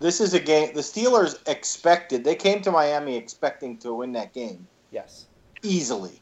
this 0.00 0.20
is 0.20 0.34
a 0.34 0.40
game 0.40 0.74
the 0.74 0.80
Steelers 0.80 1.36
expected. 1.46 2.24
They 2.24 2.34
came 2.34 2.62
to 2.62 2.72
Miami 2.72 3.16
expecting 3.16 3.78
to 3.78 3.94
win 3.94 4.12
that 4.12 4.32
game 4.32 4.66
Yes. 4.90 5.26
easily. 5.62 6.20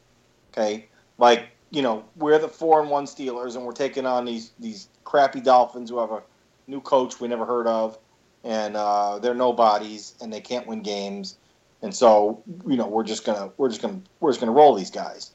Okay, 0.51 0.89
like 1.17 1.49
you 1.71 1.81
know 1.81 2.03
we're 2.15 2.37
the 2.39 2.47
four 2.47 2.81
and 2.81 2.89
one 2.89 3.05
Steelers, 3.05 3.55
and 3.55 3.65
we're 3.65 3.71
taking 3.71 4.05
on 4.05 4.25
these 4.25 4.51
these 4.59 4.89
crappy 5.03 5.41
Dolphins 5.41 5.89
who 5.89 5.99
have 5.99 6.11
a 6.11 6.23
new 6.67 6.81
coach 6.81 7.19
we 7.19 7.27
never 7.27 7.45
heard 7.45 7.67
of, 7.67 7.97
and 8.43 8.75
uh, 8.75 9.19
they're 9.19 9.33
nobodies, 9.33 10.15
and 10.21 10.31
they 10.31 10.41
can't 10.41 10.67
win 10.67 10.81
games, 10.81 11.37
and 11.81 11.95
so 11.95 12.43
you 12.67 12.75
know 12.75 12.87
we're 12.87 13.03
just 13.03 13.25
gonna 13.25 13.51
we're 13.57 13.69
just 13.69 13.81
gonna 13.81 14.01
we're 14.19 14.31
just 14.31 14.39
gonna 14.39 14.51
roll 14.51 14.75
these 14.75 14.91
guys, 14.91 15.31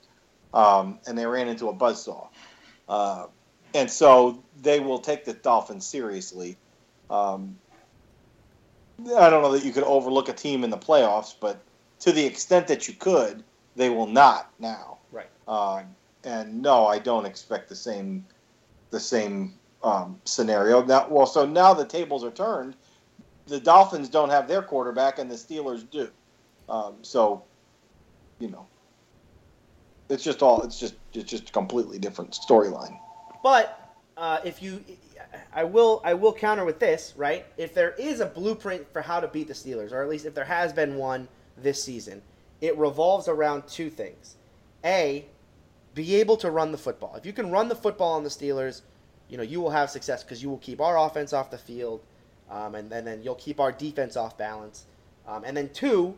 um, 0.53 0.99
and 1.07 1.17
they 1.17 1.27
ran 1.27 1.49
into 1.49 1.69
a 1.69 1.75
buzzsaw, 1.75 2.29
uh, 2.89 3.27
and 3.75 3.91
so 3.91 4.45
they 4.61 4.81
will 4.81 4.99
take 4.99 5.25
the 5.25 5.33
Dolphins 5.33 5.87
seriously. 5.87 6.59
Um, 7.11 7.57
I 9.01 9.29
don't 9.29 9.43
know 9.43 9.53
that 9.53 9.65
you 9.65 9.73
could 9.73 9.85
overlook 9.85 10.29
a 10.29 10.33
team 10.33 10.65
in 10.65 10.71
the 10.71 10.79
playoffs, 10.79 11.35
but 11.39 11.61
to 12.01 12.13
the 12.13 12.25
extent 12.25 12.69
that 12.69 12.89
you 12.89 12.95
could, 12.95 13.43
they 13.77 13.91
will 13.91 14.07
not 14.07 14.51
now. 14.59 14.99
Right. 15.11 15.29
Um, 15.49 15.87
and 16.25 16.63
no, 16.63 16.87
I 16.87 16.99
don't 16.99 17.27
expect 17.27 17.69
the 17.69 17.77
same 17.77 18.25
the 18.91 19.01
same 19.01 19.55
um, 19.83 20.21
scenario. 20.25 20.85
Now, 20.85 21.09
well, 21.09 21.27
so 21.27 21.45
now 21.45 21.75
the 21.75 21.85
tables 21.85 22.25
are 22.25 22.31
turned. 22.31 22.77
The 23.47 23.61
Dolphins 23.61 24.09
don't 24.09 24.31
have 24.31 24.49
their 24.49 24.63
quarterback, 24.63 25.19
and 25.19 25.31
the 25.31 25.35
Steelers 25.35 25.89
do. 25.91 26.09
Um, 26.69 26.95
so, 27.03 27.43
you 28.39 28.49
know, 28.49 28.67
it's 30.09 30.25
just 30.25 30.43
all 30.43 30.63
it's 30.63 30.79
just 30.79 30.95
it's 31.13 31.31
just 31.31 31.51
a 31.51 31.53
completely 31.53 31.99
different 31.99 32.33
storyline. 32.33 32.99
But 33.43 33.84
uh, 34.16 34.40
if 34.44 34.62
you, 34.62 34.85
I 35.53 35.64
will, 35.64 36.00
I 36.05 36.14
will 36.14 36.33
counter 36.33 36.64
with 36.64 36.79
this, 36.79 37.14
right? 37.16 37.46
If 37.57 37.74
there 37.74 37.92
is 37.92 38.20
a 38.20 38.27
blueprint 38.27 38.92
for 38.92 39.03
how 39.03 39.20
to 39.20 39.29
beat 39.29 39.48
the 39.48 39.55
Steelers, 39.55 39.92
or 39.92 40.03
at 40.03 40.09
least 40.09 40.24
if 40.24 40.35
there 40.35 40.44
has 40.44 40.72
been 40.72 40.96
one 40.96 41.29
this 41.57 41.83
season, 41.83 42.22
it 42.61 42.77
revolves 42.79 43.29
around 43.29 43.66
two 43.66 43.90
things: 43.90 44.37
a, 44.85 45.27
be 45.94 46.16
able 46.16 46.37
to 46.38 46.50
run 46.50 46.72
the 46.72 46.79
football. 46.79 47.14
If 47.16 47.27
you 47.27 47.33
can 47.33 47.50
run 47.50 47.68
the 47.68 47.77
football 47.77 48.12
on 48.12 48.22
the 48.22 48.31
Steelers, 48.31 48.83
you 49.29 49.37
know 49.37 49.42
you 49.42 49.61
will 49.61 49.70
have 49.70 49.90
success 49.90 50.22
because 50.22 50.42
you 50.42 50.48
will 50.48 50.59
keep 50.59 50.81
our 50.81 50.98
offense 50.98 51.33
off 51.33 51.50
the 51.50 51.59
field, 51.59 52.00
um, 52.50 52.74
and, 52.74 52.92
and 52.92 53.07
then 53.07 53.22
you'll 53.22 53.35
keep 53.35 53.61
our 53.61 53.72
defense 53.72 54.16
off 54.16 54.38
balance. 54.38 54.87
Um, 55.27 55.42
and 55.44 55.57
then 55.57 55.70
two, 55.70 56.14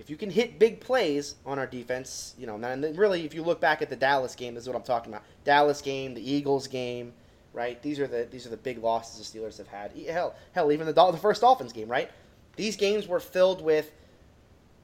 if 0.00 0.08
you 0.08 0.16
can 0.16 0.30
hit 0.30 0.58
big 0.58 0.80
plays 0.80 1.34
on 1.44 1.58
our 1.58 1.66
defense, 1.66 2.34
you 2.38 2.46
know, 2.46 2.56
and 2.56 2.96
really, 2.96 3.26
if 3.26 3.34
you 3.34 3.42
look 3.42 3.60
back 3.60 3.82
at 3.82 3.90
the 3.90 3.96
Dallas 3.96 4.34
game, 4.34 4.54
this 4.54 4.62
is 4.62 4.68
what 4.68 4.74
I'm 4.76 4.82
talking 4.82 5.12
about. 5.12 5.24
Dallas 5.44 5.82
game, 5.82 6.14
the 6.14 6.32
Eagles 6.32 6.66
game, 6.66 7.12
right? 7.52 7.80
These 7.82 8.00
are 8.00 8.06
the 8.06 8.26
these 8.30 8.46
are 8.46 8.50
the 8.50 8.56
big 8.56 8.78
losses 8.78 9.30
the 9.30 9.38
Steelers 9.38 9.58
have 9.58 9.68
had. 9.68 9.92
Hell, 10.08 10.34
hell, 10.52 10.72
even 10.72 10.86
the 10.86 10.92
the 10.94 11.18
first 11.18 11.42
Dolphins 11.42 11.74
game, 11.74 11.88
right? 11.88 12.10
These 12.56 12.76
games 12.76 13.06
were 13.06 13.20
filled 13.20 13.62
with 13.62 13.92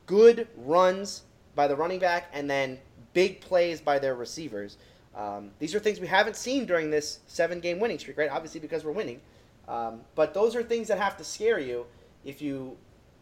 good 0.05 0.47
runs 0.59 1.23
by 1.55 1.67
the 1.67 1.75
running 1.75 1.99
back 1.99 2.31
and 2.35 2.49
then 2.49 2.79
big 3.15 3.41
plays 3.41 3.81
by 3.81 3.99
their 3.99 4.15
receivers. 4.15 4.77
Um, 5.17 5.51
these 5.59 5.75
are 5.75 5.79
things 5.79 5.99
we 5.99 6.07
haven't 6.07 6.37
seen 6.37 6.67
during 6.67 6.91
this 6.91 7.21
seven 7.27 7.61
game 7.61 7.81
winning 7.81 7.99
streak, 7.99 8.19
right? 8.19 8.31
Obviously 8.31 8.61
because 8.61 8.85
we're 8.85 8.93
winning, 8.93 9.23
um, 9.67 10.03
but 10.15 10.35
those 10.35 10.55
are 10.55 10.63
things 10.63 10.89
that 10.89 10.99
have 10.99 11.17
to 11.17 11.25
scare 11.25 11.59
you 11.59 11.87
if 12.23 12.43
you 12.43 12.77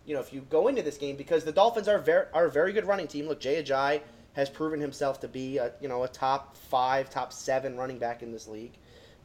you 0.06 0.14
know, 0.14 0.20
if 0.20 0.32
you 0.32 0.42
go 0.50 0.68
into 0.68 0.82
this 0.82 0.98
game 0.98 1.16
because 1.16 1.44
the 1.44 1.52
Dolphins 1.52 1.88
are 1.88 1.98
very 1.98 2.26
are 2.32 2.46
a 2.46 2.50
very 2.50 2.72
good 2.72 2.86
running 2.86 3.06
team. 3.06 3.26
Look, 3.26 3.40
Jay 3.40 3.62
Ajayi 3.62 4.00
has 4.34 4.50
proven 4.50 4.80
himself 4.80 5.20
to 5.20 5.28
be 5.28 5.58
a 5.58 5.72
you 5.80 5.88
know 5.88 6.04
a 6.04 6.08
top 6.08 6.56
five, 6.56 7.10
top 7.10 7.32
seven 7.32 7.76
running 7.76 7.98
back 7.98 8.22
in 8.22 8.32
this 8.32 8.46
league, 8.46 8.72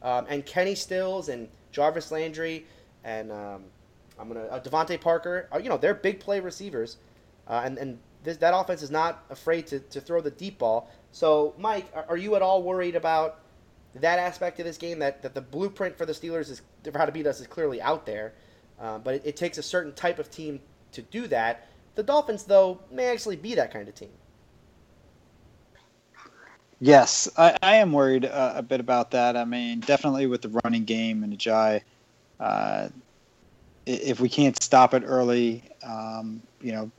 um, 0.02 0.26
and 0.28 0.44
Kenny 0.46 0.74
Stills 0.74 1.28
and 1.28 1.48
Jarvis 1.72 2.10
Landry 2.10 2.66
and 3.04 3.32
um, 3.32 3.64
I'm 4.18 4.28
gonna 4.28 4.44
uh, 4.44 4.60
DeVante 4.60 5.00
Parker. 5.00 5.48
Are, 5.50 5.60
you 5.60 5.68
know, 5.68 5.76
they're 5.76 5.94
big 5.94 6.20
play 6.20 6.40
receivers, 6.40 6.98
uh, 7.48 7.62
and 7.64 7.78
and 7.78 7.98
this, 8.22 8.36
that 8.38 8.54
offense 8.54 8.82
is 8.82 8.90
not 8.90 9.24
afraid 9.30 9.66
to, 9.68 9.80
to 9.80 10.00
throw 10.00 10.20
the 10.20 10.30
deep 10.30 10.58
ball. 10.58 10.90
So, 11.12 11.54
Mike, 11.58 11.86
are, 11.94 12.04
are 12.10 12.16
you 12.16 12.36
at 12.36 12.42
all 12.42 12.62
worried 12.62 12.96
about 12.96 13.40
that 13.94 14.18
aspect 14.18 14.58
of 14.60 14.66
this 14.66 14.76
game? 14.76 14.98
That 14.98 15.22
that 15.22 15.34
the 15.34 15.40
blueprint 15.40 15.96
for 15.96 16.04
the 16.04 16.12
Steelers 16.12 16.50
is 16.50 16.62
for 16.84 16.98
how 16.98 17.06
to 17.06 17.12
beat 17.12 17.26
us 17.26 17.40
is 17.40 17.46
clearly 17.46 17.80
out 17.80 18.06
there. 18.06 18.34
Uh, 18.78 18.98
but 18.98 19.14
it, 19.16 19.22
it 19.26 19.36
takes 19.36 19.58
a 19.58 19.62
certain 19.62 19.92
type 19.92 20.18
of 20.18 20.30
team 20.30 20.60
to 20.92 21.02
do 21.02 21.26
that. 21.28 21.68
The 21.94 22.02
Dolphins, 22.02 22.44
though, 22.44 22.78
may 22.90 23.06
actually 23.06 23.36
be 23.36 23.54
that 23.54 23.72
kind 23.72 23.88
of 23.88 23.94
team. 23.94 24.10
Yes, 26.80 27.28
I, 27.36 27.56
I 27.62 27.76
am 27.76 27.92
worried 27.92 28.24
uh, 28.24 28.54
a 28.56 28.62
bit 28.62 28.80
about 28.80 29.10
that. 29.10 29.36
I 29.36 29.44
mean, 29.44 29.80
definitely 29.80 30.26
with 30.26 30.40
the 30.40 30.60
running 30.64 30.84
game 30.84 31.22
and 31.22 31.36
Ajay, 31.36 31.82
uh, 32.38 32.88
if 33.84 34.18
we 34.18 34.28
can't 34.28 34.60
stop 34.62 34.94
it 34.94 35.02
early, 35.04 35.62
um, 35.82 36.40
you 36.62 36.72
know, 36.72 36.90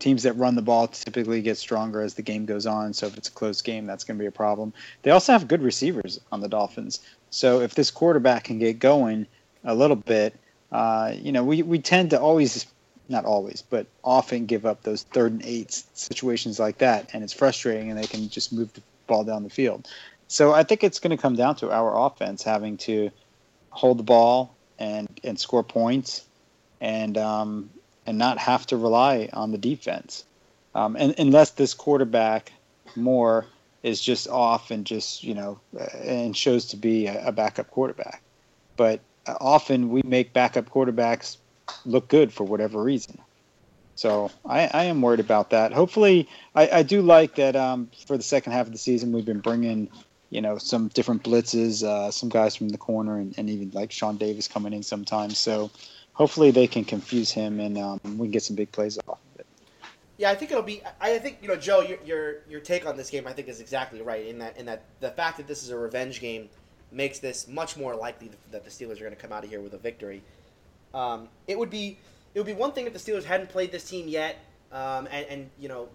teams 0.00 0.24
that 0.24 0.32
run 0.32 0.56
the 0.56 0.62
ball 0.62 0.88
typically 0.88 1.40
get 1.40 1.56
stronger 1.56 2.00
as 2.00 2.14
the 2.14 2.22
game 2.22 2.44
goes 2.44 2.66
on. 2.66 2.92
So 2.92 3.06
if 3.06 3.16
it's 3.16 3.28
a 3.28 3.32
close 3.32 3.60
game, 3.60 3.86
that's 3.86 4.02
going 4.02 4.18
to 4.18 4.22
be 4.22 4.26
a 4.26 4.32
problem. 4.32 4.72
They 5.02 5.12
also 5.12 5.32
have 5.32 5.46
good 5.46 5.62
receivers 5.62 6.18
on 6.32 6.40
the 6.40 6.48
Dolphins. 6.48 6.98
So 7.30 7.60
if 7.60 7.76
this 7.76 7.92
quarterback 7.92 8.44
can 8.44 8.58
get 8.58 8.80
going 8.80 9.28
a 9.62 9.74
little 9.74 9.96
bit, 9.96 10.34
uh, 10.72 11.12
you 11.14 11.30
know, 11.30 11.44
we, 11.44 11.62
we 11.62 11.78
tend 11.78 12.10
to 12.10 12.20
always, 12.20 12.66
not 13.12 13.24
always, 13.24 13.62
but 13.70 13.86
often 14.02 14.46
give 14.46 14.66
up 14.66 14.82
those 14.82 15.04
third 15.04 15.32
and 15.32 15.42
eight 15.44 15.84
situations 15.94 16.58
like 16.58 16.78
that. 16.78 17.10
And 17.12 17.22
it's 17.22 17.32
frustrating, 17.32 17.90
and 17.90 17.98
they 17.98 18.06
can 18.06 18.28
just 18.28 18.52
move 18.52 18.72
the 18.72 18.82
ball 19.06 19.22
down 19.22 19.44
the 19.44 19.50
field. 19.50 19.88
So 20.26 20.52
I 20.52 20.64
think 20.64 20.82
it's 20.82 20.98
going 20.98 21.16
to 21.16 21.20
come 21.20 21.36
down 21.36 21.56
to 21.56 21.70
our 21.70 22.06
offense 22.06 22.42
having 22.42 22.78
to 22.78 23.10
hold 23.70 23.98
the 23.98 24.02
ball 24.02 24.56
and, 24.78 25.08
and 25.22 25.38
score 25.38 25.62
points 25.62 26.24
and 26.80 27.16
um, 27.16 27.70
and 28.06 28.18
not 28.18 28.38
have 28.38 28.66
to 28.66 28.76
rely 28.76 29.28
on 29.32 29.52
the 29.52 29.58
defense. 29.58 30.24
Um, 30.74 30.96
and 30.96 31.14
unless 31.18 31.50
this 31.50 31.74
quarterback 31.74 32.52
Moore 32.96 33.46
is 33.82 34.00
just 34.00 34.28
off 34.28 34.70
and 34.70 34.84
just 34.84 35.22
you 35.22 35.34
know 35.34 35.60
and 36.02 36.36
shows 36.36 36.66
to 36.66 36.76
be 36.76 37.06
a, 37.06 37.28
a 37.28 37.32
backup 37.32 37.70
quarterback, 37.70 38.22
but 38.76 39.00
uh, 39.26 39.36
often 39.40 39.90
we 39.90 40.02
make 40.04 40.32
backup 40.32 40.68
quarterbacks 40.68 41.36
look 41.84 42.08
good 42.08 42.32
for 42.32 42.44
whatever 42.44 42.82
reason. 42.82 43.18
So 43.94 44.30
I, 44.44 44.68
I 44.72 44.84
am 44.84 45.02
worried 45.02 45.20
about 45.20 45.50
that. 45.50 45.72
Hopefully, 45.72 46.28
I, 46.54 46.68
I 46.68 46.82
do 46.82 47.02
like 47.02 47.34
that 47.36 47.56
um, 47.56 47.90
for 48.06 48.16
the 48.16 48.22
second 48.22 48.52
half 48.52 48.66
of 48.66 48.72
the 48.72 48.78
season 48.78 49.12
we've 49.12 49.26
been 49.26 49.40
bringing 49.40 49.90
you 50.30 50.40
know 50.40 50.56
some 50.56 50.88
different 50.88 51.22
blitzes, 51.22 51.84
uh, 51.84 52.10
some 52.10 52.30
guys 52.30 52.56
from 52.56 52.70
the 52.70 52.78
corner, 52.78 53.18
and, 53.18 53.34
and 53.36 53.50
even 53.50 53.70
like 53.72 53.92
Sean 53.92 54.16
Davis 54.16 54.48
coming 54.48 54.72
in 54.72 54.82
sometimes. 54.82 55.38
So 55.38 55.70
hopefully 56.14 56.50
they 56.50 56.66
can 56.66 56.84
confuse 56.84 57.30
him 57.30 57.60
and 57.60 57.78
um, 57.78 58.00
we 58.04 58.26
can 58.26 58.30
get 58.30 58.42
some 58.42 58.56
big 58.56 58.72
plays 58.72 58.98
off 59.06 59.18
of 59.34 59.40
it. 59.40 59.46
Yeah, 60.18 60.30
I 60.30 60.34
think 60.34 60.50
it'll 60.50 60.62
be. 60.62 60.82
I 61.00 61.18
think 61.18 61.38
you 61.42 61.48
know, 61.48 61.56
Joe, 61.56 61.80
your 61.80 61.98
your 62.04 62.36
your 62.48 62.60
take 62.60 62.86
on 62.86 62.96
this 62.96 63.10
game, 63.10 63.26
I 63.26 63.32
think, 63.32 63.48
is 63.48 63.60
exactly 63.60 64.00
right. 64.02 64.26
In 64.26 64.38
that 64.38 64.56
in 64.56 64.66
that 64.66 64.84
the 65.00 65.10
fact 65.10 65.36
that 65.36 65.46
this 65.46 65.62
is 65.62 65.70
a 65.70 65.76
revenge 65.76 66.20
game 66.20 66.48
makes 66.90 67.18
this 67.18 67.48
much 67.48 67.76
more 67.76 67.94
likely 67.94 68.30
that 68.50 68.64
the 68.64 68.70
Steelers 68.70 68.96
are 68.96 69.04
going 69.04 69.16
to 69.16 69.20
come 69.20 69.32
out 69.32 69.44
of 69.44 69.50
here 69.50 69.60
with 69.60 69.74
a 69.74 69.78
victory. 69.78 70.22
Um, 70.94 71.28
it 71.46 71.58
would 71.58 71.70
be 71.70 71.98
it 72.34 72.38
would 72.38 72.46
be 72.46 72.52
one 72.54 72.72
thing 72.72 72.86
if 72.86 72.92
the 72.92 72.98
Steelers 72.98 73.24
hadn't 73.24 73.50
played 73.50 73.72
this 73.72 73.88
team 73.88 74.08
yet, 74.08 74.38
um, 74.70 75.06
and, 75.10 75.26
and 75.28 75.50
you 75.58 75.68
know 75.68 75.88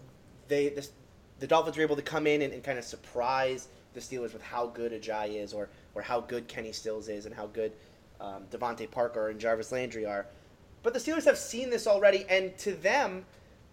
they 0.47 0.69
this, 0.69 0.91
the 1.39 1.47
Dolphins 1.47 1.77
were 1.77 1.83
able 1.83 1.95
to 1.95 2.01
come 2.01 2.27
in 2.27 2.41
and, 2.41 2.53
and 2.53 2.63
kind 2.63 2.77
of 2.77 2.85
surprise 2.85 3.67
the 3.93 3.99
Steelers 3.99 4.33
with 4.33 4.41
how 4.41 4.67
good 4.67 4.91
Ajayi 4.91 5.41
is, 5.41 5.53
or 5.53 5.69
or 5.95 6.01
how 6.01 6.21
good 6.21 6.47
Kenny 6.47 6.71
Stills 6.71 7.09
is, 7.09 7.25
and 7.25 7.33
how 7.33 7.47
good 7.47 7.71
um, 8.19 8.43
DeVante 8.51 8.89
Parker 8.89 9.29
and 9.29 9.39
Jarvis 9.39 9.71
Landry 9.71 10.05
are. 10.05 10.25
But 10.83 10.93
the 10.93 10.99
Steelers 10.99 11.25
have 11.25 11.37
seen 11.37 11.69
this 11.69 11.87
already, 11.87 12.25
and 12.29 12.57
to 12.59 12.73
them, 12.73 13.25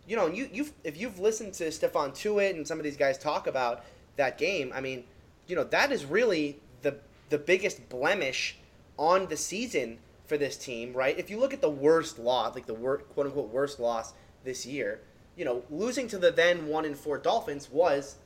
you 0.07 0.17
know, 0.17 0.27
you 0.27 0.49
you 0.53 0.69
if 0.85 0.97
you've 0.99 1.19
listened 1.19 1.55
to 1.55 1.65
Stephon 1.65 2.13
Tuitt 2.13 2.55
and 2.55 2.67
some 2.67 2.79
of 2.79 2.85
these 2.85 2.97
guys 2.97 3.19
talk 3.19 3.47
about 3.47 3.85
that 4.17 4.39
game, 4.39 4.73
I 4.75 4.81
mean, 4.81 5.05
you 5.47 5.57
know, 5.57 5.65
that 5.65 5.93
is 5.93 6.05
really 6.05 6.59
the 6.83 6.97
the 7.31 7.39
biggest 7.39 7.89
blemish 7.89 8.57
on 8.99 9.27
the 9.27 9.37
season 9.37 9.99
for 10.27 10.39
this 10.39 10.57
team, 10.57 10.93
right? 10.93 11.19
If 11.19 11.31
you 11.31 11.39
look 11.39 11.53
at 11.53 11.61
the 11.61 11.71
worst 11.71 12.19
loss, 12.19 12.55
like 12.55 12.67
the 12.67 12.75
wor- 12.75 12.99
quote 12.99 13.27
unquote 13.27 13.51
worst 13.51 13.79
loss 13.79 14.15
this 14.43 14.65
year, 14.65 15.01
you 15.37 15.45
know, 15.45 15.63
losing 15.71 16.09
to 16.09 16.19
the 16.19 16.31
then 16.31 16.67
one 16.67 16.85
in 16.85 16.95
four 16.95 17.19
Dolphins 17.19 17.71
was, 17.71 18.17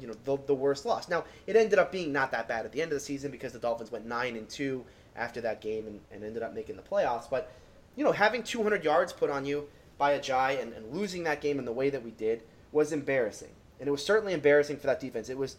you 0.00 0.06
know, 0.06 0.14
the, 0.24 0.36
the 0.46 0.54
worst 0.54 0.84
loss. 0.84 1.08
Now 1.08 1.24
it 1.46 1.56
ended 1.56 1.78
up 1.78 1.92
being 1.92 2.12
not 2.12 2.30
that 2.32 2.48
bad 2.48 2.64
at 2.66 2.72
the 2.72 2.82
end 2.82 2.92
of 2.92 2.96
the 2.96 3.04
season 3.04 3.30
because 3.30 3.52
the 3.52 3.58
Dolphins 3.58 3.90
went 3.90 4.06
nine 4.06 4.36
and 4.36 4.48
two 4.48 4.84
after 5.16 5.40
that 5.40 5.60
game 5.60 5.86
and, 5.86 6.00
and 6.10 6.24
ended 6.24 6.42
up 6.42 6.54
making 6.54 6.76
the 6.76 6.82
playoffs. 6.82 7.28
But 7.30 7.52
you 7.96 8.04
know, 8.04 8.12
having 8.12 8.42
200 8.42 8.84
yards 8.84 9.12
put 9.12 9.30
on 9.30 9.46
you 9.46 9.68
by 9.96 10.18
Ajayi 10.18 10.60
and, 10.60 10.72
and 10.72 10.94
losing 10.94 11.22
that 11.24 11.40
game 11.40 11.58
in 11.58 11.64
the 11.64 11.72
way 11.72 11.88
that 11.90 12.02
we 12.02 12.10
did 12.10 12.42
was 12.72 12.92
embarrassing, 12.92 13.50
and 13.78 13.88
it 13.88 13.92
was 13.92 14.04
certainly 14.04 14.32
embarrassing 14.32 14.76
for 14.76 14.88
that 14.88 14.98
defense. 14.98 15.28
It 15.28 15.38
was 15.38 15.56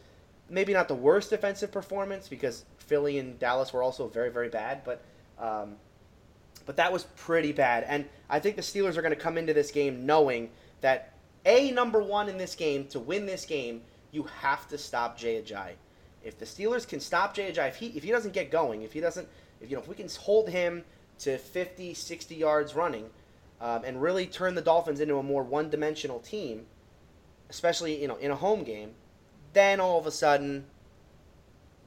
maybe 0.50 0.74
not 0.74 0.90
the 0.90 0.96
worst 0.96 1.30
defensive 1.30 1.72
performance 1.72 2.28
because 2.28 2.66
Philly 2.78 3.18
and 3.18 3.40
Dallas 3.40 3.72
were 3.74 3.82
also 3.82 4.08
very 4.08 4.30
very 4.30 4.50
bad, 4.50 4.84
but. 4.84 5.02
Um, 5.40 5.76
but 6.66 6.78
that 6.78 6.92
was 6.92 7.04
pretty 7.16 7.52
bad. 7.52 7.86
And 7.88 8.06
I 8.30 8.40
think 8.40 8.56
the 8.56 8.62
Steelers 8.62 8.98
are 8.98 9.02
going 9.02 9.14
to 9.14 9.20
come 9.20 9.38
into 9.38 9.54
this 9.54 9.72
game 9.72 10.06
knowing 10.06 10.50
that 10.82 11.14
a 11.46 11.72
number 11.72 12.02
one 12.02 12.28
in 12.28 12.38
this 12.38 12.56
game 12.56 12.88
to 12.88 13.00
win 13.00 13.26
this 13.26 13.46
game, 13.46 13.82
you 14.12 14.24
have 14.42 14.68
to 14.70 14.78
stop 14.78 15.18
Jay 15.18 15.42
Ajayi. 15.42 15.74
If 16.24 16.40
the 16.40 16.46
Steelers 16.46 16.88
can 16.88 17.00
stop 17.00 17.36
Jay 17.36 17.52
Ajayi, 17.52 17.70
if 17.70 17.76
he 17.76 17.88
if 17.88 18.04
he 18.04 18.12
doesn't 18.12 18.34
get 18.34 18.50
going, 18.50 18.82
if 18.82 18.94
he 18.94 19.00
doesn't, 19.00 19.28
if 19.62 19.70
you 19.70 19.76
know, 19.76 19.82
if 19.82 19.88
we 19.88 19.96
can 19.96 20.10
hold 20.10 20.50
him 20.50 20.84
to 21.20 21.38
50, 21.38 21.94
60 21.94 22.36
yards 22.36 22.74
running, 22.74 23.10
um, 23.62 23.84
and 23.86 24.02
really 24.02 24.26
turn 24.26 24.56
the 24.56 24.62
Dolphins 24.62 25.00
into 25.00 25.18
a 25.18 25.24
more 25.24 25.44
one-dimensional 25.44 26.20
team, 26.20 26.66
especially 27.50 28.02
you 28.02 28.08
know 28.08 28.16
in 28.16 28.32
a 28.32 28.36
home 28.36 28.64
game, 28.64 28.92
then 29.54 29.80
all 29.80 30.00
of 30.00 30.08
a 30.08 30.12
sudden, 30.12 30.66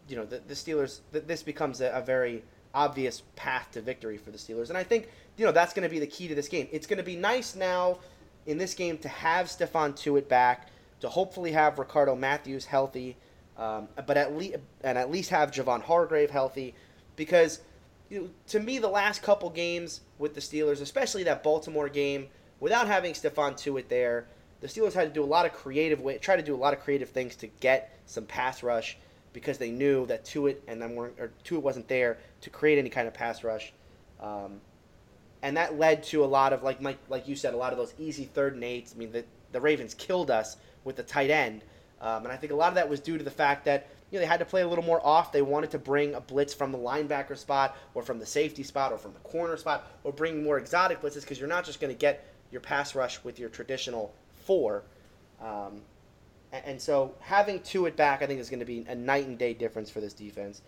you 0.09 0.17
know, 0.17 0.25
the, 0.25 0.41
the 0.47 0.55
Steelers, 0.55 1.01
the, 1.13 1.21
this 1.21 1.43
becomes 1.43 1.81
a, 1.81 1.91
a 1.91 2.01
very 2.01 2.45
obvious 2.79 3.23
path 3.35 3.69
to 3.73 3.81
victory 3.81 4.17
for 4.17 4.31
the 4.31 4.39
Steelers. 4.39 4.69
And 4.69 4.79
I 4.79 4.85
think, 4.85 5.09
you 5.37 5.45
know, 5.45 5.51
that's 5.53 5.75
going 5.75 5.83
to 5.83 5.89
be 5.89 5.99
the 5.99 6.07
key 6.07 6.29
to 6.29 6.35
this 6.35 6.47
game. 6.47 6.69
It's 6.71 6.87
going 6.87 6.99
to 6.99 7.05
be 7.05 7.17
nice 7.17 7.57
now 7.57 7.99
in 8.47 8.57
this 8.57 8.73
game 8.73 8.99
to 8.99 9.09
have 9.09 9.47
Stephon 9.47 9.95
Tuitt 9.95 10.29
back, 10.29 10.69
to 11.01 11.09
hopefully 11.09 11.53
have 11.53 11.79
Ricardo 11.79 12.15
Mathews 12.15 12.65
healthy, 12.65 13.17
um, 13.57 13.89
but 14.07 14.17
at 14.17 14.37
least 14.37 14.59
and 14.83 14.97
at 14.97 15.11
least 15.11 15.31
have 15.31 15.51
Javon 15.51 15.83
Hargrave 15.83 16.31
healthy, 16.31 16.75
because 17.17 17.61
you 18.09 18.21
know, 18.21 18.31
to 18.49 18.61
me 18.61 18.79
the 18.79 18.89
last 18.89 19.23
couple 19.23 19.51
games 19.51 20.01
with 20.19 20.35
the 20.35 20.41
Steelers, 20.41 20.81
especially 20.81 21.25
that 21.25 21.43
Baltimore 21.43 21.89
game, 21.89 22.29
without 22.61 22.87
having 22.87 23.13
Stephon 23.13 23.55
Tuitt 23.55 23.89
there, 23.89 24.29
the 24.61 24.69
Steelers 24.69 24.93
had 24.95 25.09
to 25.09 25.15
do 25.15 25.25
a 25.25 25.27
lot 25.27 25.47
of 25.47 25.53
creative 25.53 26.01
way, 26.01 26.19
try 26.19 26.37
to 26.37 26.43
do 26.43 26.55
a 26.55 26.63
lot 26.65 26.73
of 26.73 26.81
creative 26.81 27.11
things 27.11 27.35
to 27.37 27.49
get 27.61 27.99
some 28.07 28.25
pass 28.25 28.63
rush 28.63 28.97
because 29.33 29.59
they 29.59 29.71
knew 29.71 30.07
that 30.07 30.25
Tuitt 30.25 30.63
and 30.67 30.81
them 30.81 30.95
weren't 30.95 31.19
or 31.19 31.33
Tuitt 31.45 31.63
wasn't 31.63 31.89
there 31.89 32.19
to 32.43 32.51
create 32.51 32.79
any 32.79 32.91
kind 32.91 33.07
of 33.07 33.15
pass 33.15 33.45
rush, 33.45 33.73
um, 34.21 34.61
and 35.43 35.57
that 35.57 35.79
led 35.79 36.03
to 36.05 36.25
a 36.25 36.27
lot 36.27 36.53
of 36.53 36.63
like 36.63 36.81
Mike, 36.81 36.99
like 37.09 37.29
you 37.29 37.37
said, 37.37 37.55
a 37.55 37.57
lot 37.57 37.73
of 37.73 37.79
those 37.79 37.95
easy 37.99 38.25
third 38.25 38.55
and 38.55 38.65
eights. 38.65 38.95
I 38.95 38.99
mean, 38.99 39.13
the 39.13 39.25
the 39.53 39.61
Ravens 39.61 39.95
killed 39.95 40.31
us 40.31 40.57
with 40.85 40.97
the 40.97 41.03
tight 41.03 41.31
end, 41.31 41.63
um, 42.01 42.25
and 42.25 42.33
I 42.33 42.37
think 42.37 42.53
a 42.53 42.57
lot 42.57 42.69
of 42.69 42.75
that 42.75 42.89
was 42.89 43.01
due 43.01 43.19
to 43.19 43.25
the 43.25 43.31
fact 43.31 43.65
that 43.67 43.89
you 44.11 44.19
know 44.19 44.21
they 44.21 44.27
had 44.27 44.41
to 44.41 44.47
play 44.47 44.63
a 44.63 44.69
little 44.69 44.85
more 44.85 45.05
off. 45.05 45.33
They 45.33 45.43
wanted 45.43 45.71
to 45.73 45.79
bring 45.79 46.15
a 46.15 46.21
blitz 46.21 46.55
from 46.55 46.73
the 46.73 46.79
linebacker 46.79 47.37
spot, 47.37 47.77
or 47.95 48.03
from 48.03 48.19
the 48.19 48.27
safety 48.27 48.63
spot, 48.63 48.93
or 48.93 48.99
from 48.99 49.13
the 49.13 49.21
corner 49.21 49.57
spot, 49.57 49.91
or 50.05 50.13
bring 50.13 50.43
more 50.43 50.59
exotic 50.59 51.03
blitzes 51.03 51.23
because 51.23 51.39
you're 51.39 51.49
not 51.49 51.65
just 51.65 51.81
going 51.81 51.93
to 51.93 51.99
get 51.99 52.27
your 52.51 52.61
pass 52.61 52.95
rush 52.95 53.23
with 53.25 53.39
your 53.39 53.49
traditional 53.49 54.15
four. 54.45 54.83
Um, 55.41 55.83
and, 56.53 56.81
so 56.81 57.15
having 57.21 57.61
Tuitt 57.61 57.97
back, 57.97 58.23
I 58.23 58.27
think, 58.27 58.41
is 58.41 58.49
going 58.49 58.61
to 58.61 58.67
be 58.67 58.85
a 58.89 58.95
night 58.95 59.27
and 59.27 59.39
day 59.39 59.55
difference 59.55 59.91
for 59.91 60.01
this 60.01 60.13
defense. 60.13 60.63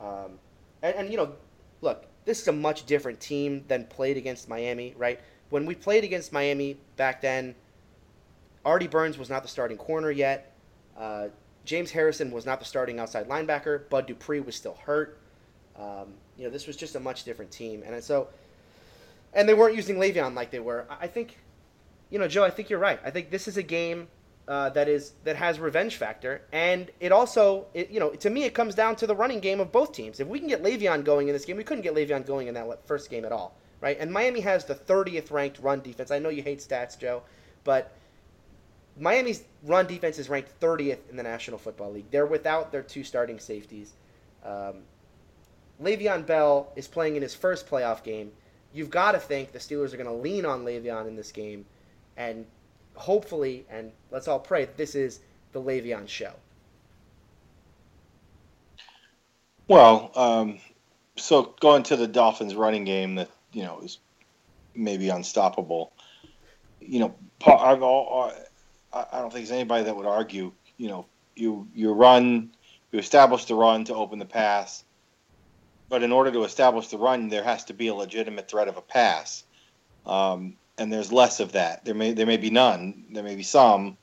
Um, 0.00 0.38
and, 0.82 0.94
and, 0.96 1.10
you 1.10 1.16
know, 1.16 1.32
look, 1.80 2.06
this 2.24 2.40
is 2.40 2.48
a 2.48 2.52
much 2.52 2.86
different 2.86 3.20
team 3.20 3.64
than 3.68 3.84
played 3.86 4.16
against 4.16 4.48
Miami, 4.48 4.94
right? 4.96 5.20
When 5.50 5.66
we 5.66 5.74
played 5.74 6.04
against 6.04 6.32
Miami 6.32 6.78
back 6.96 7.20
then, 7.20 7.54
Artie 8.64 8.86
Burns 8.86 9.18
was 9.18 9.28
not 9.28 9.42
the 9.42 9.48
starting 9.48 9.76
corner 9.76 10.10
yet. 10.10 10.56
Uh, 10.96 11.28
James 11.64 11.90
Harrison 11.90 12.30
was 12.30 12.46
not 12.46 12.60
the 12.60 12.64
starting 12.64 12.98
outside 12.98 13.28
linebacker. 13.28 13.88
Bud 13.88 14.06
Dupree 14.06 14.40
was 14.40 14.54
still 14.54 14.78
hurt. 14.84 15.18
Um, 15.76 16.14
you 16.36 16.44
know, 16.44 16.50
this 16.50 16.66
was 16.66 16.76
just 16.76 16.94
a 16.94 17.00
much 17.00 17.24
different 17.24 17.50
team, 17.50 17.82
and 17.84 18.02
so, 18.02 18.28
and 19.32 19.48
they 19.48 19.54
weren't 19.54 19.74
using 19.74 19.96
Le'Veon 19.96 20.34
like 20.34 20.50
they 20.50 20.60
were. 20.60 20.86
I 20.88 21.08
think, 21.08 21.38
you 22.10 22.18
know, 22.18 22.28
Joe, 22.28 22.44
I 22.44 22.50
think 22.50 22.70
you're 22.70 22.78
right. 22.78 23.00
I 23.04 23.10
think 23.10 23.30
this 23.30 23.48
is 23.48 23.56
a 23.56 23.62
game 23.62 24.08
uh, 24.46 24.68
that 24.70 24.88
is 24.88 25.12
that 25.24 25.36
has 25.36 25.58
revenge 25.58 25.96
factor, 25.96 26.42
and 26.52 26.90
it 27.00 27.12
also, 27.12 27.66
it, 27.72 27.90
you 27.90 27.98
know, 27.98 28.10
to 28.10 28.28
me, 28.28 28.44
it 28.44 28.54
comes 28.54 28.74
down 28.74 28.94
to 28.96 29.06
the 29.06 29.14
running 29.14 29.40
game 29.40 29.58
of 29.58 29.72
both 29.72 29.92
teams. 29.92 30.20
If 30.20 30.28
we 30.28 30.38
can 30.38 30.48
get 30.48 30.62
Le'Veon 30.62 31.04
going 31.04 31.28
in 31.28 31.34
this 31.34 31.44
game, 31.44 31.56
we 31.56 31.64
couldn't 31.64 31.82
get 31.82 31.94
Le'Veon 31.94 32.26
going 32.26 32.48
in 32.48 32.54
that 32.54 32.86
first 32.86 33.08
game 33.10 33.24
at 33.24 33.32
all, 33.32 33.56
right? 33.80 33.96
And 33.98 34.12
Miami 34.12 34.40
has 34.40 34.64
the 34.64 34.74
30th 34.74 35.30
ranked 35.30 35.60
run 35.60 35.80
defense. 35.80 36.10
I 36.10 36.18
know 36.18 36.28
you 36.28 36.42
hate 36.42 36.58
stats, 36.58 36.98
Joe, 36.98 37.22
but 37.64 37.96
Miami's 38.98 39.44
run 39.62 39.86
defense 39.86 40.18
is 40.18 40.28
ranked 40.28 40.60
30th 40.60 41.08
in 41.10 41.16
the 41.16 41.22
National 41.22 41.58
Football 41.58 41.92
League. 41.92 42.10
They're 42.10 42.26
without 42.26 42.70
their 42.70 42.82
two 42.82 43.02
starting 43.02 43.38
safeties. 43.38 43.94
Um, 44.44 44.82
Le'Veon 45.82 46.26
Bell 46.26 46.70
is 46.76 46.86
playing 46.86 47.16
in 47.16 47.22
his 47.22 47.34
first 47.34 47.66
playoff 47.66 48.02
game. 48.02 48.30
You've 48.72 48.90
got 48.90 49.12
to 49.12 49.18
think 49.18 49.52
the 49.52 49.58
Steelers 49.58 49.94
are 49.94 49.96
going 49.96 50.06
to 50.06 50.12
lean 50.12 50.44
on 50.44 50.64
Le'Veon 50.64 51.08
in 51.08 51.16
this 51.16 51.32
game, 51.32 51.64
and 52.16 52.44
hopefully, 52.94 53.66
and 53.70 53.92
let's 54.10 54.28
all 54.28 54.38
pray 54.38 54.68
this 54.76 54.94
is 54.94 55.20
the 55.52 55.60
Le'Veon 55.60 56.08
show. 56.08 56.32
Well, 59.68 60.10
um, 60.14 60.58
so 61.16 61.54
going 61.60 61.84
to 61.84 61.96
the 61.96 62.06
Dolphins 62.06 62.54
running 62.54 62.84
game 62.84 63.14
that 63.16 63.30
you 63.52 63.62
know 63.62 63.80
is 63.80 63.98
maybe 64.74 65.08
unstoppable. 65.08 65.92
You 66.80 67.00
know, 67.00 67.14
I've 67.46 67.82
all, 67.82 68.32
I 68.92 69.18
don't 69.20 69.32
think 69.32 69.46
there's 69.46 69.52
anybody 69.52 69.84
that 69.84 69.96
would 69.96 70.06
argue. 70.06 70.52
You 70.76 70.88
know, 70.88 71.06
you 71.34 71.68
you 71.74 71.92
run, 71.92 72.50
you 72.92 72.98
establish 72.98 73.46
the 73.46 73.54
run 73.54 73.84
to 73.84 73.94
open 73.94 74.18
the 74.18 74.26
pass, 74.26 74.84
but 75.88 76.02
in 76.02 76.12
order 76.12 76.30
to 76.32 76.44
establish 76.44 76.88
the 76.88 76.98
run, 76.98 77.28
there 77.28 77.44
has 77.44 77.64
to 77.66 77.74
be 77.74 77.88
a 77.88 77.94
legitimate 77.94 78.48
threat 78.48 78.68
of 78.68 78.76
a 78.76 78.82
pass. 78.82 79.44
Um, 80.04 80.56
and 80.78 80.92
there's 80.92 81.12
less 81.12 81.40
of 81.40 81.52
that. 81.52 81.84
There 81.84 81.94
may 81.94 82.12
there 82.12 82.26
may 82.26 82.36
be 82.36 82.50
none. 82.50 83.04
There 83.10 83.22
may 83.24 83.36
be 83.36 83.42
some, 83.42 83.96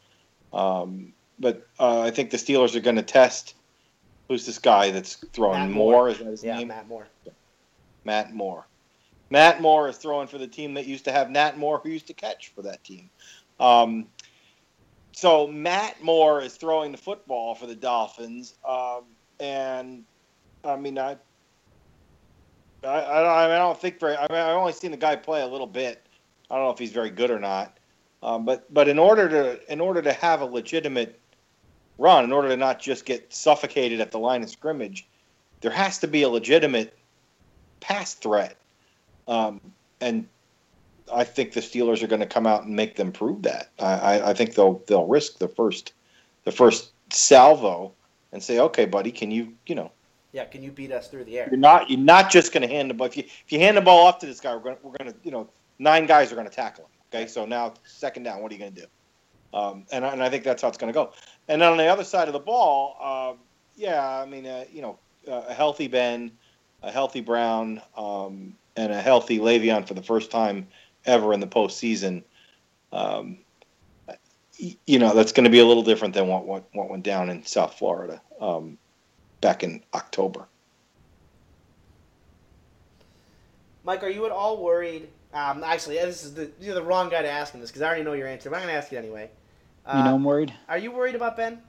um, 0.53 1.13
but 1.39 1.67
uh, 1.79 2.01
I 2.01 2.11
think 2.11 2.31
the 2.31 2.37
Steelers 2.37 2.75
are 2.75 2.81
going 2.81 2.95
to 2.95 3.01
test. 3.03 3.55
Who's 4.27 4.45
this 4.45 4.59
guy 4.59 4.91
that's 4.91 5.15
throwing 5.33 5.59
Matt 5.59 5.71
Moore? 5.71 5.93
Moore. 5.93 6.09
Is 6.09 6.17
that 6.19 6.27
his 6.27 6.43
Yeah, 6.43 6.57
name? 6.57 6.69
Matt 6.69 6.87
Moore. 6.87 7.07
Matt 8.05 8.33
Moore. 8.33 8.65
Matt 9.29 9.61
Moore 9.61 9.89
is 9.89 9.97
throwing 9.97 10.27
for 10.27 10.37
the 10.37 10.47
team 10.47 10.73
that 10.75 10.85
used 10.85 11.05
to 11.05 11.11
have 11.11 11.29
Nat 11.29 11.57
Moore, 11.57 11.79
who 11.83 11.89
used 11.89 12.07
to 12.07 12.13
catch 12.13 12.49
for 12.53 12.61
that 12.63 12.83
team. 12.83 13.09
Um, 13.59 14.07
so 15.11 15.47
Matt 15.47 16.01
Moore 16.01 16.41
is 16.41 16.55
throwing 16.55 16.91
the 16.91 16.97
football 16.97 17.55
for 17.55 17.67
the 17.67 17.75
Dolphins, 17.75 18.55
um, 18.67 19.03
and 19.39 20.03
I 20.63 20.75
mean, 20.77 20.97
I, 20.97 21.17
I, 22.83 22.87
I, 22.87 23.55
I 23.55 23.57
don't 23.57 23.79
think 23.79 23.99
very. 23.99 24.15
I 24.15 24.21
mean, 24.21 24.39
I've 24.39 24.55
only 24.55 24.73
seen 24.73 24.91
the 24.91 24.97
guy 24.97 25.15
play 25.15 25.41
a 25.41 25.47
little 25.47 25.67
bit. 25.67 26.05
I 26.51 26.55
don't 26.55 26.65
know 26.65 26.71
if 26.71 26.79
he's 26.79 26.91
very 26.91 27.09
good 27.09 27.31
or 27.31 27.39
not. 27.39 27.77
Um, 28.21 28.45
but 28.45 28.71
but 28.71 28.87
in 28.87 28.99
order 28.99 29.29
to 29.29 29.71
in 29.71 29.79
order 29.79 30.01
to 30.01 30.13
have 30.13 30.41
a 30.41 30.45
legitimate 30.45 31.19
run, 31.97 32.23
in 32.23 32.31
order 32.31 32.49
to 32.49 32.57
not 32.57 32.79
just 32.79 33.05
get 33.05 33.33
suffocated 33.33 33.99
at 33.99 34.11
the 34.11 34.19
line 34.19 34.43
of 34.43 34.49
scrimmage, 34.49 35.07
there 35.61 35.71
has 35.71 35.97
to 35.99 36.07
be 36.07 36.23
a 36.23 36.29
legitimate 36.29 36.97
pass 37.79 38.13
threat. 38.13 38.57
Um, 39.27 39.59
and 40.01 40.27
I 41.11 41.23
think 41.23 41.53
the 41.53 41.61
Steelers 41.61 42.03
are 42.03 42.07
going 42.07 42.19
to 42.19 42.27
come 42.27 42.45
out 42.45 42.63
and 42.63 42.75
make 42.75 42.95
them 42.95 43.11
prove 43.11 43.41
that. 43.43 43.69
I, 43.79 43.93
I, 43.93 44.29
I 44.29 44.33
think 44.33 44.53
they'll 44.53 44.83
they'll 44.87 45.07
risk 45.07 45.39
the 45.39 45.47
first 45.47 45.93
the 46.43 46.51
first 46.51 46.91
salvo 47.09 47.93
and 48.31 48.43
say, 48.43 48.59
okay, 48.59 48.85
buddy, 48.85 49.11
can 49.11 49.31
you 49.31 49.53
you 49.65 49.75
know 49.75 49.91
Yeah, 50.31 50.45
can 50.45 50.61
you 50.61 50.71
beat 50.71 50.91
us 50.91 51.07
through 51.07 51.23
the 51.23 51.39
air? 51.39 51.47
you're 51.49 51.57
not 51.57 51.89
you're 51.89 51.99
not 51.99 52.29
just 52.29 52.53
going 52.53 52.67
to 52.67 52.73
hand 52.73 52.89
the 52.89 52.93
ball. 52.93 53.07
If 53.07 53.17
you 53.17 53.23
if 53.23 53.51
you 53.51 53.59
hand 53.59 53.77
the 53.77 53.81
ball 53.81 54.05
off 54.05 54.19
to 54.19 54.27
this 54.27 54.39
guy, 54.39 54.53
we're 54.53 54.61
going 54.61 54.77
we're 54.83 54.97
going 54.97 55.11
to 55.11 55.17
you 55.23 55.31
know 55.31 55.49
nine 55.81 56.05
guys 56.05 56.31
are 56.31 56.35
going 56.35 56.47
to 56.47 56.53
tackle 56.53 56.85
him. 56.85 56.91
Okay, 57.13 57.27
so 57.27 57.45
now 57.45 57.73
second 57.83 58.23
down, 58.23 58.41
what 58.41 58.51
are 58.51 58.55
you 58.55 58.59
going 58.61 58.73
to 58.75 58.81
do? 58.81 58.87
Um, 59.57 59.85
and 59.91 60.05
I- 60.05 60.13
and 60.13 60.23
I 60.23 60.29
think 60.29 60.43
that's 60.43 60.61
how 60.61 60.69
it's 60.69 60.77
going 60.77 60.93
to 60.93 60.97
go. 60.97 61.11
And 61.47 61.61
on 61.61 61.77
the 61.77 61.87
other 61.87 62.03
side 62.05 62.27
of 62.29 62.33
the 62.33 62.39
ball, 62.39 62.95
um, 63.01 63.39
yeah, 63.75 64.07
I 64.07 64.25
mean, 64.25 64.45
uh, 64.45 64.65
you 64.71 64.81
know, 64.81 64.99
uh, 65.27 65.43
a 65.49 65.53
healthy 65.53 65.87
Ben, 65.87 66.31
a 66.83 66.91
healthy 66.91 67.21
Brown, 67.21 67.81
um, 67.97 68.55
and 68.77 68.91
a 68.93 69.01
healthy 69.01 69.39
Le'Veon 69.39 69.87
for 69.87 69.93
the 69.93 70.03
first 70.03 70.31
time 70.31 70.67
ever 71.05 71.33
in 71.33 71.39
the 71.39 71.47
postseason. 71.47 72.23
Um, 72.93 73.39
you 74.85 74.99
know, 74.99 75.13
that's 75.15 75.31
going 75.31 75.45
to 75.45 75.49
be 75.49 75.59
a 75.59 75.65
little 75.65 75.83
different 75.83 76.13
than 76.13 76.27
what 76.27 76.45
what, 76.45 76.63
what 76.73 76.89
went 76.89 77.03
down 77.03 77.29
in 77.29 77.43
South 77.45 77.73
Florida. 77.73 78.21
um, 78.39 78.77
back 79.41 79.63
in 79.63 79.83
October. 79.95 80.47
Mike, 83.83 84.03
are 84.03 84.09
you 84.09 84.25
at 84.27 84.31
all 84.31 84.63
worried? 84.63 85.07
Um, 85.33 85.63
actually, 85.63 85.95
this 85.95 86.25
is 86.25 86.33
the 86.33 86.51
you're 86.59 86.75
the 86.75 86.83
wrong 86.83 87.09
guy 87.09 87.21
to 87.21 87.29
ask 87.29 87.53
him 87.53 87.61
this 87.61 87.69
because 87.69 87.81
I 87.81 87.87
already 87.87 88.03
know 88.03 88.13
your 88.13 88.27
answer. 88.27 88.49
But 88.49 88.57
I'm 88.57 88.63
going 88.63 88.73
to 88.73 88.77
ask 88.77 88.91
you 88.91 88.97
anyway. 88.97 89.29
Uh, 89.85 89.97
you 89.97 90.03
know, 90.03 90.15
I'm 90.15 90.23
worried. 90.23 90.53
Are 90.67 90.77
you 90.77 90.91
worried 90.91 91.15
about 91.15 91.37
Ben 91.37 91.61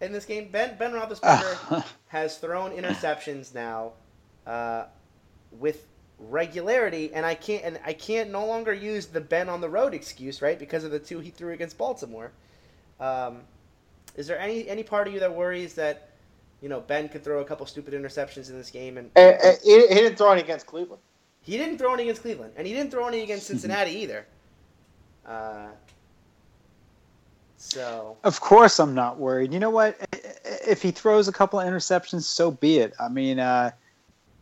in 0.00 0.12
this 0.12 0.24
game? 0.24 0.48
Ben 0.50 0.76
Ben 0.78 0.92
Roethlisberger 0.92 1.84
has 2.08 2.38
thrown 2.38 2.72
interceptions 2.72 3.54
now 3.54 3.92
uh, 4.46 4.84
with 5.50 5.86
regularity, 6.18 7.12
and 7.12 7.26
I 7.26 7.34
can't 7.34 7.64
and 7.64 7.80
I 7.84 7.92
can't 7.92 8.30
no 8.30 8.46
longer 8.46 8.72
use 8.72 9.06
the 9.06 9.20
Ben 9.20 9.48
on 9.48 9.60
the 9.60 9.68
road 9.68 9.92
excuse, 9.92 10.40
right? 10.40 10.58
Because 10.58 10.84
of 10.84 10.92
the 10.92 11.00
two 11.00 11.18
he 11.18 11.30
threw 11.30 11.52
against 11.52 11.76
Baltimore. 11.76 12.30
Um, 13.00 13.40
is 14.16 14.26
there 14.26 14.38
any 14.38 14.68
any 14.68 14.84
part 14.84 15.08
of 15.08 15.14
you 15.14 15.20
that 15.20 15.34
worries 15.34 15.74
that 15.74 16.10
you 16.60 16.68
know 16.68 16.80
Ben 16.80 17.08
could 17.08 17.24
throw 17.24 17.40
a 17.40 17.44
couple 17.44 17.66
stupid 17.66 17.94
interceptions 17.94 18.48
in 18.48 18.56
this 18.56 18.70
game 18.70 18.96
and 18.96 19.10
And, 19.16 19.36
and 19.42 19.58
he, 19.64 19.88
he 19.88 19.94
didn't 19.94 20.16
throw 20.16 20.30
any 20.30 20.42
against 20.42 20.66
Cleveland. 20.66 21.02
He 21.42 21.56
didn't 21.56 21.78
throw 21.78 21.94
any 21.94 22.04
against 22.04 22.22
Cleveland, 22.22 22.52
and 22.56 22.66
he 22.66 22.72
didn't 22.72 22.90
throw 22.90 23.06
any 23.06 23.22
against 23.22 23.46
Cincinnati 23.46 23.92
either. 23.92 24.26
Uh, 25.26 25.68
so 27.56 28.16
Of 28.24 28.40
course, 28.40 28.78
I'm 28.80 28.94
not 28.94 29.18
worried. 29.18 29.52
You 29.52 29.60
know 29.60 29.70
what? 29.70 29.96
If 30.66 30.82
he 30.82 30.90
throws 30.90 31.28
a 31.28 31.32
couple 31.32 31.60
of 31.60 31.66
interceptions, 31.66 32.22
so 32.22 32.50
be 32.50 32.78
it. 32.78 32.94
I 32.98 33.08
mean, 33.08 33.38
uh, 33.38 33.70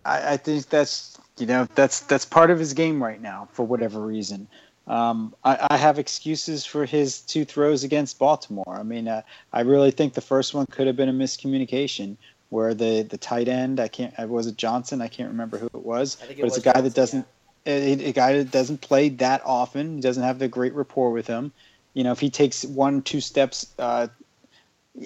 I, 0.04 0.32
I 0.32 0.36
think 0.36 0.68
that's 0.68 1.18
you 1.36 1.46
know 1.46 1.68
that's 1.74 2.00
that's 2.00 2.24
part 2.24 2.50
of 2.50 2.58
his 2.58 2.74
game 2.74 3.02
right 3.02 3.20
now 3.20 3.48
for 3.52 3.64
whatever 3.64 4.00
reason. 4.00 4.48
Um, 4.86 5.34
I, 5.44 5.66
I 5.70 5.76
have 5.76 5.98
excuses 5.98 6.64
for 6.64 6.86
his 6.86 7.20
two 7.20 7.44
throws 7.44 7.84
against 7.84 8.18
Baltimore. 8.18 8.64
I 8.78 8.82
mean, 8.82 9.06
uh, 9.06 9.22
I 9.52 9.60
really 9.60 9.90
think 9.90 10.14
the 10.14 10.22
first 10.22 10.54
one 10.54 10.64
could 10.66 10.86
have 10.86 10.96
been 10.96 11.10
a 11.10 11.12
miscommunication 11.12 12.16
where 12.50 12.74
the 12.74 13.02
the 13.02 13.18
tight 13.18 13.48
end 13.48 13.80
I 13.80 13.88
can't 13.88 14.16
was 14.28 14.46
it 14.46 14.56
Johnson 14.56 15.00
I 15.00 15.08
can't 15.08 15.30
remember 15.30 15.58
who 15.58 15.66
it 15.66 15.84
was, 15.84 16.16
I 16.22 16.26
it 16.26 16.36
but 16.40 16.46
it's 16.46 16.56
was 16.56 16.66
a 16.66 16.72
guy 16.72 16.80
that 16.80 16.94
doesn't 16.94 17.26
a, 17.66 18.08
a 18.08 18.12
guy 18.12 18.34
that 18.38 18.50
doesn't 18.50 18.80
play 18.80 19.08
that 19.10 19.42
often. 19.44 19.96
He 19.96 20.00
doesn't 20.00 20.22
have 20.22 20.38
the 20.38 20.48
great 20.48 20.74
rapport 20.74 21.10
with 21.10 21.26
him. 21.26 21.52
You 21.94 22.04
know, 22.04 22.12
if 22.12 22.20
he 22.20 22.30
takes 22.30 22.64
one 22.64 23.02
two 23.02 23.20
steps 23.20 23.66
uh, 23.78 24.08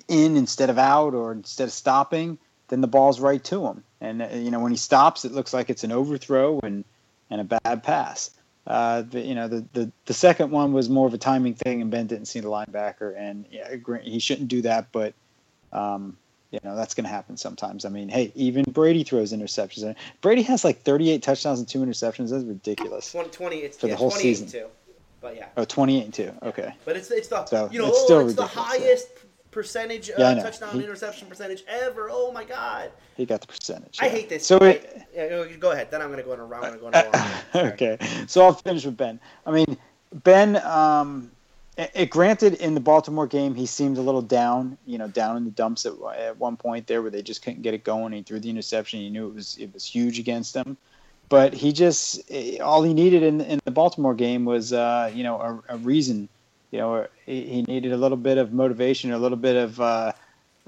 in 0.09 0.36
instead 0.36 0.70
of 0.70 0.78
out 0.78 1.14
or 1.14 1.32
instead 1.32 1.64
of 1.64 1.72
stopping, 1.72 2.38
then 2.68 2.80
the 2.80 2.86
ball's 2.86 3.20
right 3.20 3.43
to 3.45 3.66
him. 3.66 3.82
And 4.01 4.22
uh, 4.22 4.28
you 4.32 4.51
know, 4.51 4.61
when 4.61 4.72
he 4.72 4.78
stops, 4.78 5.24
it 5.24 5.32
looks 5.32 5.53
like 5.53 5.70
it's 5.70 5.84
an 5.84 5.93
overthrow 5.93 6.61
and 6.62 6.84
and 7.30 7.40
a 7.40 7.45
bad 7.45 7.82
pass. 7.82 8.30
Uh, 8.64 9.03
the, 9.03 9.20
you 9.20 9.34
know, 9.34 9.49
the, 9.49 9.64
the 9.72 9.90
the 10.07 10.14
second 10.14 10.51
one 10.51 10.72
was 10.72 10.88
more 10.88 11.07
of 11.07 11.14
a 11.14 11.18
timing 11.18 11.55
thing, 11.55 11.82
and 11.82 11.90
Ben 11.90 12.07
didn't 12.07 12.26
see 12.26 12.40
the 12.40 12.49
linebacker, 12.49 13.16
and 13.16 13.45
yeah, 13.51 13.74
he 14.03 14.20
shouldn't 14.20 14.49
do 14.49 14.62
that. 14.62 14.86
But 14.93 15.14
um, 15.72 16.16
you 16.53 16.61
know, 16.62 16.76
that's 16.76 16.94
going 16.94 17.05
to 17.05 17.11
happen 17.11 17.36
sometimes. 17.36 17.84
I 17.84 17.88
mean, 17.88 18.09
hey, 18.11 18.30
even 18.34 18.64
Brady 18.64 19.03
throws 19.05 19.32
interceptions. 19.32 19.94
Brady 20.20 20.42
has 20.42 20.64
like 20.64 20.82
38 20.82 21.22
touchdowns 21.22 21.59
and 21.59 21.66
two 21.66 21.80
interceptions. 21.80 22.28
That's 22.30 22.44
ridiculous. 22.44 23.11
20, 23.11 23.30
20 23.30 23.57
it's 23.57 23.78
For 23.78 23.86
the 23.88 23.96
whole 23.96 24.11
28 24.11 24.22
season. 24.36 24.48
too. 24.48 24.66
But 25.22 25.36
yeah. 25.36 25.46
Oh, 25.57 25.64
28 25.64 26.05
and 26.05 26.14
two. 26.14 26.30
Okay. 26.42 26.74
But 26.84 26.96
it's 26.96 27.11
it's 27.11 27.28
the 27.28 27.44
So, 27.46 27.68
you 27.72 27.78
know 27.78 27.88
it's 27.88 27.98
oh, 28.00 28.05
still 28.05 28.26
it's 28.26 28.34
the 28.34 28.42
yeah. 28.42 28.48
highest 28.48 29.09
percentage 29.50 30.11
uh, 30.11 30.14
Yeah, 30.18 30.34
touchdown 30.42 30.74
He- 30.74 30.82
interception 30.84 31.28
percentage 31.28 31.62
ever. 31.68 32.09
Oh 32.11 32.32
my 32.32 32.44
god. 32.44 32.90
He 33.16 33.24
got 33.24 33.40
the 33.40 33.46
percentage. 33.46 33.98
I 34.00 34.09
hate 34.09 34.28
this. 34.28 34.44
So 34.46 34.59
I- 34.59 34.68
it, 34.70 35.03
yeah, 35.14 35.44
go- 35.59 35.70
ahead. 35.70 35.90
Then 35.90 36.03
I'm 36.03 36.11
gonna 36.11 36.22
go 36.22 36.32
on 36.32 36.40
a 36.40 36.44
round. 36.44 36.66
I'm 36.66 36.78
gonna 36.80 36.90
go 36.92 36.98
on 36.98 37.14
a 37.14 37.18
one. 37.62 37.66
Okay, 37.72 37.98
so 38.26 38.44
I'll 38.44 38.53
finish 38.53 38.84
with 38.84 38.96
Ben. 38.96 39.20
I 39.46 39.53
mean, 39.53 39.76
Ben. 40.12 40.57
Um, 40.66 41.30
it, 41.77 42.11
granted, 42.11 42.55
in 42.55 42.75
the 42.75 42.81
Baltimore 42.81 43.27
game, 43.27 43.55
he 43.55 43.64
seemed 43.64 43.97
a 43.97 44.03
little 44.03 44.23
down. 44.23 44.77
You 44.87 44.99
know, 44.99 45.09
down 45.09 45.37
in 45.37 45.45
the 45.45 45.51
dumps 45.51 45.87
at, 45.87 45.95
at 46.18 46.39
one 46.39 46.57
point 46.57 46.87
there, 46.87 47.01
where 47.01 47.11
they 47.11 47.23
just 47.23 47.43
couldn't 47.43 47.62
get 47.62 47.73
it 47.75 47.83
going. 47.83 48.12
He 48.12 48.23
threw 48.23 48.41
the 48.41 48.51
interception. 48.51 49.01
He 49.01 49.11
knew 49.11 49.29
it 49.29 49.35
was 49.35 49.57
it 49.59 49.73
was 49.73 49.85
huge 49.85 50.18
against 50.18 50.55
them, 50.55 50.77
but 51.29 51.55
he 51.55 51.73
just 51.73 52.20
eh, 52.31 52.59
all 52.59 52.83
he 52.83 52.93
needed 52.93 53.23
in 53.23 53.41
in 53.41 53.61
the 53.64 53.70
Baltimore 53.70 54.14
game 54.14 54.45
was 54.45 54.73
uh, 54.73 55.11
you 55.14 55.23
know 55.23 55.41
a, 55.41 55.75
a 55.75 55.77
reason. 55.79 56.29
You 56.70 56.79
know, 56.79 57.07
he, 57.27 57.45
he 57.47 57.62
needed 57.62 57.93
a 57.93 57.99
little 57.99 58.16
bit 58.16 58.39
of 58.39 58.53
motivation, 58.53 59.12
a 59.12 59.18
little 59.18 59.39
bit 59.39 59.57
of. 59.57 59.81
Uh, 59.81 60.12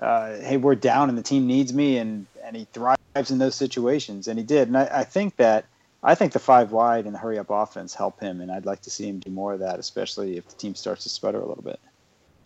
uh, 0.00 0.38
hey, 0.38 0.56
we're 0.56 0.74
down 0.74 1.08
and 1.08 1.16
the 1.16 1.22
team 1.22 1.46
needs 1.46 1.72
me, 1.72 1.98
and 1.98 2.26
and 2.42 2.56
he 2.56 2.66
thrives 2.72 3.30
in 3.30 3.38
those 3.38 3.54
situations, 3.54 4.26
and 4.26 4.38
he 4.38 4.44
did. 4.44 4.68
And 4.68 4.76
I, 4.76 4.88
I 4.92 5.04
think 5.04 5.36
that 5.36 5.66
I 6.06 6.14
think 6.14 6.32
the 6.32 6.38
five 6.38 6.70
wide 6.70 7.06
and 7.06 7.14
the 7.14 7.18
hurry 7.18 7.38
up 7.38 7.46
offense 7.48 7.94
help 7.94 8.20
him, 8.20 8.42
and 8.42 8.52
I'd 8.52 8.66
like 8.66 8.82
to 8.82 8.90
see 8.90 9.08
him 9.08 9.20
do 9.20 9.30
more 9.30 9.54
of 9.54 9.60
that, 9.60 9.78
especially 9.78 10.36
if 10.36 10.46
the 10.46 10.54
team 10.54 10.74
starts 10.74 11.02
to 11.04 11.08
sputter 11.08 11.40
a 11.40 11.46
little 11.46 11.64
bit. 11.64 11.80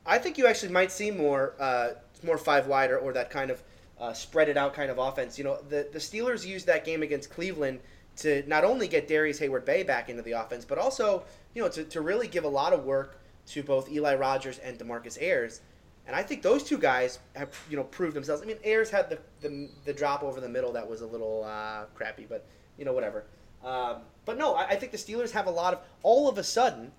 I 0.06 0.18
think 0.18 0.38
you 0.38 0.46
actually 0.46 0.72
might 0.72 0.92
see 0.92 1.10
more 1.10 1.54
uh, 1.58 1.90
more 2.22 2.38
five 2.38 2.68
wide 2.68 2.92
or, 2.92 2.98
or 2.98 3.12
that 3.12 3.30
kind 3.30 3.50
of 3.50 3.62
uh, 4.00 4.12
spread 4.12 4.48
it 4.48 4.56
out 4.56 4.74
kind 4.74 4.92
of 4.92 4.98
offense. 4.98 5.36
You 5.36 5.44
know, 5.44 5.58
the 5.68 5.88
the 5.92 5.98
Steelers 5.98 6.46
used 6.46 6.66
that 6.66 6.84
game 6.84 7.02
against 7.02 7.30
Cleveland 7.30 7.80
to 8.18 8.44
not 8.46 8.64
only 8.64 8.86
get 8.86 9.08
Darrius 9.08 9.40
Heyward-Bey 9.40 9.82
back 9.82 10.08
into 10.08 10.22
the 10.22 10.32
offense, 10.32 10.64
but 10.64 10.78
also 10.78 11.24
you 11.54 11.60
know 11.60 11.68
to, 11.68 11.82
to 11.82 12.00
really 12.00 12.28
give 12.28 12.44
a 12.44 12.48
lot 12.48 12.72
of 12.72 12.84
work 12.84 13.18
to 13.48 13.64
both 13.64 13.90
Eli 13.90 14.14
Rogers 14.14 14.58
and 14.58 14.78
Demarcus 14.78 15.20
Ayers. 15.20 15.62
And 16.06 16.14
I 16.14 16.22
think 16.22 16.42
those 16.42 16.62
two 16.62 16.78
guys 16.78 17.18
have 17.34 17.50
you 17.68 17.76
know 17.76 17.84
proved 17.84 18.14
themselves. 18.14 18.40
I 18.40 18.44
mean, 18.44 18.58
Ayers 18.62 18.88
had 18.88 19.10
the 19.10 19.18
the, 19.40 19.68
the 19.84 19.92
drop 19.92 20.22
over 20.22 20.40
the 20.40 20.48
middle 20.48 20.72
that 20.74 20.88
was 20.88 21.00
a 21.00 21.06
little 21.06 21.42
uh, 21.42 21.86
crappy, 21.96 22.24
but 22.28 22.46
you 22.78 22.84
know 22.84 22.92
whatever. 22.92 23.24
Um, 23.64 23.96
but 24.24 24.38
no, 24.38 24.54
I, 24.54 24.68
I 24.68 24.76
think 24.76 24.92
the 24.92 24.98
Steelers 24.98 25.30
have 25.32 25.46
a 25.46 25.50
lot 25.50 25.74
of. 25.74 25.80
All 26.02 26.28
of 26.28 26.38
a 26.38 26.44
sudden, 26.44 26.92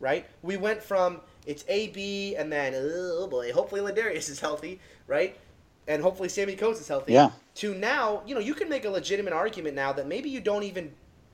right? 0.00 0.26
We 0.42 0.56
went 0.56 0.82
from 0.82 1.20
it's 1.46 1.64
AB 1.68 2.36
and 2.36 2.52
then 2.52 2.74
oh 2.76 3.28
boy, 3.28 3.52
hopefully 3.52 3.80
Ladarius 3.80 4.28
is 4.28 4.40
healthy, 4.40 4.80
right? 5.06 5.36
And 5.88 6.02
hopefully 6.02 6.28
Sammy 6.28 6.56
Coates 6.56 6.80
is 6.80 6.88
healthy. 6.88 7.12
Yeah. 7.12 7.30
To 7.56 7.74
now, 7.74 8.22
you 8.26 8.34
know, 8.34 8.40
you 8.40 8.54
can 8.54 8.68
make 8.68 8.84
a 8.84 8.90
legitimate 8.90 9.32
argument 9.32 9.76
now 9.76 9.92
that 9.92 10.08
maybe 10.08 10.28
you 10.28 10.40
don't 10.40 10.64
even, 10.64 10.92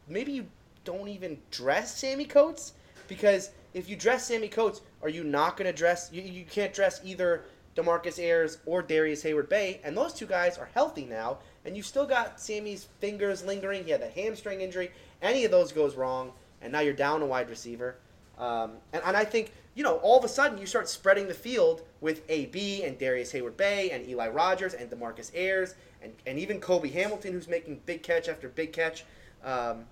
maybe 0.09 0.33
you 0.33 0.47
don't 0.85 1.09
even 1.09 1.39
dress 1.51 1.97
Sammy 1.97 2.27
Coates 2.27 2.75
because 3.09 3.51
if 3.73 3.89
you 3.89 3.97
dress 3.97 4.27
Sammy 4.27 4.49
Coates, 4.49 4.83
are 5.03 5.09
you 5.09 5.25
not 5.25 5.57
going 5.57 5.71
to 5.71 5.77
dress? 5.77 6.11
You, 6.13 6.23
you 6.23 6.45
can't 6.45 6.75
dress 6.75 7.01
either 7.03 7.45
Demarcus 7.77 8.19
Ayers 8.19 8.59
or 8.67 8.83
Darrius 8.83 9.23
Heyward-Bey, 9.23 9.81
and 9.83 9.97
those 9.97 10.13
two 10.13 10.27
guys 10.27 10.59
are 10.59 10.69
healthy 10.75 11.05
now, 11.05 11.39
and 11.65 11.77
you've 11.77 11.87
still 11.87 12.07
got 12.07 12.41
Sammy's 12.41 12.89
fingers 13.01 13.45
lingering. 13.45 13.85
He 13.85 13.91
had 13.91 14.03
a 14.03 14.11
hamstring 14.11 14.61
injury. 14.61 14.91
Any 15.23 15.45
of 15.45 15.51
those 15.51 15.73
goes 15.73 15.95
wrong, 15.95 16.33
and 16.61 16.73
now 16.73 16.81
you're 16.81 16.93
down 16.93 17.23
a 17.23 17.27
wide 17.27 17.49
receiver. 17.49 17.97
Um, 18.39 18.73
and, 18.93 19.03
and 19.05 19.17
I 19.17 19.25
think, 19.25 19.53
you 19.75 19.83
know, 19.83 19.97
all 19.99 20.19
of 20.19 20.25
a 20.25 20.29
sudden 20.29 20.59
you 20.59 20.67
start 20.67 20.89
spreading 20.89 21.29
the 21.29 21.35
field 21.35 21.83
with 22.01 22.23
AB 22.29 22.83
and 22.85 22.99
Darrius 22.99 23.33
Heyward-Bey 23.33 23.91
and 23.91 24.07
Eli 24.09 24.29
Rogers 24.29 24.75
and 24.75 24.91
Demarcus 24.91 25.31
Ayers 25.35 25.75
and, 26.03 26.13
and 26.27 26.39
even 26.39 26.61
Cobi 26.61 26.91
Hamilton, 26.91 27.33
who's 27.33 27.49
making 27.49 27.81
big 27.87 28.03
catch 28.03 28.29
after 28.29 28.49
big 28.49 28.73
catch. 28.73 29.05
Um, 29.45 29.85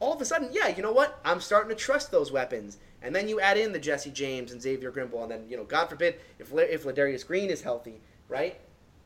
all 0.00 0.12
of 0.12 0.20
a 0.20 0.24
sudden, 0.24 0.48
yeah, 0.52 0.68
you 0.68 0.82
know 0.82 0.92
what? 0.92 1.18
I'm 1.24 1.40
starting 1.40 1.68
to 1.70 1.74
trust 1.74 2.10
those 2.10 2.32
weapons. 2.32 2.78
And 3.02 3.14
then 3.14 3.28
you 3.28 3.40
add 3.40 3.56
in 3.58 3.72
the 3.72 3.78
Jesse 3.78 4.10
James 4.10 4.52
and 4.52 4.60
Xavier 4.60 4.90
Grimble, 4.90 5.22
and 5.22 5.30
then, 5.30 5.44
you 5.48 5.56
know, 5.56 5.64
God 5.64 5.88
forbid, 5.88 6.16
if, 6.38 6.52
if 6.52 6.84
Ladarius 6.84 7.26
Green 7.26 7.50
is 7.50 7.62
healthy, 7.62 8.00
right? 8.28 8.58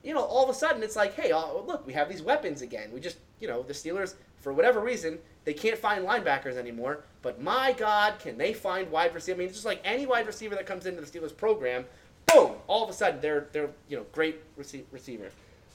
You 0.03 0.15
know, 0.15 0.23
all 0.23 0.45
of 0.45 0.51
a 0.51 0.55
sudden 0.55 0.83
it's 0.83 0.97
like, 0.97 1.15
hey, 1.15 1.33
oh, 1.33 1.65
look, 1.67 1.87
we 1.87 1.93
have 1.93 2.09
these 2.09 2.23
weapons 2.23 2.63
again. 2.63 2.91
We 2.93 3.01
just, 3.01 3.19
you 3.41 3.49
know, 3.49 3.63
the 3.63 3.75
Steelers, 3.75 4.15
for 4.41 4.53
whatever 4.53 4.81
reason, 4.81 5.19
they 5.45 5.53
can't 5.53 5.77
find 5.79 6.07
linebackers 6.07 6.57
anymore. 6.57 7.05
But 7.23 7.43
my 7.43 7.73
God, 7.73 8.19
can 8.19 8.39
they 8.39 8.55
find 8.55 8.91
wide 8.91 9.15
receiver? 9.15 9.37
I 9.37 9.39
mean, 9.41 9.47
it's 9.49 9.57
just 9.57 9.67
like 9.67 9.81
any 9.85 10.07
wide 10.07 10.27
receiver 10.27 10.55
that 10.55 10.65
comes 10.67 10.87
into 10.87 11.03
the 11.03 11.07
Steelers 11.07 11.37
program, 11.37 11.85
boom, 12.33 12.53
all 12.67 12.83
of 12.85 12.89
a 12.89 12.93
sudden 12.93 13.21
they're 13.21 13.49
they're 13.53 13.71
you 13.89 13.97
know 13.99 14.07
great 14.13 14.41
rece- 14.59 14.85
receiver. 14.93 15.31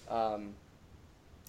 Um, 0.09 0.53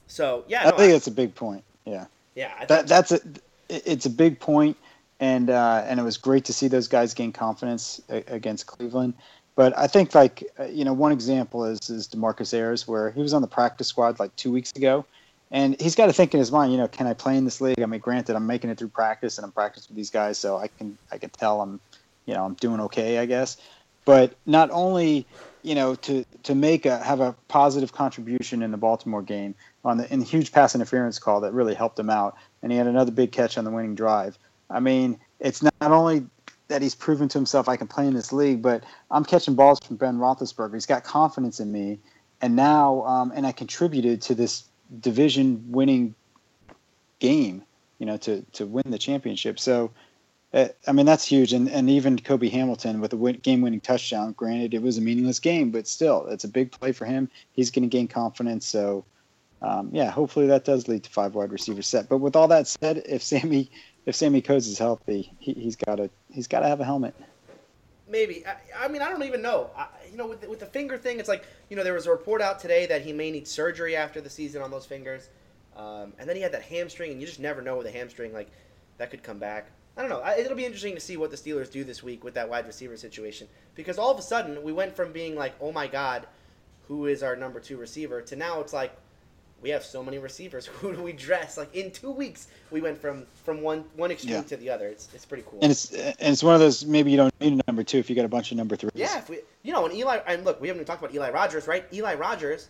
so 0.07 0.45
yeah, 0.49 0.63
I 0.63 0.71
no, 0.71 0.77
think 0.77 0.91
I- 0.91 0.93
that's 0.93 1.07
a 1.07 1.11
big 1.13 1.35
point. 1.35 1.65
Yeah. 1.85 2.07
yeah, 2.35 2.53
I 2.59 2.65
that 2.67 2.87
that's 2.89 3.13
a 3.13 3.21
it's 3.69 4.07
a 4.07 4.11
big 4.11 4.39
point, 4.39 4.77
and 5.21 5.51
uh, 5.51 5.85
and 5.87 5.99
it 5.99 6.03
was 6.03 6.17
great 6.17 6.45
to 6.47 6.53
see 6.53 6.69
those 6.69 6.89
guys 6.89 7.15
gain 7.15 7.33
confidence 7.33 8.01
a- 8.09 8.25
against 8.29 8.67
Cleveland. 8.67 9.15
But 9.55 9.77
I 9.77 9.87
think 9.87 10.15
like 10.15 10.45
uh, 10.59 10.65
you 10.65 10.85
know 10.85 10.93
one 10.93 11.13
example 11.13 11.65
is 11.65 11.89
is 11.89 12.09
Demarcus 12.09 12.53
Ayers 12.53 12.87
where 12.87 13.11
he 13.11 13.21
was 13.21 13.33
on 13.33 13.43
the 13.43 13.49
practice 13.49 13.89
squad 13.89 14.19
like 14.21 14.35
two 14.37 14.53
weeks 14.53 14.73
ago, 14.77 15.07
and 15.51 15.81
he's 15.81 15.95
got 15.95 16.07
to 16.07 16.13
think 16.13 16.35
in 16.35 16.41
his 16.41 16.53
mind, 16.53 16.73
you 16.73 16.79
know, 16.79 16.89
can 16.89 17.07
I 17.07 17.15
play 17.15 17.37
in 17.37 17.45
this 17.45 17.61
league? 17.61 17.81
I 17.81 17.87
mean, 17.87 18.01
granted, 18.01 18.37
I'm 18.37 18.47
making 18.47 18.71
it 18.71 18.79
through 18.79 18.89
practice 18.89 19.39
and 19.39 19.45
I'm 19.45 19.53
practicing 19.53 19.95
with 19.95 19.97
these 19.97 20.11
guys, 20.11 20.39
so 20.39 20.59
I 20.59 20.69
can 20.69 20.99
I 21.11 21.19
can 21.19 21.31
tell 21.31 21.63
I'm 21.63 21.81
you 22.27 22.35
know 22.35 22.45
I'm 22.45 22.55
doing 22.55 22.81
okay, 22.81 23.19
I 23.19 23.27
guess. 23.27 23.57
But 24.05 24.35
not 24.45 24.71
only 24.71 25.27
you 25.63 25.75
know 25.75 25.95
to 25.95 26.25
to 26.43 26.55
make 26.55 26.85
a 26.85 26.99
have 26.99 27.21
a 27.21 27.35
positive 27.49 27.93
contribution 27.93 28.63
in 28.63 28.71
the 28.71 28.77
Baltimore 28.77 29.23
game 29.23 29.55
on 29.85 29.97
the 29.97 30.13
in 30.13 30.21
the 30.21 30.27
huge 30.27 30.53
pass 30.53 30.75
interference 30.75 31.19
call 31.19 31.41
that 31.41 31.55
really 31.55 31.75
helped 31.75 31.99
him 31.99 32.11
out, 32.11 32.37
and 32.63 32.71
he 32.71 32.77
had 32.77 32.87
another 32.87 33.11
big 33.11 33.33
catch 33.33 33.57
on 33.57 33.65
the 33.65 33.71
winning 33.71 33.95
drive. 33.95 34.39
I 34.71 34.81
mean, 34.81 35.19
it's 35.41 35.63
not 35.63 35.73
only 35.81 36.27
that 36.69 36.83
he's 36.83 36.95
proven 36.95 37.29
to 37.29 37.39
himself 37.39 37.69
I 37.69 37.77
can 37.77 37.87
play 37.87 38.07
in 38.07 38.15
this 38.15 38.33
league, 38.33 38.63
but 38.63 38.85
I'm 39.11 39.25
catching 39.25 39.55
balls 39.55 39.79
from 39.85 39.97
Ben 39.97 40.19
Roethlisberger. 40.19 40.75
He's 40.75 40.87
got 40.87 41.05
confidence 41.05 41.61
in 41.61 41.71
me, 41.71 41.99
and 42.41 42.57
now 42.57 43.03
um, 43.03 43.33
and 43.35 43.47
I 43.47 43.53
contributed 43.53 44.21
to 44.23 44.35
this 44.35 44.65
division 45.01 45.65
winning 45.69 46.15
game, 47.19 47.63
you 47.99 48.07
know, 48.07 48.17
to 48.19 48.43
to 48.53 48.67
win 48.67 48.91
the 48.91 48.99
championship. 48.99 49.59
So 49.59 49.91
Uh, 50.55 50.69
I 50.87 50.93
mean, 50.93 51.07
that's 51.07 51.27
huge. 51.27 51.53
And, 51.53 51.69
and 51.69 51.91
even 51.91 52.19
Cobi 52.19 52.49
Hamilton 52.49 53.01
with 53.01 53.13
a 53.13 53.17
win- 53.17 53.41
game 53.43 53.61
winning 53.61 53.81
touchdown, 53.81 54.33
granted, 54.33 54.75
it 54.75 54.83
was 54.83 54.97
a 54.97 55.01
meaningless 55.01 55.41
game, 55.41 55.71
but 55.71 55.87
still, 55.87 56.27
it's 56.31 56.45
a 56.45 56.49
big 56.49 56.71
play 56.71 56.93
for 56.93 57.05
him. 57.05 57.29
He's 57.53 57.71
going 57.71 57.83
to 57.83 57.97
gain 57.97 58.09
confidence. 58.09 58.65
So, 58.65 59.05
um, 59.61 59.91
yeah, 59.93 60.11
hopefully 60.11 60.47
that 60.47 60.65
does 60.65 60.89
lead 60.89 61.03
to 61.03 61.11
five 61.11 61.35
wide 61.35 61.53
receiver 61.53 61.83
set. 61.83 62.09
But 62.09 62.19
with 62.19 62.37
all 62.37 62.49
that 62.49 62.69
said, 62.69 63.03
if 63.07 63.23
Sammy 63.23 63.71
if 64.07 64.15
Sammy 64.15 64.41
Coates 64.41 64.69
is 64.69 64.79
healthy, 64.79 65.33
he, 65.39 65.53
he's 65.53 65.77
got 65.77 65.97
to 65.97 66.09
he's 66.31 66.47
got 66.47 66.61
to 66.61 66.69
have 66.69 66.81
a 66.81 66.85
helmet. 66.85 67.15
Maybe. 68.09 68.45
I, 68.47 68.85
I 68.85 68.89
mean, 68.89 69.03
I 69.03 69.11
don't 69.11 69.25
even 69.25 69.43
know. 69.43 69.71
I, 69.77 69.89
you 70.11 70.17
know, 70.17 70.29
with 70.29 70.41
the, 70.41 70.49
with 70.49 70.61
the 70.61 70.67
finger 70.67 70.97
thing, 70.97 71.19
it's 71.19 71.29
like 71.29 71.45
you 71.69 71.77
know 71.77 71.83
there 71.83 71.93
was 71.93 72.07
a 72.07 72.11
report 72.11 72.41
out 72.41 72.61
today 72.61 72.87
that 72.87 73.03
he 73.03 73.13
may 73.13 73.31
need 73.31 73.47
surgery 73.47 73.97
after 73.97 74.21
the 74.21 74.31
season 74.31 74.63
on 74.63 74.71
those 74.71 74.87
fingers, 74.87 75.29
um, 75.77 76.13
and 76.19 76.29
then 76.29 76.37
he 76.37 76.43
had 76.43 76.53
that 76.53 76.63
hamstring, 76.63 77.11
and 77.11 77.21
you 77.21 77.27
just 77.27 77.41
never 77.41 77.61
know 77.61 77.77
with 77.77 77.87
a 77.87 77.91
hamstring 77.91 78.33
like 78.33 78.49
that 78.99 79.11
could 79.11 79.23
come 79.23 79.39
back. 79.39 79.71
I 79.97 80.03
don't 80.03 80.11
know. 80.11 80.21
I, 80.21 80.37
it'll 80.37 80.57
be 80.57 80.65
interesting 80.65 80.95
to 80.95 81.01
see 81.01 81.17
what 81.17 81.31
the 81.31 81.37
Steelers 81.37 81.71
do 81.71 81.83
this 81.83 82.03
week 82.03 82.23
with 82.23 82.35
that 82.35 82.49
wide 82.49 82.67
receiver 82.67 82.97
situation 82.97 83.49
because 83.75 83.99
all 83.99 84.11
of 84.11 84.19
a 84.19 84.23
sudden 84.23 84.63
we 84.63 84.73
went 84.73 84.95
from 84.95 85.11
being 85.11 85.35
like, 85.35 85.55
oh 85.61 85.73
my 85.73 85.87
god, 85.87 86.27
who 86.87 87.07
is 87.07 87.23
our 87.23 87.35
number 87.35 87.59
two 87.59 87.77
receiver, 87.77 88.21
to 88.23 88.37
now 88.37 88.61
it's 88.61 88.73
like 88.73 88.97
we 89.63 89.71
have 89.71 89.83
so 89.85 90.03
many 90.03 90.19
receivers. 90.19 90.67
Who 90.81 90.95
do 90.95 91.03
we 91.03 91.13
dress? 91.13 91.57
Like 91.57 91.75
in 91.75 91.91
two 91.91 92.11
weeks, 92.11 92.49
we 92.71 92.81
went 92.81 92.99
from 92.99 93.27
from 93.45 93.63
one 93.63 93.85
one 93.97 94.11
extreme 94.11 94.35
Yeah. 94.35 94.43
to 94.43 94.57
the 94.57 94.71
other. 94.71 94.87
It's 94.89 95.09
it's 95.15 95.25
pretty 95.25 95.45
cool. 95.49 95.59
And 95.63 95.71
it's 95.73 95.93
and 95.93 96.15
it's 96.21 96.43
one 96.43 96.55
of 96.55 96.61
those 96.61 96.85
maybe 96.85 97.11
you 97.11 97.17
don't 97.17 97.35
need 97.41 97.55
a 97.55 97.63
number 97.67 97.83
two 97.83 97.99
if 97.99 98.09
you 98.11 98.17
got 98.17 98.25
a 98.25 98.29
bunch 98.29 98.51
of 98.51 98.57
number 98.57 98.77
threes. 98.77 98.93
Yeah, 98.95 99.19
if 99.19 99.29
we, 99.29 99.41
you 99.63 99.73
know, 99.73 99.87
and 99.87 99.95
Eli, 99.95 100.19
and 100.27 100.45
look, 100.45 100.61
we 100.61 100.69
haven't 100.69 100.81
even 100.81 100.87
talked 100.87 101.03
about 101.03 101.15
Eli 101.15 101.31
Rogers, 101.31 101.67
right? 101.67 101.85
Eli 101.93 102.15
Rogers, 102.15 102.69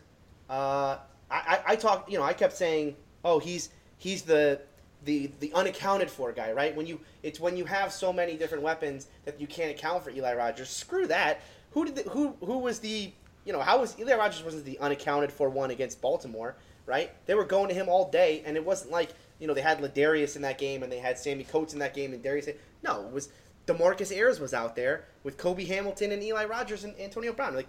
uh, 0.48 0.98
I, 1.30 1.30
I, 1.30 1.60
I 1.68 1.76
talked, 1.76 2.10
you 2.10 2.18
know, 2.18 2.24
I 2.24 2.32
kept 2.32 2.56
saying, 2.56 2.96
oh, 3.24 3.38
he's 3.38 3.70
he's 3.98 4.22
the 4.22 4.60
the 5.04 5.30
the 5.40 5.52
unaccounted 5.54 6.10
for 6.10 6.32
guy, 6.32 6.52
right? 6.52 6.74
When 6.74 6.86
you, 6.86 7.00
it's 7.22 7.38
when 7.40 7.56
you 7.56 7.64
have 7.64 7.92
so 7.92 8.12
many 8.12 8.36
different 8.36 8.62
weapons 8.62 9.08
that 9.24 9.40
you 9.40 9.46
can't 9.46 9.70
account 9.70 10.04
for 10.04 10.10
Eli 10.10 10.34
Rogers. 10.34 10.68
Screw 10.68 11.06
that. 11.08 11.40
Who 11.72 11.84
did 11.84 11.96
the, 11.96 12.02
who 12.10 12.34
who 12.40 12.58
was 12.58 12.78
the 12.78 13.12
you 13.44 13.52
know 13.52 13.60
how 13.60 13.80
was 13.80 13.98
Eli 13.98 14.14
Rogers 14.14 14.42
wasn't 14.42 14.64
the 14.64 14.78
unaccounted 14.78 15.30
for 15.32 15.48
one 15.48 15.70
against 15.70 16.00
Baltimore, 16.00 16.56
right? 16.86 17.10
They 17.26 17.34
were 17.34 17.44
going 17.44 17.68
to 17.68 17.74
him 17.74 17.88
all 17.88 18.10
day, 18.10 18.42
and 18.46 18.56
it 18.56 18.64
wasn't 18.64 18.92
like 18.92 19.10
you 19.38 19.46
know 19.46 19.54
they 19.54 19.60
had 19.60 19.78
Ladarius 19.80 20.36
in 20.36 20.42
that 20.42 20.58
game 20.58 20.82
and 20.82 20.90
they 20.90 20.98
had 20.98 21.18
Sammy 21.18 21.44
Coates 21.44 21.72
in 21.72 21.78
that 21.80 21.94
game 21.94 22.12
and 22.12 22.22
Darrius. 22.22 22.48
No, 22.82 23.06
it 23.06 23.12
was 23.12 23.28
Demarcus 23.66 24.12
Ayers 24.12 24.40
was 24.40 24.54
out 24.54 24.76
there 24.76 25.04
with 25.24 25.36
Cobi 25.36 25.64
Hamilton 25.64 26.12
and 26.12 26.22
Eli 26.22 26.44
Rogers 26.44 26.84
and 26.84 26.98
Antonio 26.98 27.32
Brown. 27.32 27.54
Like 27.54 27.68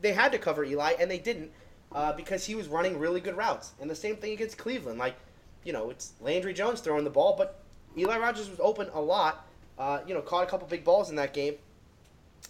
they 0.00 0.12
had 0.12 0.32
to 0.32 0.38
cover 0.38 0.64
Eli 0.64 0.92
and 0.98 1.10
they 1.10 1.18
didn't 1.18 1.50
uh, 1.92 2.12
because 2.12 2.44
he 2.44 2.54
was 2.54 2.68
running 2.68 2.98
really 2.98 3.20
good 3.20 3.36
routes. 3.36 3.72
And 3.80 3.90
the 3.90 3.94
same 3.94 4.16
thing 4.16 4.32
against 4.32 4.56
Cleveland. 4.56 4.98
Like 4.98 5.16
you 5.64 5.72
know 5.72 5.90
it's 5.90 6.12
Landry 6.20 6.54
Jones 6.54 6.80
throwing 6.80 7.04
the 7.04 7.10
ball, 7.10 7.34
but 7.36 7.60
Eli 7.96 8.18
Rogers 8.18 8.48
was 8.48 8.60
open 8.60 8.88
a 8.94 9.00
lot. 9.00 9.46
Uh, 9.78 10.00
you 10.06 10.14
know 10.14 10.20
caught 10.20 10.44
a 10.44 10.46
couple 10.46 10.66
big 10.68 10.84
balls 10.84 11.10
in 11.10 11.16
that 11.16 11.34
game. 11.34 11.54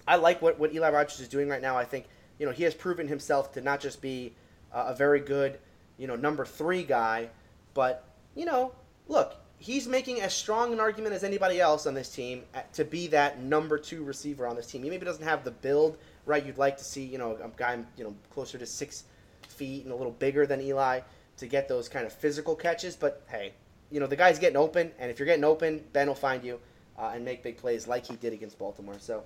I 0.06 0.16
like 0.16 0.42
what, 0.42 0.58
what 0.58 0.74
Eli 0.74 0.90
Rogers 0.90 1.20
is 1.20 1.28
doing 1.28 1.48
right 1.48 1.62
now. 1.62 1.76
I 1.76 1.84
think 1.84 2.06
you 2.38 2.46
know 2.46 2.52
he 2.52 2.64
has 2.64 2.74
proven 2.74 3.08
himself 3.08 3.52
to 3.54 3.60
not 3.60 3.80
just 3.80 4.00
be 4.00 4.34
uh, 4.72 4.86
a 4.88 4.94
very 4.94 5.20
good 5.20 5.58
you 5.98 6.06
know 6.06 6.16
number 6.16 6.44
three 6.44 6.82
guy, 6.82 7.28
but 7.74 8.04
you 8.34 8.44
know 8.44 8.72
look 9.08 9.36
he's 9.58 9.86
making 9.86 10.20
as 10.20 10.34
strong 10.34 10.72
an 10.72 10.80
argument 10.80 11.14
as 11.14 11.22
anybody 11.22 11.60
else 11.60 11.86
on 11.86 11.94
this 11.94 12.08
team 12.08 12.42
to 12.72 12.84
be 12.84 13.06
that 13.06 13.40
number 13.40 13.78
two 13.78 14.02
receiver 14.02 14.44
on 14.44 14.56
this 14.56 14.66
team. 14.66 14.82
He 14.82 14.90
maybe 14.90 15.06
doesn't 15.06 15.24
have 15.24 15.44
the 15.44 15.52
build 15.52 15.98
right 16.26 16.44
you'd 16.44 16.58
like 16.58 16.76
to 16.78 16.84
see. 16.84 17.04
You 17.04 17.18
know 17.18 17.38
a 17.42 17.50
guy 17.56 17.78
you 17.96 18.04
know 18.04 18.14
closer 18.30 18.58
to 18.58 18.66
six 18.66 19.04
feet 19.48 19.84
and 19.84 19.92
a 19.92 19.96
little 19.96 20.12
bigger 20.12 20.46
than 20.46 20.60
Eli 20.60 21.00
to 21.36 21.46
get 21.46 21.68
those 21.68 21.88
kind 21.88 22.06
of 22.06 22.12
physical 22.12 22.56
catches. 22.56 22.96
But 22.96 23.22
hey, 23.28 23.52
you 23.90 24.00
know 24.00 24.06
the 24.06 24.16
guy's 24.16 24.38
getting 24.38 24.56
open, 24.56 24.90
and 24.98 25.10
if 25.10 25.18
you're 25.18 25.26
getting 25.26 25.44
open, 25.44 25.84
Ben 25.92 26.08
will 26.08 26.14
find 26.14 26.42
you 26.44 26.58
uh, 26.98 27.12
and 27.14 27.24
make 27.24 27.42
big 27.42 27.56
plays 27.56 27.86
like 27.86 28.06
he 28.06 28.16
did 28.16 28.32
against 28.32 28.58
Baltimore. 28.58 28.96
So. 28.98 29.22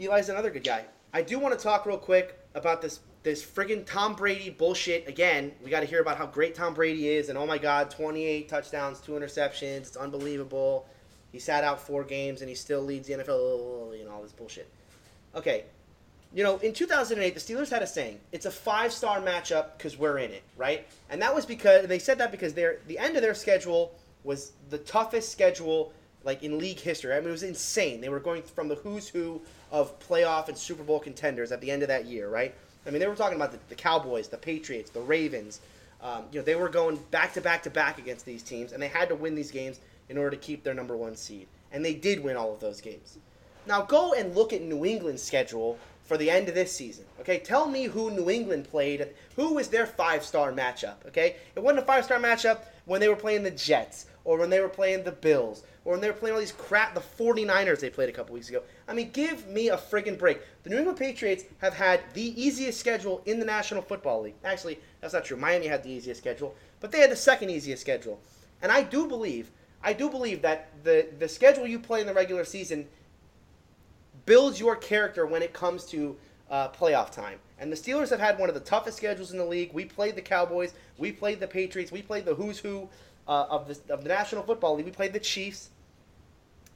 Eli's 0.00 0.28
another 0.28 0.50
good 0.50 0.64
guy. 0.64 0.84
I 1.12 1.22
do 1.22 1.38
want 1.38 1.56
to 1.56 1.62
talk 1.62 1.84
real 1.84 1.98
quick 1.98 2.38
about 2.54 2.80
this 2.80 3.00
this 3.22 3.44
friggin' 3.44 3.86
Tom 3.86 4.14
Brady 4.14 4.50
bullshit 4.50 5.06
again. 5.06 5.52
We 5.62 5.70
got 5.70 5.80
to 5.80 5.86
hear 5.86 6.00
about 6.00 6.16
how 6.16 6.26
great 6.26 6.54
Tom 6.54 6.74
Brady 6.74 7.08
is, 7.08 7.28
and 7.28 7.38
oh 7.38 7.46
my 7.46 7.58
God, 7.58 7.90
28 7.90 8.48
touchdowns, 8.48 9.00
two 9.00 9.12
interceptions. 9.12 9.78
It's 9.78 9.96
unbelievable. 9.96 10.86
He 11.30 11.38
sat 11.38 11.64
out 11.64 11.80
four 11.80 12.04
games 12.04 12.40
and 12.40 12.48
he 12.48 12.54
still 12.54 12.82
leads 12.82 13.08
the 13.08 13.14
NFL. 13.14 14.04
Know 14.04 14.10
all 14.10 14.22
this 14.22 14.32
bullshit. 14.32 14.68
Okay, 15.34 15.64
you 16.34 16.42
know 16.42 16.58
in 16.58 16.72
2008 16.72 17.34
the 17.34 17.40
Steelers 17.40 17.70
had 17.70 17.82
a 17.82 17.86
saying: 17.86 18.20
"It's 18.32 18.46
a 18.46 18.50
five 18.50 18.92
star 18.92 19.20
matchup 19.20 19.78
because 19.78 19.96
we're 19.96 20.18
in 20.18 20.30
it," 20.30 20.42
right? 20.56 20.86
And 21.08 21.22
that 21.22 21.34
was 21.34 21.46
because 21.46 21.86
they 21.86 21.98
said 21.98 22.18
that 22.18 22.30
because 22.30 22.52
their 22.52 22.78
the 22.88 22.98
end 22.98 23.16
of 23.16 23.22
their 23.22 23.34
schedule 23.34 23.94
was 24.24 24.52
the 24.70 24.78
toughest 24.78 25.30
schedule 25.32 25.92
like 26.24 26.42
in 26.42 26.58
league 26.58 26.78
history. 26.78 27.12
I 27.12 27.20
mean, 27.20 27.28
it 27.28 27.32
was 27.32 27.42
insane. 27.42 28.00
They 28.00 28.08
were 28.08 28.20
going 28.20 28.42
from 28.42 28.68
the 28.68 28.76
who's 28.76 29.08
who 29.08 29.40
of 29.70 29.98
playoff 30.00 30.48
and 30.48 30.56
Super 30.56 30.82
Bowl 30.82 31.00
contenders 31.00 31.50
at 31.52 31.60
the 31.60 31.70
end 31.70 31.82
of 31.82 31.88
that 31.88 32.04
year, 32.04 32.28
right? 32.28 32.54
I 32.86 32.90
mean, 32.90 33.00
they 33.00 33.06
were 33.06 33.14
talking 33.14 33.36
about 33.36 33.52
the, 33.52 33.58
the 33.68 33.74
Cowboys, 33.74 34.28
the 34.28 34.36
Patriots, 34.36 34.90
the 34.90 35.00
Ravens. 35.00 35.60
Um, 36.00 36.24
you 36.32 36.40
know, 36.40 36.44
they 36.44 36.56
were 36.56 36.68
going 36.68 36.96
back 37.10 37.32
to 37.34 37.40
back 37.40 37.62
to 37.62 37.70
back 37.70 37.98
against 37.98 38.24
these 38.24 38.42
teams, 38.42 38.72
and 38.72 38.82
they 38.82 38.88
had 38.88 39.08
to 39.08 39.14
win 39.14 39.34
these 39.34 39.50
games 39.50 39.80
in 40.08 40.18
order 40.18 40.30
to 40.30 40.36
keep 40.36 40.64
their 40.64 40.74
number 40.74 40.96
one 40.96 41.16
seed. 41.16 41.46
And 41.70 41.84
they 41.84 41.94
did 41.94 42.22
win 42.22 42.36
all 42.36 42.52
of 42.52 42.60
those 42.60 42.80
games. 42.80 43.18
Now 43.66 43.82
go 43.82 44.12
and 44.12 44.34
look 44.34 44.52
at 44.52 44.62
New 44.62 44.84
England's 44.84 45.22
schedule 45.22 45.78
for 46.02 46.16
the 46.16 46.28
end 46.28 46.48
of 46.48 46.54
this 46.54 46.72
season. 46.72 47.04
Okay, 47.20 47.38
tell 47.38 47.68
me 47.68 47.84
who 47.84 48.10
New 48.10 48.28
England 48.28 48.68
played. 48.68 49.08
Who 49.36 49.54
was 49.54 49.68
their 49.68 49.86
five-star 49.86 50.52
matchup? 50.52 51.06
Okay, 51.06 51.36
it 51.54 51.62
wasn't 51.62 51.80
a 51.80 51.86
five-star 51.86 52.18
matchup 52.18 52.58
when 52.84 53.00
they 53.00 53.08
were 53.08 53.16
playing 53.16 53.44
the 53.44 53.50
Jets 53.50 54.06
or 54.24 54.36
when 54.36 54.50
they 54.50 54.60
were 54.60 54.68
playing 54.68 55.04
the 55.04 55.12
Bills 55.12 55.62
or 55.84 55.92
when 55.92 56.00
they 56.00 56.08
were 56.08 56.14
playing 56.14 56.34
all 56.34 56.40
these 56.40 56.52
crap. 56.52 56.94
The 56.94 57.00
49ers 57.00 57.80
they 57.80 57.90
played 57.90 58.08
a 58.08 58.12
couple 58.12 58.34
weeks 58.34 58.48
ago. 58.48 58.62
I 58.92 58.94
mean, 58.94 59.10
give 59.10 59.46
me 59.46 59.70
a 59.70 59.78
friggin' 59.78 60.18
break. 60.18 60.42
The 60.64 60.68
New 60.68 60.76
England 60.76 60.98
Patriots 60.98 61.44
have 61.62 61.72
had 61.72 62.02
the 62.12 62.38
easiest 62.40 62.78
schedule 62.78 63.22
in 63.24 63.38
the 63.38 63.46
National 63.46 63.80
Football 63.80 64.20
League. 64.20 64.34
Actually, 64.44 64.78
that's 65.00 65.14
not 65.14 65.24
true. 65.24 65.38
Miami 65.38 65.66
had 65.66 65.82
the 65.82 65.88
easiest 65.88 66.20
schedule, 66.20 66.54
but 66.78 66.92
they 66.92 67.00
had 67.00 67.10
the 67.10 67.16
second 67.16 67.48
easiest 67.48 67.80
schedule. 67.80 68.20
And 68.60 68.70
I 68.70 68.82
do 68.82 69.08
believe, 69.08 69.50
I 69.82 69.94
do 69.94 70.10
believe 70.10 70.42
that 70.42 70.68
the 70.84 71.06
the 71.18 71.26
schedule 71.26 71.66
you 71.66 71.78
play 71.78 72.02
in 72.02 72.06
the 72.06 72.12
regular 72.12 72.44
season 72.44 72.86
builds 74.26 74.60
your 74.60 74.76
character 74.76 75.24
when 75.24 75.40
it 75.40 75.54
comes 75.54 75.86
to 75.86 76.14
uh, 76.50 76.68
playoff 76.68 77.10
time. 77.10 77.38
And 77.58 77.72
the 77.72 77.76
Steelers 77.76 78.10
have 78.10 78.20
had 78.20 78.38
one 78.38 78.50
of 78.50 78.54
the 78.54 78.60
toughest 78.60 78.98
schedules 78.98 79.32
in 79.32 79.38
the 79.38 79.44
league. 79.46 79.72
We 79.72 79.86
played 79.86 80.16
the 80.16 80.22
Cowboys, 80.22 80.74
we 80.98 81.12
played 81.12 81.40
the 81.40 81.48
Patriots, 81.48 81.90
we 81.90 82.02
played 82.02 82.26
the 82.26 82.34
who's 82.34 82.58
who 82.58 82.90
uh, 83.26 83.46
of 83.48 83.68
the 83.68 83.94
of 83.94 84.02
the 84.02 84.10
National 84.10 84.42
Football 84.42 84.76
League. 84.76 84.84
We 84.84 84.92
played 84.92 85.14
the 85.14 85.20
Chiefs. 85.20 85.70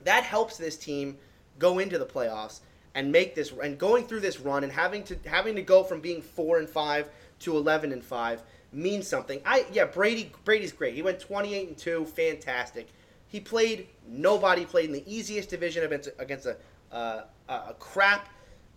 That 0.04 0.24
helps 0.24 0.56
this 0.56 0.78
team 0.78 1.18
go 1.59 1.78
into 1.78 1.98
the 1.98 2.07
playoffs 2.07 2.61
and 2.94 3.12
make 3.12 3.34
this 3.34 3.52
and 3.62 3.78
going 3.78 4.07
through 4.07 4.20
this 4.20 4.40
run 4.40 4.64
and 4.64 4.72
having 4.72 5.04
to 5.04 5.16
having 5.26 5.54
to 5.57 5.62
go 5.62 5.84
from 5.84 6.00
being 6.00 6.22
four 6.22 6.59
and 6.59 6.68
five 6.68 7.09
to 7.40 7.57
eleven 7.57 7.92
and 7.92 8.04
five 8.04 8.42
means 8.72 9.07
something. 9.07 9.40
I 9.44 9.66
yeah, 9.72 9.84
Brady 9.84 10.32
Brady's 10.44 10.72
great. 10.72 10.94
He 10.94 11.02
went 11.02 11.20
twenty 11.20 11.54
eight 11.54 11.68
and 11.68 11.76
two, 11.76 12.07
fantastic. 12.07 12.88
He 13.28 13.40
played 13.40 13.88
nobody 14.09 14.64
played 14.64 14.86
in 14.86 14.92
the 14.92 15.04
easiest 15.07 15.50
division 15.50 15.84
against 15.84 16.09
against 16.18 16.46
a 16.46 16.57
uh, 16.92 17.22
a 17.48 17.74
crap 17.78 18.28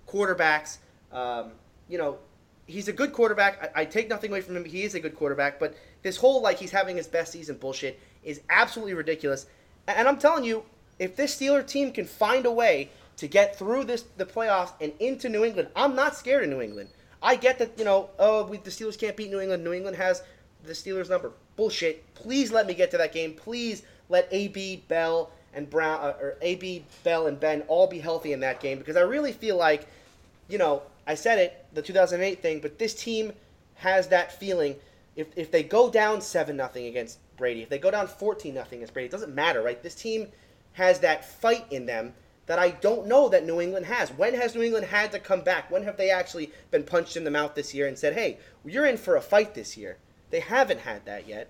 quarterbacks. 0.07 0.77
Um, 1.11 1.51
you 1.87 1.97
know, 1.97 2.17
he's 2.65 2.87
a 2.87 2.93
good 2.93 3.13
quarterback. 3.13 3.71
I, 3.75 3.81
I 3.81 3.85
take 3.85 4.09
nothing 4.09 4.31
away 4.31 4.41
from 4.41 4.55
him. 4.55 4.65
He 4.65 4.83
is 4.83 4.95
a 4.95 4.99
good 4.99 5.15
quarterback, 5.15 5.59
but 5.59 5.75
this 6.01 6.17
whole 6.17 6.41
like 6.41 6.57
he's 6.57 6.71
having 6.71 6.97
his 6.97 7.07
best 7.07 7.31
season 7.31 7.57
bullshit 7.57 7.99
is 8.23 8.41
absolutely 8.49 8.95
ridiculous. 8.95 9.45
And 9.87 10.07
I'm 10.07 10.17
telling 10.17 10.43
you, 10.43 10.63
if 10.99 11.15
this 11.15 11.35
Steeler 11.35 11.65
team 11.65 11.91
can 11.91 12.05
find 12.05 12.45
a 12.45 12.51
way 12.51 12.89
to 13.17 13.27
get 13.27 13.57
through 13.57 13.85
this 13.85 14.03
the 14.17 14.25
playoffs 14.25 14.73
and 14.79 14.93
into 14.99 15.29
New 15.29 15.43
England, 15.43 15.69
I'm 15.75 15.95
not 15.95 16.15
scared 16.15 16.43
of 16.43 16.49
New 16.49 16.61
England. 16.61 16.89
I 17.21 17.35
get 17.35 17.59
that 17.59 17.77
you 17.77 17.85
know, 17.85 18.09
oh, 18.19 18.45
we, 18.45 18.57
the 18.57 18.69
Steelers 18.69 18.97
can't 18.97 19.15
beat 19.17 19.31
New 19.31 19.39
England. 19.39 19.63
New 19.63 19.73
England 19.73 19.97
has 19.97 20.23
the 20.63 20.73
Steelers 20.73 21.09
number. 21.09 21.31
Bullshit. 21.55 22.13
Please 22.13 22.51
let 22.51 22.67
me 22.67 22.73
get 22.73 22.91
to 22.91 22.97
that 22.97 23.13
game. 23.13 23.33
Please 23.33 23.83
let 24.09 24.27
AB 24.31 24.83
Bell 24.87 25.31
and 25.53 25.69
Brown 25.69 25.99
uh, 26.01 26.15
or 26.21 26.37
AB 26.41 26.85
Bell 27.03 27.27
and 27.27 27.39
Ben 27.39 27.63
all 27.67 27.87
be 27.87 27.99
healthy 27.99 28.33
in 28.33 28.39
that 28.41 28.59
game 28.59 28.77
because 28.77 28.95
I 28.95 29.01
really 29.01 29.33
feel 29.33 29.57
like, 29.57 29.87
you 30.47 30.57
know, 30.57 30.83
I 31.07 31.15
said 31.15 31.39
it, 31.39 31.65
the 31.73 31.81
2008 31.81 32.41
thing, 32.41 32.59
but 32.59 32.77
this 32.77 32.93
team 32.93 33.33
has 33.75 34.07
that 34.09 34.31
feeling. 34.39 34.75
If, 35.15 35.37
if 35.37 35.51
they 35.51 35.63
go 35.63 35.89
down 35.89 36.21
seven 36.21 36.55
nothing 36.55 36.85
against 36.85 37.17
Brady, 37.35 37.63
if 37.63 37.69
they 37.69 37.79
go 37.79 37.91
down 37.91 38.07
14 38.07 38.53
nothing 38.53 38.77
against 38.77 38.93
Brady, 38.93 39.07
it 39.07 39.11
doesn't 39.11 39.33
matter, 39.33 39.61
right? 39.61 39.81
This 39.81 39.95
team 39.95 40.27
has 40.73 40.99
that 40.99 41.25
fight 41.25 41.65
in 41.69 41.85
them 41.85 42.13
that 42.45 42.57
I 42.57 42.71
don't 42.71 43.05
know 43.05 43.29
that 43.29 43.45
New 43.45 43.61
England 43.61 43.85
has. 43.85 44.09
When 44.09 44.33
has 44.33 44.55
New 44.55 44.63
England 44.63 44.87
had 44.87 45.11
to 45.11 45.19
come 45.19 45.41
back? 45.41 45.69
When 45.69 45.83
have 45.83 45.97
they 45.97 46.09
actually 46.09 46.51
been 46.71 46.83
punched 46.83 47.15
in 47.15 47.23
the 47.23 47.29
mouth 47.29 47.53
this 47.53 47.75
year 47.75 47.87
and 47.87 47.97
said, 47.97 48.13
"Hey, 48.13 48.39
you're 48.65 48.87
in 48.87 48.97
for 48.97 49.15
a 49.15 49.21
fight 49.21 49.53
this 49.53 49.77
year"? 49.77 49.97
They 50.31 50.39
haven't 50.39 50.79
had 50.79 51.05
that 51.05 51.27
yet. 51.27 51.49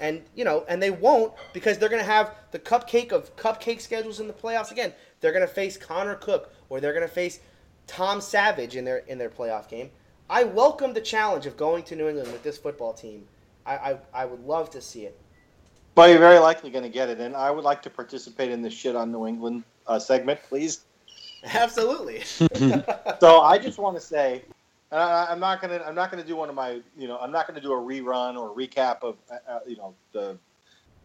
And 0.00 0.22
you 0.34 0.44
know, 0.44 0.64
and 0.68 0.82
they 0.82 0.90
won't 0.90 1.32
because 1.52 1.78
they're 1.78 1.88
going 1.88 2.04
to 2.04 2.10
have 2.10 2.34
the 2.50 2.58
cupcake 2.58 3.12
of 3.12 3.36
cupcake 3.36 3.80
schedules 3.80 4.18
in 4.18 4.26
the 4.26 4.32
playoffs 4.32 4.72
again. 4.72 4.92
They're 5.20 5.32
going 5.32 5.46
to 5.46 5.54
face 5.54 5.76
Connor 5.76 6.16
Cook 6.16 6.52
or 6.68 6.80
they're 6.80 6.92
going 6.92 7.06
to 7.06 7.14
face 7.14 7.38
Tom 7.86 8.20
Savage 8.20 8.74
in 8.74 8.84
their 8.84 8.98
in 8.98 9.18
their 9.18 9.30
playoff 9.30 9.68
game. 9.68 9.90
I 10.28 10.42
welcome 10.44 10.92
the 10.92 11.00
challenge 11.00 11.46
of 11.46 11.56
going 11.56 11.84
to 11.84 11.94
New 11.94 12.08
England 12.08 12.32
with 12.32 12.42
this 12.42 12.58
football 12.58 12.92
team. 12.92 13.28
I 13.64 13.76
I, 13.76 13.98
I 14.12 14.24
would 14.24 14.44
love 14.44 14.70
to 14.70 14.80
see 14.80 15.04
it. 15.04 15.16
But 15.94 16.10
you're 16.10 16.18
very 16.18 16.38
likely 16.38 16.70
going 16.70 16.84
to 16.84 16.90
get 16.90 17.10
it, 17.10 17.20
and 17.20 17.36
I 17.36 17.50
would 17.50 17.64
like 17.64 17.82
to 17.82 17.90
participate 17.90 18.50
in 18.50 18.62
this 18.62 18.72
shit 18.72 18.96
on 18.96 19.12
New 19.12 19.26
England 19.26 19.64
uh, 19.86 19.98
segment, 19.98 20.40
please. 20.48 20.84
Absolutely. 21.44 22.24
So 23.20 23.40
I 23.40 23.56
just 23.56 23.78
want 23.78 23.96
to 23.96 24.02
say, 24.02 24.42
and 24.90 25.00
I, 25.00 25.28
I'm 25.30 25.38
not 25.38 25.60
gonna, 25.60 25.80
I'm 25.86 25.94
not 25.94 26.10
gonna 26.10 26.24
do 26.24 26.34
one 26.34 26.48
of 26.48 26.56
my, 26.56 26.80
you 26.98 27.06
know, 27.06 27.18
I'm 27.18 27.30
not 27.30 27.46
gonna 27.46 27.60
do 27.60 27.72
a 27.72 27.76
rerun 27.76 28.36
or 28.36 28.50
a 28.50 28.54
recap 28.54 29.02
of, 29.02 29.16
uh, 29.30 29.36
uh, 29.48 29.58
you 29.64 29.76
know, 29.76 29.94
the 30.12 30.36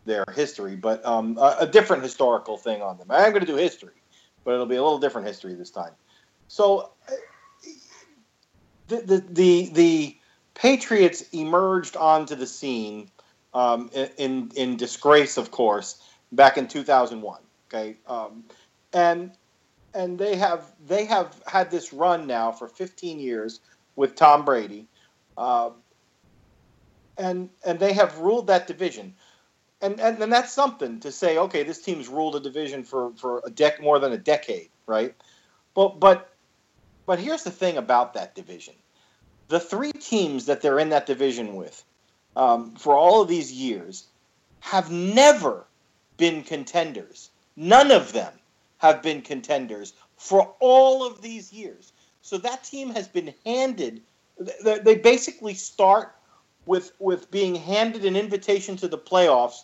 their 0.05 0.23
history, 0.33 0.75
but 0.75 1.05
um, 1.05 1.37
a, 1.37 1.57
a 1.59 1.67
different 1.67 2.01
historical 2.01 2.57
thing 2.57 2.81
on 2.81 2.97
them. 2.97 3.11
I 3.11 3.27
am 3.27 3.33
gonna 3.33 3.45
do 3.45 3.55
history, 3.55 4.01
but 4.43 4.55
it'll 4.55 4.65
be 4.65 4.77
a 4.77 4.83
little 4.83 4.97
different 4.97 5.27
history 5.27 5.53
this 5.53 5.69
time. 5.69 5.91
So 6.47 6.93
uh, 7.07 7.11
the 8.87 8.97
the 8.97 9.23
the, 9.29 9.69
the 9.73 10.17
Patriots 10.55 11.21
emerged 11.33 11.95
onto 11.95 12.33
the 12.33 12.47
scene 12.47 13.11
um, 13.53 13.89
in, 14.17 14.51
in 14.55 14.77
disgrace, 14.77 15.37
of 15.37 15.51
course, 15.51 16.01
back 16.31 16.57
in 16.57 16.67
2001. 16.67 17.39
Okay, 17.67 17.97
um, 18.07 18.43
and 18.93 19.31
and 19.93 20.17
they 20.17 20.35
have 20.35 20.71
they 20.85 21.05
have 21.05 21.41
had 21.45 21.69
this 21.71 21.91
run 21.91 22.27
now 22.27 22.51
for 22.51 22.67
15 22.67 23.19
years 23.19 23.59
with 23.95 24.15
Tom 24.15 24.45
Brady, 24.45 24.87
uh, 25.37 25.71
and 27.17 27.49
and 27.65 27.79
they 27.79 27.93
have 27.93 28.19
ruled 28.19 28.47
that 28.47 28.67
division, 28.67 29.15
and, 29.81 29.99
and 29.99 30.21
and 30.21 30.31
that's 30.31 30.53
something 30.53 30.99
to 31.01 31.11
say. 31.11 31.37
Okay, 31.37 31.63
this 31.63 31.81
team's 31.81 32.07
ruled 32.07 32.35
a 32.35 32.39
division 32.39 32.83
for 32.83 33.11
for 33.17 33.39
a 33.39 33.51
dec 33.51 33.81
more 33.81 33.99
than 33.99 34.13
a 34.13 34.17
decade, 34.17 34.69
right? 34.85 35.13
But 35.73 35.99
but 35.99 36.33
but 37.05 37.19
here's 37.19 37.43
the 37.43 37.51
thing 37.51 37.77
about 37.77 38.13
that 38.13 38.35
division: 38.35 38.75
the 39.47 39.59
three 39.59 39.91
teams 39.91 40.45
that 40.45 40.61
they're 40.61 40.79
in 40.79 40.89
that 40.89 41.05
division 41.05 41.55
with 41.55 41.83
um, 42.37 42.75
for 42.75 42.95
all 42.95 43.21
of 43.21 43.27
these 43.27 43.51
years 43.51 44.05
have 44.59 44.91
never 44.91 45.65
been 46.17 46.43
contenders. 46.43 47.31
None 47.55 47.91
of 47.91 48.13
them 48.13 48.31
have 48.77 49.01
been 49.01 49.21
contenders 49.23 49.93
for 50.17 50.53
all 50.59 51.05
of 51.05 51.21
these 51.21 51.51
years. 51.51 51.91
So 52.21 52.37
that 52.37 52.63
team 52.63 52.91
has 52.91 53.07
been 53.07 53.33
handed. 53.43 54.01
They 54.63 54.95
basically 54.95 55.55
start 55.55 56.13
with 56.67 56.91
with 56.99 57.31
being 57.31 57.55
handed 57.55 58.05
an 58.05 58.15
invitation 58.15 58.75
to 58.77 58.87
the 58.87 58.97
playoffs 58.97 59.63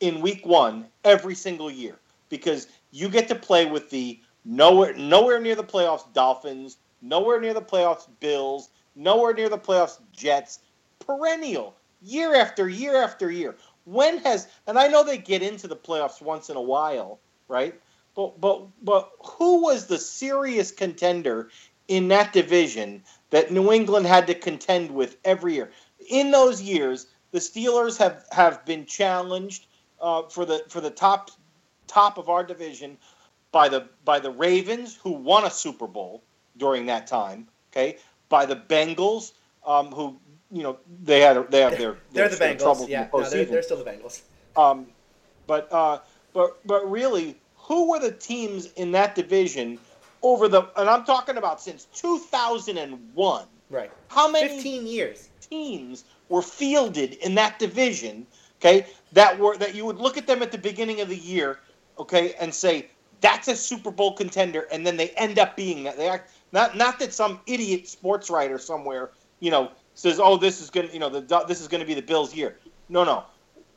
in 0.00 0.22
week 0.22 0.46
one 0.46 0.86
every 1.04 1.34
single 1.34 1.70
year 1.70 1.98
because 2.30 2.68
you 2.90 3.08
get 3.08 3.28
to 3.28 3.34
play 3.34 3.66
with 3.66 3.90
the 3.90 4.18
nowhere 4.46 4.94
nowhere 4.94 5.40
near 5.40 5.56
the 5.56 5.64
playoffs 5.64 6.10
Dolphins, 6.14 6.78
nowhere 7.02 7.40
near 7.40 7.52
the 7.52 7.60
playoffs 7.60 8.08
Bills, 8.20 8.70
nowhere 8.94 9.34
near 9.34 9.50
the 9.50 9.58
playoffs 9.58 9.98
Jets, 10.12 10.60
perennial 11.00 11.74
year 12.04 12.34
after 12.34 12.68
year 12.68 13.02
after 13.02 13.30
year. 13.30 13.56
When 13.84 14.18
has 14.18 14.48
and 14.66 14.78
I 14.78 14.88
know 14.88 15.04
they 15.04 15.18
get 15.18 15.42
into 15.42 15.68
the 15.68 15.76
playoffs 15.76 16.22
once 16.22 16.50
in 16.50 16.56
a 16.56 16.62
while, 16.62 17.20
right? 17.48 17.74
But 18.14 18.40
but 18.40 18.66
but 18.82 19.10
who 19.20 19.62
was 19.62 19.86
the 19.86 19.98
serious 19.98 20.70
contender 20.70 21.48
in 21.88 22.08
that 22.08 22.32
division 22.32 23.02
that 23.30 23.50
New 23.50 23.72
England 23.72 24.06
had 24.06 24.26
to 24.28 24.34
contend 24.34 24.90
with 24.90 25.16
every 25.24 25.54
year? 25.54 25.70
In 26.08 26.30
those 26.30 26.62
years, 26.62 27.06
the 27.32 27.38
Steelers 27.38 27.98
have 27.98 28.24
have 28.30 28.64
been 28.64 28.86
challenged 28.86 29.66
uh, 30.00 30.22
for 30.28 30.44
the 30.44 30.64
for 30.68 30.80
the 30.80 30.90
top 30.90 31.30
top 31.86 32.18
of 32.18 32.28
our 32.28 32.44
division 32.44 32.96
by 33.52 33.68
the 33.68 33.88
by 34.04 34.18
the 34.18 34.30
Ravens, 34.30 34.96
who 35.02 35.12
won 35.12 35.44
a 35.44 35.50
Super 35.50 35.86
Bowl 35.86 36.22
during 36.56 36.86
that 36.86 37.06
time. 37.06 37.48
Okay, 37.72 37.98
by 38.28 38.46
the 38.46 38.56
Bengals, 38.56 39.32
um, 39.66 39.88
who 39.88 40.18
you 40.54 40.62
know 40.62 40.78
they 41.02 41.20
had 41.20 41.50
they 41.50 41.60
have 41.60 41.76
their 41.76 41.96
they're 42.12 42.28
the 42.28 42.36
Bengals. 42.36 42.84
in 42.84 42.88
Yeah, 42.88 43.08
the 43.12 43.18
no, 43.18 43.28
they're, 43.28 43.44
they're 43.44 43.62
still 43.62 43.82
the 43.82 43.90
Bengals. 43.90 44.22
Um, 44.56 44.86
but 45.48 45.70
uh, 45.72 45.98
but 46.32 46.64
but 46.64 46.88
really, 46.88 47.36
who 47.56 47.90
were 47.90 47.98
the 47.98 48.12
teams 48.12 48.72
in 48.74 48.92
that 48.92 49.16
division 49.16 49.78
over 50.22 50.46
the? 50.48 50.62
And 50.76 50.88
I'm 50.88 51.04
talking 51.04 51.36
about 51.36 51.60
since 51.60 51.86
2001. 51.94 53.46
Right. 53.68 53.90
How 54.08 54.30
many 54.30 54.48
15 54.48 54.86
years. 54.86 55.28
teams 55.40 56.04
were 56.28 56.42
fielded 56.42 57.14
in 57.14 57.34
that 57.34 57.58
division? 57.58 58.24
Okay, 58.60 58.86
that 59.12 59.36
were 59.36 59.56
that 59.56 59.74
you 59.74 59.84
would 59.84 59.98
look 59.98 60.16
at 60.16 60.28
them 60.28 60.40
at 60.40 60.52
the 60.52 60.58
beginning 60.58 61.00
of 61.00 61.08
the 61.08 61.16
year, 61.16 61.58
okay, 61.98 62.34
and 62.34 62.54
say 62.54 62.88
that's 63.20 63.48
a 63.48 63.56
Super 63.56 63.90
Bowl 63.90 64.14
contender, 64.14 64.68
and 64.70 64.86
then 64.86 64.96
they 64.96 65.08
end 65.10 65.40
up 65.40 65.56
being 65.56 65.82
that. 65.82 65.96
They 65.96 66.08
act 66.08 66.30
not 66.52 66.76
not 66.76 67.00
that 67.00 67.12
some 67.12 67.40
idiot 67.46 67.88
sports 67.88 68.30
writer 68.30 68.58
somewhere, 68.58 69.10
you 69.40 69.50
know, 69.50 69.72
says, 69.94 70.20
"Oh, 70.20 70.36
this 70.36 70.60
is 70.60 70.70
going 70.70 70.88
to, 70.88 70.92
you 70.92 71.00
know, 71.00 71.08
the 71.08 71.44
this 71.46 71.60
is 71.60 71.68
going 71.68 71.80
to 71.80 71.86
be 71.86 71.94
the 71.94 72.02
Bills' 72.02 72.34
year." 72.34 72.58
No, 72.88 73.04
no, 73.04 73.24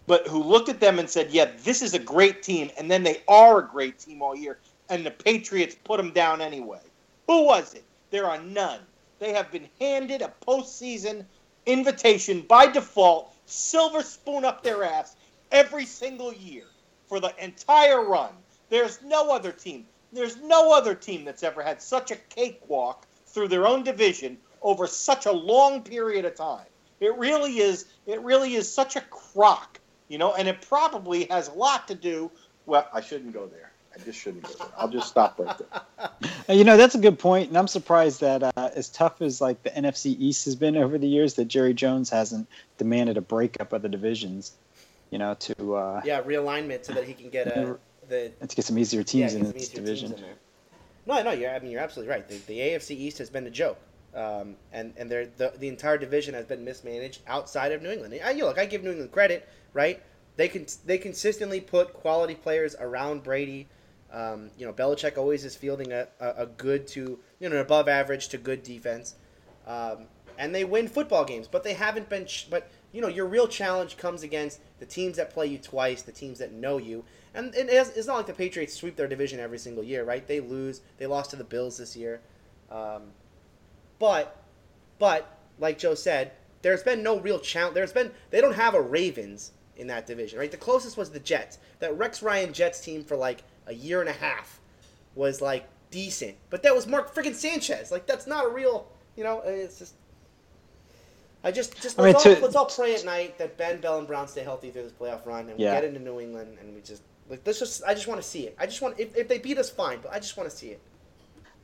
but 0.06 0.28
who 0.28 0.44
looked 0.44 0.70
at 0.70 0.80
them 0.80 1.00
and 1.00 1.10
said, 1.10 1.32
"Yeah, 1.32 1.52
this 1.64 1.82
is 1.82 1.94
a 1.94 2.00
great 2.00 2.44
team," 2.44 2.72
and 2.78 2.90
then 2.90 3.04
they 3.04 3.24
are 3.28 3.60
a 3.60 3.68
great 3.68 4.00
team 4.00 4.22
all 4.22 4.36
year, 4.36 4.60
and 4.90 5.06
the 5.06 5.12
Patriots 5.12 5.76
put 5.84 5.98
them 5.98 6.12
down 6.12 6.42
anyway. 6.42 6.82
Who 7.28 7.44
was 7.44 7.74
it? 7.74 7.84
There 8.10 8.26
are 8.26 8.40
none. 8.42 8.80
They 9.20 9.34
have 9.34 9.52
been 9.52 9.68
handed 9.80 10.22
a 10.22 10.34
postseason 10.46 11.26
invitation 11.66 12.42
by 12.42 12.68
default, 12.68 13.36
silver 13.46 14.02
spoon 14.02 14.46
up 14.46 14.64
their 14.64 14.84
ass 14.84 15.16
every 15.52 15.86
single 15.86 16.34
year 16.34 16.66
for 17.08 17.20
the 17.20 17.34
entire 17.44 18.04
run. 18.04 18.32
There's 18.70 19.02
no 19.02 19.32
other 19.32 19.52
team. 19.52 19.86
There's 20.14 20.38
no 20.38 20.72
other 20.74 20.96
team 20.96 21.26
that's 21.26 21.44
ever 21.44 21.62
had 21.62 21.82
such 21.82 22.12
a 22.12 22.16
cakewalk 22.16 23.06
through 23.26 23.50
their 23.50 23.68
own 23.68 23.84
division 23.84 24.38
over 24.62 24.88
such 24.88 25.26
a 25.26 25.32
long 25.32 25.82
period 25.84 26.26
of 26.26 26.36
time. 26.36 26.66
It 27.00 27.16
really 27.18 27.60
is. 27.60 27.86
It 28.06 28.22
really 28.22 28.56
is 28.56 28.72
such 28.72 28.96
a 28.96 29.02
crock, 29.02 29.80
you 30.08 30.18
know, 30.18 30.34
and 30.34 30.48
it 30.48 30.62
probably 30.68 31.26
has 31.26 31.48
a 31.48 31.54
lot 31.54 31.88
to 31.90 31.96
do. 31.96 32.32
Well, 32.66 32.88
I 32.94 33.02
shouldn't 33.02 33.34
go 33.34 33.46
there. 33.48 33.72
I 33.96 34.04
just 34.04 34.20
shouldn't 34.20 34.44
go 34.44 34.54
there. 34.54 34.68
I'll 34.78 34.90
just 34.90 35.08
stop 35.08 35.40
right 35.40 35.58
there. 35.58 35.82
Uh, 36.00 36.08
You 36.54 36.64
know, 36.64 36.78
that's 36.78 36.96
a 36.96 37.00
good 37.00 37.20
point, 37.20 37.50
and 37.50 37.58
I'm 37.58 37.68
surprised 37.68 38.22
that 38.22 38.42
uh, 38.42 38.52
as 38.76 38.90
tough 38.90 39.22
as 39.22 39.42
like 39.42 39.64
the 39.64 39.70
NFC 39.70 40.16
East 40.18 40.46
has 40.46 40.56
been 40.56 40.78
over 40.78 40.98
the 40.98 41.08
years, 41.08 41.34
that 41.36 41.46
Jerry 41.46 41.74
Jones 41.74 42.10
hasn't 42.10 42.48
demanded 42.78 43.18
a 43.18 43.22
breakup 43.22 43.74
of 43.74 43.82
the 43.82 43.90
divisions. 43.90 44.54
You 45.12 45.18
know, 45.20 45.36
to 45.36 45.76
uh, 45.76 46.02
Yeah, 46.04 46.22
realignment 46.22 46.86
so 46.86 46.94
that 46.94 47.04
he 47.06 47.14
can 47.14 47.30
get 47.30 47.48
a 47.48 47.78
the 48.10 48.32
to 48.48 48.56
get 48.56 48.66
some 48.66 48.78
easier 48.78 49.04
teams 49.04 49.34
yeah, 49.34 49.40
in 49.40 49.46
get 49.46 49.52
some 49.52 49.60
this 49.60 49.70
division. 49.70 50.14
in. 50.14 50.24
No, 51.06 51.22
no, 51.24 51.32
you're, 51.32 51.52
I 51.52 51.60
mean 51.60 51.72
you're 51.72 51.82
absolutely 51.82 52.12
right. 52.12 52.28
The, 52.28 52.38
the 52.48 52.60
AFC 52.60 52.92
East 52.92 53.18
has 53.20 53.30
been 53.30 53.46
a 53.48 53.50
joke, 53.50 53.80
um, 54.16 54.56
and 54.72 54.94
and 54.98 55.10
the 55.10 55.54
the 55.58 55.68
entire 55.68 55.98
division 55.98 56.34
has 56.34 56.46
been 56.46 56.64
mismanaged 56.64 57.22
outside 57.28 57.72
of 57.72 57.82
New 57.82 57.92
England. 57.92 58.20
I, 58.24 58.32
you 58.32 58.40
know, 58.40 58.48
look, 58.48 58.60
I 58.60 58.66
give 58.66 58.84
New 58.84 58.92
England 58.92 59.12
credit, 59.12 59.48
right? 59.74 60.02
They 60.36 60.48
can 60.48 60.66
they 60.86 60.98
consistently 60.98 61.62
put 61.62 61.94
quality 61.94 62.36
players 62.36 62.76
around 62.80 63.24
Brady. 63.24 63.68
Um, 64.12 64.52
you 64.58 64.66
know, 64.66 64.72
Belichick 64.72 65.18
always 65.18 65.44
is 65.44 65.56
fielding 65.56 65.92
a, 65.92 66.08
a, 66.20 66.30
a 66.38 66.46
good 66.46 66.88
to 66.88 67.20
you 67.40 67.50
know 67.50 67.56
an 67.56 67.62
above 67.62 67.88
average 67.90 68.30
to 68.30 68.38
good 68.38 68.64
defense, 68.64 69.16
um, 69.66 70.06
and 70.38 70.56
they 70.56 70.64
win 70.64 70.88
football 70.88 71.26
games. 71.26 71.48
But 71.48 71.64
they 71.64 71.74
haven't 71.74 72.08
been. 72.10 72.28
But 72.50 72.70
you 72.94 73.02
know, 73.02 73.10
your 73.10 73.26
real 73.26 73.48
challenge 73.48 73.98
comes 73.98 74.24
against 74.24 74.60
the 74.80 74.86
teams 74.86 75.18
that 75.18 75.32
play 75.32 75.48
you 75.48 75.58
twice, 75.58 76.04
the 76.04 76.12
teams 76.12 76.40
that 76.40 76.54
know 76.54 76.78
you, 76.78 77.04
and 77.34 77.54
it 77.54 77.70
is, 77.70 77.90
it's 77.90 78.08
not 78.08 78.18
like 78.18 78.26
the 78.26 78.34
Patriots 78.34 78.74
sweep 78.74 78.96
their 78.96 79.08
division 79.08 79.40
every 79.40 79.60
single 79.60 79.84
year, 79.84 80.04
right? 80.04 80.28
They 80.28 80.40
lose. 80.40 80.82
They 80.98 81.06
lost 81.06 81.30
to 81.32 81.36
the 81.36 81.44
Bills 81.44 81.78
this 81.78 81.96
year, 81.96 82.22
um, 82.72 83.04
but 84.00 84.44
but 85.00 85.38
like 85.60 85.78
Joe 85.78 85.96
said, 85.96 86.32
there's 86.62 86.84
been 86.84 87.04
no 87.04 87.20
real 87.20 87.40
challenge. 87.40 87.76
There's 87.76 87.94
been 87.94 88.12
they 88.30 88.42
don't 88.42 88.56
have 88.56 88.74
a 88.74 88.82
Ravens 88.82 89.52
in 89.76 89.88
that 89.88 90.08
division, 90.08 90.40
right? 90.40 90.52
The 90.52 90.58
closest 90.58 90.98
was 90.98 91.12
the 91.12 91.20
Jets. 91.20 91.60
That 91.80 91.98
Rex 91.98 92.22
Ryan 92.22 92.54
Jets 92.54 92.80
team 92.82 93.04
for 93.04 93.16
like 93.16 93.44
a 93.68 93.74
year 93.74 94.02
and 94.02 94.10
a 94.10 94.14
half 94.14 94.60
was 95.16 95.42
like 95.42 95.68
decent, 95.92 96.36
but 96.50 96.64
that 96.64 96.76
was 96.76 96.88
Mark 96.88 97.14
freaking 97.14 97.36
Sanchez. 97.36 97.92
Like 97.92 98.06
that's 98.08 98.28
not 98.28 98.46
a 98.46 98.50
real, 98.50 98.88
you 99.16 99.24
know. 99.24 99.40
Eh, 99.42 99.52
it's 99.52 99.80
just. 99.80 99.94
I 101.44 101.52
just, 101.52 101.80
just 101.82 102.00
I 102.00 102.04
mean, 102.04 102.14
let's, 102.14 102.26
all, 102.26 102.36
to- 102.36 102.42
let's 102.42 102.56
all 102.56 102.66
pray 102.66 102.96
at 102.96 103.06
night 103.06 103.38
that 103.38 103.58
Ben 103.58 103.80
Bell 103.80 104.00
and 104.00 104.08
Brown 104.08 104.28
stay 104.28 104.44
healthy 104.44 104.72
through 104.72 104.84
this 104.84 104.92
playoff 104.92 105.26
run, 105.26 105.48
and 105.48 105.58
we 105.58 105.64
get 105.66 105.84
into 105.84 106.00
New 106.00 106.20
England, 106.20 106.58
and 106.60 106.76
we 106.76 106.82
just 106.82 107.04
like 107.30 107.42
let's 107.46 107.60
just. 107.60 107.84
I 107.86 107.94
just 107.94 108.08
want 108.08 108.22
to 108.22 108.28
see 108.28 108.48
it. 108.48 108.56
I 108.60 108.66
just 108.66 108.82
want 108.82 109.00
if, 109.00 109.16
if 109.16 109.28
they 109.28 109.38
beat 109.38 109.58
us, 109.58 109.70
fine, 109.70 110.00
but 110.02 110.12
I 110.12 110.20
just 110.20 110.36
want 110.36 110.50
to 110.50 110.56
see 110.56 110.70
it. 110.70 110.82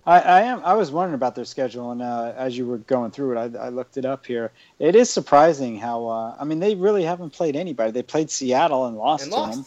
I, 0.05 0.19
I 0.19 0.41
am. 0.41 0.61
I 0.65 0.73
was 0.73 0.91
wondering 0.91 1.15
about 1.15 1.35
their 1.35 1.45
schedule, 1.45 1.91
and 1.91 2.01
uh, 2.01 2.33
as 2.35 2.57
you 2.57 2.65
were 2.65 2.79
going 2.79 3.11
through 3.11 3.37
it, 3.37 3.55
I, 3.55 3.65
I 3.65 3.69
looked 3.69 3.95
it 3.97 4.03
up 4.05 4.25
here. 4.25 4.51
It 4.79 4.95
is 4.95 5.09
surprising 5.09 5.77
how. 5.77 6.07
Uh, 6.07 6.35
I 6.37 6.43
mean, 6.43 6.59
they 6.59 6.75
really 6.75 7.03
haven't 7.03 7.29
played 7.31 7.55
anybody. 7.55 7.91
They 7.91 8.03
played 8.03 8.29
Seattle 8.29 8.85
and 8.85 8.97
lost 8.97 9.23
And 9.23 9.31
to 9.31 9.39
lost. 9.39 9.57
them. 9.57 9.65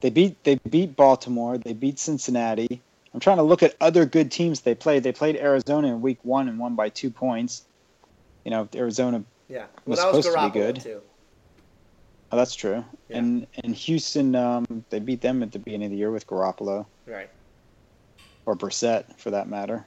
They 0.00 0.10
beat. 0.10 0.44
They 0.44 0.56
beat 0.68 0.94
Baltimore. 0.94 1.56
They 1.56 1.72
beat 1.72 1.98
Cincinnati. 1.98 2.82
I'm 3.14 3.20
trying 3.20 3.38
to 3.38 3.42
look 3.42 3.62
at 3.62 3.74
other 3.80 4.04
good 4.04 4.30
teams 4.30 4.60
they 4.60 4.74
played. 4.74 5.02
They 5.02 5.12
played 5.12 5.36
Arizona 5.36 5.88
in 5.88 6.02
Week 6.02 6.18
One 6.22 6.48
and 6.48 6.58
won 6.58 6.74
by 6.74 6.88
two 6.90 7.10
points. 7.10 7.64
You 8.44 8.50
know, 8.50 8.68
Arizona. 8.74 9.24
Yeah, 9.48 9.66
Was 9.86 9.98
well, 9.98 10.12
that 10.12 10.16
was 10.16 10.26
supposed 10.26 10.38
to 10.38 10.50
be 10.50 10.58
good. 10.58 10.80
too. 10.80 11.00
Oh, 12.30 12.36
that's 12.36 12.54
true. 12.54 12.84
Yeah. 13.08 13.18
And 13.18 13.46
and 13.62 13.74
Houston, 13.74 14.34
um, 14.34 14.84
they 14.90 14.98
beat 14.98 15.20
them 15.20 15.42
at 15.42 15.52
the 15.52 15.58
beginning 15.58 15.86
of 15.86 15.90
the 15.92 15.98
year 15.98 16.10
with 16.10 16.26
Garoppolo 16.26 16.86
Right. 17.06 17.28
Or 18.46 18.56
Brissett, 18.56 19.18
for 19.18 19.30
that 19.30 19.48
matter. 19.48 19.84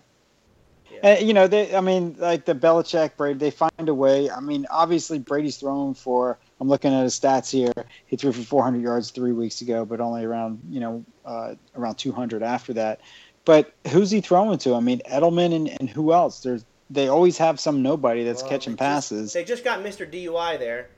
Yeah. 0.92 1.00
And, 1.04 1.28
you 1.28 1.34
know, 1.34 1.48
they. 1.48 1.76
I 1.76 1.82
mean, 1.82 2.16
like 2.20 2.46
the 2.46 2.56
Belichick 2.56 3.18
Brady, 3.18 3.38
they 3.40 3.52
find 3.52 3.90
a 3.90 3.94
way. 3.94 4.30
I 4.30 4.40
mean, 4.40 4.66
obviously 4.70 5.20
Brady's 5.20 5.58
thrown 5.58 5.94
for, 5.94 6.38
I'm 6.62 6.70
looking 6.70 6.94
at 6.94 7.04
his 7.04 7.20
stats 7.20 7.50
here. 7.52 7.74
He 8.06 8.16
threw 8.16 8.32
for 8.32 8.42
400 8.44 8.82
yards 8.82 9.12
three 9.12 9.34
weeks 9.34 9.62
ago, 9.62 9.84
but 9.84 10.00
only 10.00 10.24
around 10.24 10.62
you 10.70 10.80
know 10.80 11.04
uh, 11.26 11.56
around 11.76 11.96
200 11.96 12.44
after 12.44 12.74
that. 12.74 13.02
But 13.46 13.74
who's 13.90 14.10
he 14.10 14.22
throwing 14.22 14.58
to? 14.60 14.74
I 14.76 14.80
mean, 14.80 15.02
Edelman 15.12 15.54
and, 15.54 15.68
and 15.80 15.90
who 15.90 16.14
else? 16.14 16.40
There's 16.42 16.64
they 16.90 17.08
always 17.08 17.38
have 17.40 17.60
some 17.60 17.82
nobody 17.82 18.24
that's 18.24 18.42
Well, 18.44 18.52
catching 18.52 18.74
they 18.74 18.78
just- 18.78 19.10
passes. 19.10 19.34
They 19.34 19.44
just 19.44 19.64
got 19.64 19.80
Mr. 19.84 20.10
DUI 20.10 20.60
there, 20.60 20.90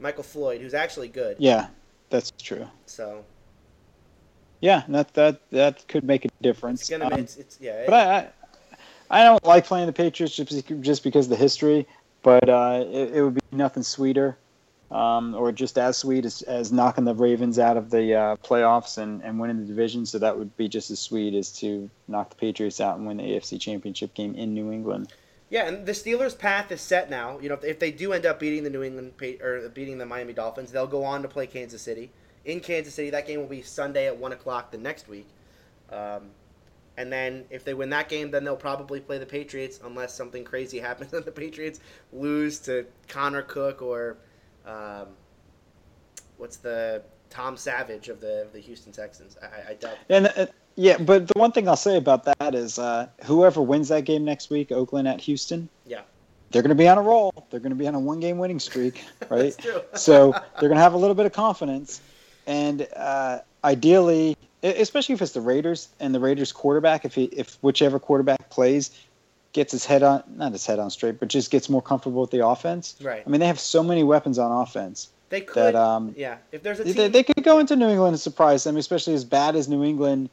Michael 0.00 0.24
Floyd, 0.24 0.60
who's 0.60 0.74
actually 0.74 1.08
good. 1.08 1.36
yeah, 1.38 1.68
that's 2.10 2.30
true. 2.32 2.68
So 2.86 3.24
Yeah, 4.60 4.82
that 4.88 5.14
that 5.14 5.40
that 5.50 5.86
could 5.88 6.04
make 6.04 6.24
a 6.24 6.28
it's 6.28 6.36
difference. 6.40 6.88
gonna. 6.88 7.06
Um, 7.06 7.12
it's, 7.14 7.36
it's 7.36 7.58
yeah. 7.60 7.84
but 7.86 7.94
I, 9.10 9.20
I 9.20 9.24
don't 9.24 9.44
like 9.44 9.66
playing 9.66 9.86
the 9.86 9.92
Patriots 9.92 10.34
just 10.34 10.68
just 10.80 11.02
because 11.02 11.26
of 11.26 11.30
the 11.30 11.36
history. 11.36 11.86
But 12.22 12.48
uh, 12.48 12.84
it, 12.90 13.14
it 13.14 13.22
would 13.22 13.34
be 13.34 13.40
nothing 13.52 13.84
sweeter, 13.84 14.36
um, 14.90 15.34
or 15.36 15.52
just 15.52 15.78
as 15.78 15.96
sweet 15.96 16.24
as, 16.24 16.42
as 16.42 16.72
knocking 16.72 17.04
the 17.04 17.14
Ravens 17.14 17.56
out 17.56 17.76
of 17.76 17.90
the 17.90 18.14
uh, 18.14 18.36
playoffs 18.36 18.98
and, 18.98 19.22
and 19.22 19.38
winning 19.38 19.60
the 19.60 19.64
division. 19.64 20.06
So 20.06 20.18
that 20.18 20.36
would 20.36 20.56
be 20.56 20.68
just 20.68 20.90
as 20.90 20.98
sweet 20.98 21.34
as 21.34 21.52
to 21.60 21.88
knock 22.08 22.30
the 22.30 22.36
Patriots 22.36 22.80
out 22.80 22.98
and 22.98 23.06
win 23.06 23.18
the 23.18 23.22
AFC 23.22 23.60
Championship 23.60 24.12
game 24.14 24.34
in 24.34 24.54
New 24.54 24.72
England. 24.72 25.12
Yeah, 25.50 25.68
and 25.68 25.86
the 25.86 25.92
Steelers' 25.92 26.36
path 26.36 26.72
is 26.72 26.80
set 26.80 27.08
now. 27.08 27.38
You 27.38 27.48
know, 27.48 27.54
if, 27.54 27.62
if 27.62 27.78
they 27.78 27.92
do 27.92 28.12
end 28.12 28.26
up 28.26 28.40
beating 28.40 28.64
the 28.64 28.70
New 28.70 28.82
England 28.82 29.12
or 29.40 29.68
beating 29.68 29.98
the 29.98 30.06
Miami 30.06 30.32
Dolphins, 30.32 30.72
they'll 30.72 30.88
go 30.88 31.04
on 31.04 31.22
to 31.22 31.28
play 31.28 31.46
Kansas 31.46 31.80
City 31.80 32.10
in 32.46 32.60
Kansas 32.60 32.94
City. 32.94 33.10
That 33.10 33.26
game 33.26 33.40
will 33.40 33.46
be 33.46 33.60
Sunday 33.60 34.06
at 34.06 34.16
one 34.16 34.32
o'clock 34.32 34.70
the 34.70 34.78
next 34.78 35.08
week. 35.08 35.28
Um, 35.92 36.30
and 36.96 37.12
then 37.12 37.44
if 37.50 37.64
they 37.64 37.74
win 37.74 37.90
that 37.90 38.08
game, 38.08 38.30
then 38.30 38.44
they'll 38.44 38.56
probably 38.56 39.00
play 39.00 39.18
the 39.18 39.26
Patriots 39.26 39.80
unless 39.84 40.14
something 40.14 40.44
crazy 40.44 40.78
happens 40.88 41.12
and 41.12 41.24
the 41.24 41.32
Patriots 41.32 41.80
lose 42.12 42.58
to 42.60 42.86
Connor 43.08 43.42
Cook 43.42 43.82
or 43.82 44.16
um, 44.66 45.08
what's 46.38 46.56
the 46.56 47.02
Tom 47.28 47.56
Savage 47.56 48.08
of 48.08 48.20
the 48.20 48.42
of 48.42 48.52
the 48.52 48.60
Houston 48.60 48.92
Texans. 48.92 49.36
I, 49.42 49.72
I 49.72 49.74
doubt. 49.74 49.98
And 50.08 50.26
uh, 50.36 50.46
yeah, 50.76 50.96
but 50.98 51.28
the 51.28 51.38
one 51.38 51.52
thing 51.52 51.68
I'll 51.68 51.76
say 51.76 51.96
about 51.96 52.24
that 52.24 52.54
is 52.54 52.78
uh, 52.78 53.08
whoever 53.24 53.60
wins 53.60 53.88
that 53.88 54.04
game 54.04 54.24
next 54.24 54.50
week, 54.50 54.72
Oakland 54.72 55.08
at 55.08 55.20
Houston, 55.22 55.68
Yeah, 55.86 56.02
they're 56.50 56.62
going 56.62 56.70
to 56.70 56.74
be 56.76 56.88
on 56.88 56.98
a 56.98 57.02
roll. 57.02 57.32
They're 57.50 57.60
going 57.60 57.70
to 57.70 57.76
be 57.76 57.88
on 57.88 57.94
a 57.94 58.00
one-game 58.00 58.38
winning 58.38 58.60
streak, 58.60 59.04
right? 59.30 59.54
So 59.94 60.32
they're 60.32 60.68
going 60.68 60.76
to 60.76 60.82
have 60.82 60.94
a 60.94 60.98
little 60.98 61.14
bit 61.14 61.26
of 61.26 61.32
confidence, 61.32 62.00
and 62.46 62.86
uh, 62.94 63.40
ideally, 63.64 64.36
especially 64.62 65.14
if 65.14 65.22
it's 65.22 65.32
the 65.32 65.40
Raiders 65.40 65.88
and 66.00 66.14
the 66.14 66.20
Raiders 66.20 66.52
quarterback, 66.52 67.04
if 67.04 67.14
he, 67.14 67.24
if 67.24 67.56
whichever 67.60 67.98
quarterback 67.98 68.50
plays 68.50 68.90
gets 69.52 69.72
his 69.72 69.84
head 69.84 70.02
on 70.02 70.22
not 70.36 70.52
his 70.52 70.66
head 70.66 70.78
on 70.78 70.90
straight, 70.90 71.18
but 71.18 71.28
just 71.28 71.50
gets 71.50 71.68
more 71.68 71.82
comfortable 71.82 72.20
with 72.20 72.30
the 72.30 72.46
offense. 72.46 72.94
Right. 73.00 73.22
I 73.26 73.28
mean, 73.28 73.40
they 73.40 73.46
have 73.46 73.60
so 73.60 73.82
many 73.82 74.04
weapons 74.04 74.38
on 74.38 74.52
offense 74.62 75.08
they 75.28 75.40
could. 75.40 75.74
that 75.74 75.74
um, 75.74 76.14
yeah, 76.16 76.36
if 76.52 76.62
there's 76.62 76.80
a 76.80 76.84
they, 76.84 76.92
team, 76.92 77.12
they 77.12 77.22
could 77.22 77.42
go 77.42 77.58
into 77.58 77.74
New 77.76 77.88
England 77.88 78.14
and 78.14 78.20
surprise 78.20 78.64
them, 78.64 78.76
especially 78.76 79.14
as 79.14 79.24
bad 79.24 79.56
as 79.56 79.68
New 79.68 79.82
England. 79.82 80.30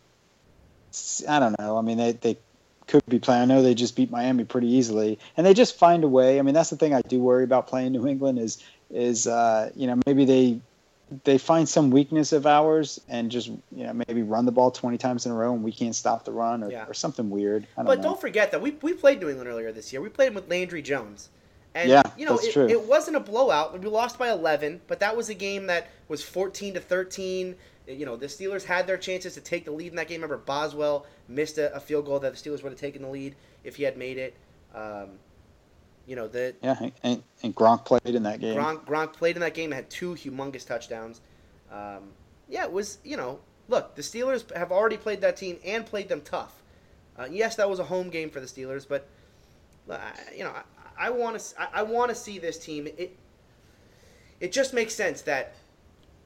I 1.28 1.40
don't 1.40 1.58
know. 1.58 1.78
I 1.78 1.82
mean, 1.82 1.98
they, 1.98 2.12
they 2.12 2.38
could 2.88 3.04
be 3.08 3.18
playing. 3.18 3.42
I 3.42 3.46
know 3.46 3.64
they 3.64 3.74
just 3.74 3.96
beat 3.96 4.12
Miami 4.12 4.44
pretty 4.44 4.68
easily, 4.68 5.18
and 5.36 5.46
they 5.46 5.54
just 5.54 5.78
find 5.78 6.04
a 6.04 6.08
way. 6.08 6.38
I 6.38 6.44
mean, 6.44 6.54
that's 6.54 6.70
the 6.70 6.76
thing 6.76 6.94
I 6.94 7.02
do 7.02 7.20
worry 7.20 7.44
about 7.44 7.68
playing 7.68 7.94
New 7.94 8.08
England 8.08 8.40
is 8.40 8.64
is 8.92 9.26
uh, 9.26 9.72
you 9.76 9.88
know 9.88 10.00
maybe 10.06 10.26
they 10.26 10.60
they 11.24 11.38
find 11.38 11.68
some 11.68 11.92
weakness 11.92 12.34
of 12.34 12.46
ours 12.46 13.00
and 13.08 13.30
just 13.32 13.48
you 13.48 13.84
know 13.86 13.94
maybe 13.94 14.22
run 14.24 14.46
the 14.46 14.52
ball 14.52 14.72
twenty 14.72 14.98
times 14.98 15.26
in 15.26 15.32
a 15.32 15.36
row 15.36 15.54
and 15.54 15.64
we 15.64 15.72
can't 15.72 15.96
stop 15.96 16.26
the 16.26 16.32
run 16.32 16.64
or, 16.64 16.72
Yeah. 16.72 16.86
or 16.88 16.94
something 16.94 17.30
weird. 17.30 17.68
Don't 17.76 17.86
But 17.86 17.98
know. 18.00 18.04
don't 18.04 18.22
forget 18.22 18.52
that 18.52 18.62
we, 18.62 18.72
we 18.82 18.94
played 18.94 19.20
New 19.22 19.30
England 19.30 19.50
earlier 19.50 19.72
this 19.72 19.92
year. 19.92 20.02
We 20.02 20.10
played 20.10 20.28
them 20.30 20.36
with 20.36 20.50
Landry 20.50 20.82
Jones. 20.82 21.30
And, 21.76 21.90
Yeah, 21.90 22.04
you 22.18 22.26
know, 22.26 22.36
that's 22.36 22.48
it, 22.48 22.54
true. 22.54 22.68
it 22.70 22.82
wasn't 22.88 23.18
a 23.18 23.20
blowout. 23.20 23.74
We 23.80 23.88
lost 23.88 24.20
by 24.20 24.30
11, 24.30 24.82
but 24.88 25.00
that 25.00 25.18
was 25.18 25.30
a 25.30 25.34
game 25.34 25.66
that 25.68 25.88
was 26.08 26.22
14 26.22 26.76
to 26.76 26.80
13. 26.80 27.56
You 27.88 28.06
know, 28.06 28.16
the 28.16 28.28
Steelers 28.28 28.64
had 28.64 28.86
their 28.86 28.98
chances 28.98 29.34
to 29.34 29.42
take 29.42 29.66
the 29.66 29.72
lead 29.72 29.88
in 29.88 29.96
that 29.96 30.08
game. 30.08 30.22
Remember, 30.22 30.38
Boswell 30.38 31.06
missed 31.28 31.58
a, 31.58 31.74
a 31.76 31.80
field 31.80 32.06
goal 32.06 32.20
that 32.20 32.36
the 32.36 32.38
Steelers 32.50 32.62
would 32.64 32.72
have 32.72 32.80
taken 32.80 33.02
the 33.02 33.08
lead 33.10 33.36
if 33.64 33.76
he 33.76 33.84
had 33.84 33.98
made 33.98 34.18
it. 34.20 34.36
Um, 34.76 35.10
you 36.06 36.16
know, 36.16 36.28
that. 36.28 36.56
yeah, 36.62 36.90
and, 37.04 37.24
and 37.44 37.56
Gronk 37.56 37.86
played 37.86 38.16
in 38.16 38.24
that 38.24 38.40
game. 38.40 38.58
Gronk, 38.58 38.86
Gronk 38.86 39.14
played 39.14 39.36
in 39.36 39.42
that 39.42 39.54
game, 39.54 39.72
had 39.72 39.90
two 39.90 40.16
humongous 40.16 40.66
touchdowns. 40.66 41.22
Um, 41.72 42.10
yeah, 42.50 42.64
it 42.64 42.72
was, 42.72 43.00
you 43.04 43.18
know, 43.18 43.40
look, 43.68 43.96
the 43.96 44.02
Steelers 44.02 44.54
have 44.56 44.72
already 44.72 44.98
played 44.98 45.22
that 45.22 45.38
team 45.38 45.58
and 45.66 45.86
played 45.86 46.10
them 46.10 46.22
tough. 46.22 46.62
Uh, 47.18 47.28
yes, 47.30 47.56
that 47.56 47.70
was 47.70 47.80
a 47.80 47.84
home 47.84 48.10
game 48.10 48.30
for 48.30 48.40
the 48.40 48.46
Steelers, 48.46 48.88
but, 48.88 49.08
uh, 49.90 49.98
you 50.36 50.44
know, 50.44 50.52
I, 50.52 51.08
I 51.08 51.10
want 51.10 51.40
to 51.40 51.62
I, 51.62 51.68
I 51.80 51.84
want 51.84 52.10
to 52.10 52.16
see 52.16 52.40
this 52.40 52.58
team. 52.58 52.88
It, 52.88 53.18
it 54.40 54.52
just 54.52 54.74
makes 54.74 54.94
sense 54.94 55.22
that 55.24 55.56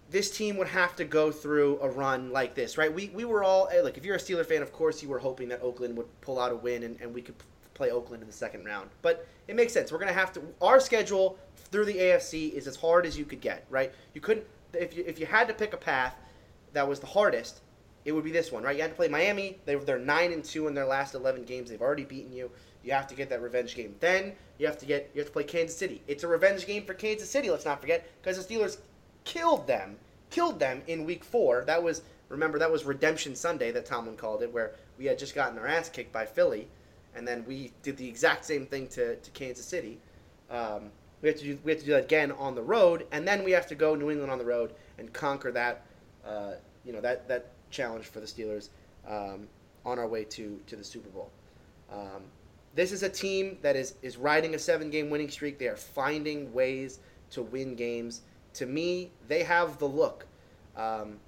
this 0.09 0.35
team 0.35 0.57
would 0.57 0.67
have 0.67 0.95
to 0.95 1.05
go 1.05 1.31
through 1.31 1.79
a 1.81 1.89
run 1.89 2.31
like 2.31 2.55
this, 2.55 2.77
right? 2.77 2.93
We, 2.93 3.09
we 3.09 3.25
were 3.25 3.43
all, 3.43 3.69
look, 3.83 3.97
if 3.97 4.05
you're 4.05 4.15
a 4.15 4.19
Steeler 4.19 4.45
fan, 4.45 4.61
of 4.61 4.71
course 4.71 5.03
you 5.03 5.09
were 5.09 5.19
hoping 5.19 5.49
that 5.49 5.61
Oakland 5.61 5.97
would 5.97 6.21
pull 6.21 6.39
out 6.39 6.51
a 6.51 6.55
win 6.55 6.83
and, 6.83 6.99
and 7.01 7.13
we 7.13 7.21
could 7.21 7.35
play 7.77 7.91
Oakland 7.91 8.21
in 8.21 8.27
the 8.27 8.33
second 8.33 8.65
round. 8.65 8.89
But 9.01 9.27
it 9.47 9.55
makes 9.55 9.73
sense. 9.73 9.91
We're 9.91 9.99
going 9.99 10.13
to 10.13 10.19
have 10.19 10.33
to, 10.33 10.41
our 10.61 10.79
schedule 10.79 11.37
through 11.71 11.85
the 11.85 11.95
AFC 11.95 12.51
is 12.51 12.67
as 12.67 12.75
hard 12.75 13.05
as 13.05 13.17
you 13.17 13.25
could 13.25 13.41
get, 13.41 13.65
right? 13.69 13.93
You 14.13 14.21
couldn't, 14.21 14.45
if 14.73 14.95
you, 14.97 15.03
if 15.07 15.19
you 15.19 15.25
had 15.25 15.47
to 15.47 15.53
pick 15.53 15.73
a 15.73 15.77
path 15.77 16.15
that 16.73 16.87
was 16.87 16.99
the 16.99 17.07
hardest, 17.07 17.61
it 18.05 18.13
would 18.13 18.23
be 18.23 18.31
this 18.31 18.51
one, 18.51 18.63
right? 18.63 18.75
You 18.75 18.81
had 18.81 18.91
to 18.91 18.95
play 18.95 19.07
Miami. 19.07 19.57
They, 19.65 19.75
they're 19.75 19.99
9 19.99 20.31
and 20.31 20.43
2 20.43 20.67
in 20.67 20.73
their 20.73 20.85
last 20.85 21.13
11 21.13 21.43
games. 21.43 21.69
They've 21.69 21.81
already 21.81 22.05
beaten 22.05 22.33
you. 22.33 22.49
You 22.83 22.93
have 22.93 23.07
to 23.07 23.15
get 23.15 23.29
that 23.29 23.41
revenge 23.41 23.75
game. 23.75 23.95
Then 23.99 24.31
you 24.57 24.65
have 24.65 24.77
to 24.77 24.85
get 24.85 25.11
you 25.13 25.19
have 25.19 25.27
to 25.27 25.33
play 25.33 25.43
Kansas 25.43 25.77
City. 25.77 26.01
It's 26.07 26.23
a 26.23 26.27
revenge 26.27 26.65
game 26.65 26.85
for 26.85 26.93
Kansas 26.93 27.29
City. 27.29 27.51
Let's 27.51 27.65
not 27.65 27.81
forget 27.81 28.07
because 28.21 28.43
the 28.43 28.55
Steelers 28.55 28.77
killed 29.25 29.67
them, 29.67 29.97
killed 30.29 30.57
them 30.57 30.81
in 30.87 31.03
Week 31.03 31.25
Four. 31.25 31.65
That 31.65 31.83
was 31.83 32.01
remember 32.29 32.57
that 32.59 32.71
was 32.71 32.85
Redemption 32.85 33.35
Sunday 33.35 33.71
that 33.71 33.85
Tomlin 33.85 34.15
called 34.15 34.41
it, 34.41 34.53
where 34.53 34.71
we 34.97 35.05
had 35.05 35.19
just 35.19 35.35
gotten 35.35 35.59
our 35.59 35.67
ass 35.67 35.89
kicked 35.89 36.13
by 36.13 36.25
Philly, 36.25 36.69
and 37.17 37.27
then 37.27 37.43
we 37.47 37.71
did 37.81 37.97
the 37.97 38.07
exact 38.07 38.45
same 38.45 38.65
thing 38.65 38.87
to, 38.89 39.15
to 39.15 39.31
Kansas 39.31 39.65
City. 39.65 39.97
Um, 40.49 40.91
we 41.21 41.29
have 41.29 41.37
to 41.39 41.43
do 41.43 41.59
we 41.63 41.71
have 41.71 41.79
to 41.79 41.85
do 41.85 41.91
that 41.93 42.03
again 42.05 42.31
on 42.33 42.53
the 42.53 42.61
road, 42.61 43.07
and 43.11 43.27
then 43.27 43.43
we 43.43 43.51
have 43.51 43.67
to 43.67 43.75
go 43.75 43.95
New 43.95 44.11
England 44.11 44.31
on 44.31 44.37
the 44.37 44.45
road 44.45 44.73
and 44.99 45.11
conquer 45.11 45.51
that 45.51 45.85
uh, 46.25 46.53
you 46.85 46.93
know 46.93 47.01
that 47.01 47.27
that 47.27 47.47
challenge 47.71 48.05
for 48.05 48.19
the 48.19 48.27
Steelers 48.27 48.69
um, 49.07 49.47
on 49.83 49.97
our 49.97 50.07
way 50.07 50.23
to 50.25 50.59
to 50.67 50.75
the 50.75 50.83
Super 50.83 51.09
Bowl. 51.09 51.31
Um, 51.91 52.21
this 52.75 52.91
is 52.91 53.01
a 53.01 53.09
team 53.09 53.57
that 53.63 53.75
is 53.75 53.95
is 54.03 54.17
riding 54.17 54.53
a 54.53 54.59
seven 54.59 54.91
game 54.91 55.09
winning 55.09 55.29
streak. 55.29 55.57
They 55.57 55.67
are 55.67 55.75
finding 55.75 56.53
ways 56.53 56.99
to 57.31 57.41
win 57.41 57.75
games. 57.75 58.21
To 58.53 58.67
me, 58.67 59.11
they 59.27 59.43
have 59.43 59.79
the 59.79 59.87
look. 59.87 60.27
Um, 60.75 61.19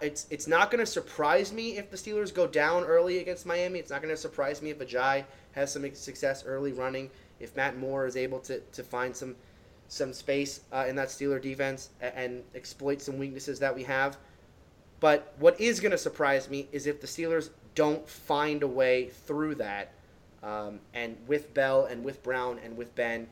It's 0.00 0.26
it's 0.30 0.46
not 0.46 0.70
going 0.70 0.84
to 0.84 0.90
surprise 0.90 1.52
me 1.52 1.76
if 1.76 1.90
the 1.90 1.96
Steelers 1.96 2.32
go 2.32 2.46
down 2.46 2.84
early 2.84 3.18
against 3.18 3.46
Miami. 3.46 3.78
It's 3.78 3.90
not 3.90 4.02
going 4.02 4.14
to 4.14 4.20
surprise 4.20 4.62
me 4.62 4.70
if 4.70 4.78
Ajay 4.78 5.24
has 5.52 5.72
some 5.72 5.94
success 5.94 6.44
early 6.44 6.72
running. 6.72 7.10
If 7.40 7.56
Matt 7.56 7.76
Moore 7.76 8.06
is 8.06 8.16
able 8.16 8.38
to, 8.40 8.60
to 8.60 8.82
find 8.82 9.14
some 9.14 9.34
some 9.88 10.12
space 10.12 10.60
uh, 10.72 10.86
in 10.88 10.96
that 10.96 11.08
Steeler 11.08 11.40
defense 11.40 11.90
and, 12.00 12.14
and 12.16 12.42
exploit 12.54 13.02
some 13.02 13.18
weaknesses 13.18 13.58
that 13.58 13.74
we 13.74 13.82
have. 13.82 14.16
But 15.00 15.34
what 15.38 15.60
is 15.60 15.80
going 15.80 15.92
to 15.92 15.98
surprise 15.98 16.48
me 16.48 16.68
is 16.72 16.86
if 16.86 17.00
the 17.00 17.06
Steelers 17.06 17.50
don't 17.74 18.08
find 18.08 18.62
a 18.62 18.68
way 18.68 19.08
through 19.26 19.56
that, 19.56 19.92
um, 20.42 20.80
and 20.94 21.16
with 21.26 21.52
Bell 21.54 21.86
and 21.86 22.04
with 22.04 22.22
Brown 22.22 22.58
and 22.64 22.76
with 22.76 22.94
Ben, 22.94 23.26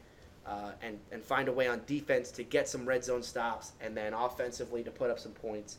uh, 0.46 0.72
and 0.82 0.98
and 1.12 1.22
find 1.22 1.48
a 1.48 1.52
way 1.52 1.68
on 1.68 1.80
defense 1.86 2.30
to 2.32 2.42
get 2.42 2.68
some 2.68 2.86
red 2.86 3.04
zone 3.04 3.22
stops, 3.22 3.72
and 3.80 3.96
then 3.96 4.12
offensively 4.12 4.82
to 4.82 4.90
put 4.90 5.10
up 5.10 5.18
some 5.18 5.32
points. 5.32 5.78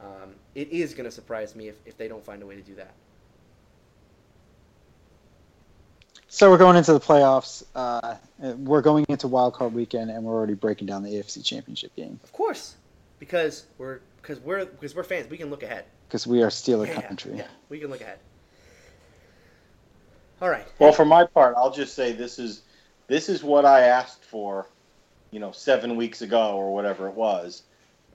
Um, 0.00 0.34
it 0.54 0.68
is 0.68 0.94
going 0.94 1.04
to 1.06 1.10
surprise 1.10 1.56
me 1.56 1.68
if, 1.68 1.76
if 1.86 1.96
they 1.96 2.08
don't 2.08 2.24
find 2.24 2.42
a 2.42 2.46
way 2.46 2.54
to 2.56 2.62
do 2.62 2.74
that. 2.74 2.94
So 6.28 6.50
we're 6.50 6.58
going 6.58 6.76
into 6.76 6.92
the 6.92 7.00
playoffs. 7.00 7.64
Uh, 7.74 8.16
we're 8.38 8.82
going 8.82 9.06
into 9.08 9.28
wild 9.28 9.54
card 9.54 9.72
weekend, 9.72 10.10
and 10.10 10.24
we're 10.24 10.34
already 10.34 10.54
breaking 10.54 10.86
down 10.86 11.02
the 11.02 11.10
AFC 11.14 11.42
Championship 11.44 11.94
game 11.96 12.18
Of 12.24 12.32
course, 12.32 12.74
because 13.18 13.66
we're 13.78 14.00
because 14.20 14.40
we're 14.40 14.66
because 14.66 14.94
we're 14.94 15.04
fans. 15.04 15.30
We 15.30 15.38
can 15.38 15.50
look 15.50 15.62
ahead. 15.62 15.84
because 16.08 16.26
we 16.26 16.42
are 16.42 16.48
Steeler 16.48 16.86
Yeah, 16.86 17.00
country. 17.00 17.36
yeah, 17.36 17.46
we 17.70 17.78
can 17.78 17.90
look 17.90 18.00
ahead. 18.00 18.18
All 20.42 20.50
right. 20.50 20.66
Well, 20.78 20.92
for 20.92 21.06
my 21.06 21.24
part, 21.24 21.54
I'll 21.56 21.70
just 21.72 21.94
say 21.94 22.12
this 22.12 22.38
is 22.38 22.62
this 23.08 23.28
is 23.30 23.42
what 23.42 23.64
I 23.64 23.82
asked 23.82 24.24
for, 24.24 24.66
you 25.30 25.40
know, 25.40 25.52
seven 25.52 25.96
weeks 25.96 26.20
ago 26.22 26.56
or 26.56 26.74
whatever 26.74 27.08
it 27.08 27.14
was. 27.14 27.62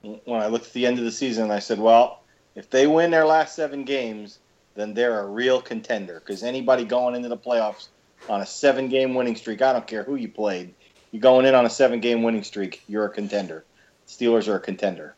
When 0.02 0.42
I 0.42 0.48
looked 0.48 0.68
at 0.68 0.74
the 0.74 0.86
end 0.86 1.00
of 1.00 1.06
the 1.06 1.12
season, 1.12 1.52
I 1.52 1.60
said, 1.60 1.80
well, 1.80 2.24
if 2.56 2.70
they 2.70 2.88
win 2.88 3.12
their 3.12 3.26
last 3.26 3.56
seven 3.56 3.84
games, 3.84 4.40
then 4.76 4.94
they're 4.94 5.20
a 5.20 5.28
real 5.28 5.62
contender. 5.62 6.20
Because 6.20 6.44
anybody 6.44 6.86
going 6.86 7.16
into 7.16 7.30
the 7.30 7.38
playoffs 7.38 7.88
on 8.30 8.42
a 8.42 8.46
seven-game 8.46 9.14
winning 9.14 9.36
streak, 9.36 9.62
I 9.62 9.74
don't 9.74 9.88
care 9.88 10.04
who 10.04 10.16
you 10.16 10.30
played, 10.30 10.74
you're 11.12 11.22
going 11.22 11.46
in 11.46 11.56
on 11.56 11.66
a 11.66 11.70
seven-game 11.70 12.24
winning 12.24 12.44
streak, 12.44 12.84
you're 12.88 13.06
a 13.06 13.10
contender. 13.10 13.66
Steelers 14.08 14.48
are 14.48 14.56
a 14.56 14.60
contender. 14.60 15.16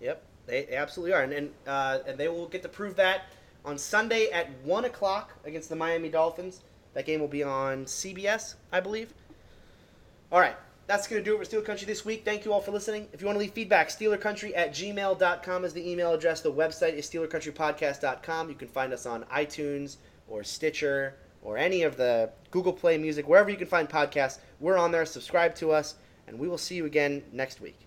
Yep, 0.00 0.22
they, 0.46 0.68
absolutely 0.76 1.12
are, 1.12 1.22
and 1.22 1.32
and, 1.32 1.50
uh, 1.66 1.98
and 2.06 2.18
they 2.18 2.28
will 2.28 2.48
get 2.48 2.62
to 2.62 2.68
prove 2.68 2.96
that 2.96 3.22
on 3.64 3.78
Sunday 3.78 4.28
at 4.30 4.50
one 4.62 4.84
o'clock 4.84 5.32
against 5.44 5.68
the 5.68 5.76
Miami 5.76 6.08
Dolphins. 6.08 6.60
That 6.94 7.06
game 7.06 7.20
will 7.20 7.28
be 7.28 7.42
on 7.42 7.86
CBS, 7.86 8.54
I 8.72 8.80
believe. 8.80 9.12
All 10.30 10.40
right, 10.40 10.56
that's 10.86 11.06
going 11.06 11.22
to 11.22 11.24
do 11.24 11.34
it 11.34 11.46
for 11.46 11.56
Steeler 11.56 11.64
Country 11.64 11.86
this 11.86 12.04
week. 12.04 12.24
Thank 12.24 12.44
you 12.44 12.52
all 12.52 12.60
for 12.60 12.70
listening. 12.70 13.08
If 13.12 13.20
you 13.20 13.26
want 13.26 13.36
to 13.36 13.40
leave 13.40 13.52
feedback, 13.52 13.88
steelercountry 13.88 14.52
at 14.56 14.72
gmail.com 14.72 15.64
is 15.64 15.72
the 15.72 15.90
email 15.90 16.12
address. 16.12 16.40
The 16.40 16.52
website 16.52 16.94
is 16.94 17.08
steelercountrypodcast.com. 17.08 18.48
You 18.48 18.54
can 18.54 18.68
find 18.68 18.92
us 18.92 19.06
on 19.06 19.24
iTunes 19.24 19.96
or 20.28 20.44
Stitcher 20.44 21.16
or 21.42 21.58
any 21.58 21.82
of 21.82 21.96
the 21.96 22.30
Google 22.50 22.72
Play 22.72 22.98
Music, 22.98 23.28
wherever 23.28 23.50
you 23.50 23.56
can 23.56 23.66
find 23.66 23.88
podcasts. 23.88 24.38
We're 24.60 24.78
on 24.78 24.90
there. 24.90 25.04
Subscribe 25.04 25.54
to 25.56 25.72
us, 25.72 25.96
and 26.26 26.38
we 26.38 26.48
will 26.48 26.58
see 26.58 26.74
you 26.74 26.86
again 26.86 27.22
next 27.32 27.60
week. 27.60 27.78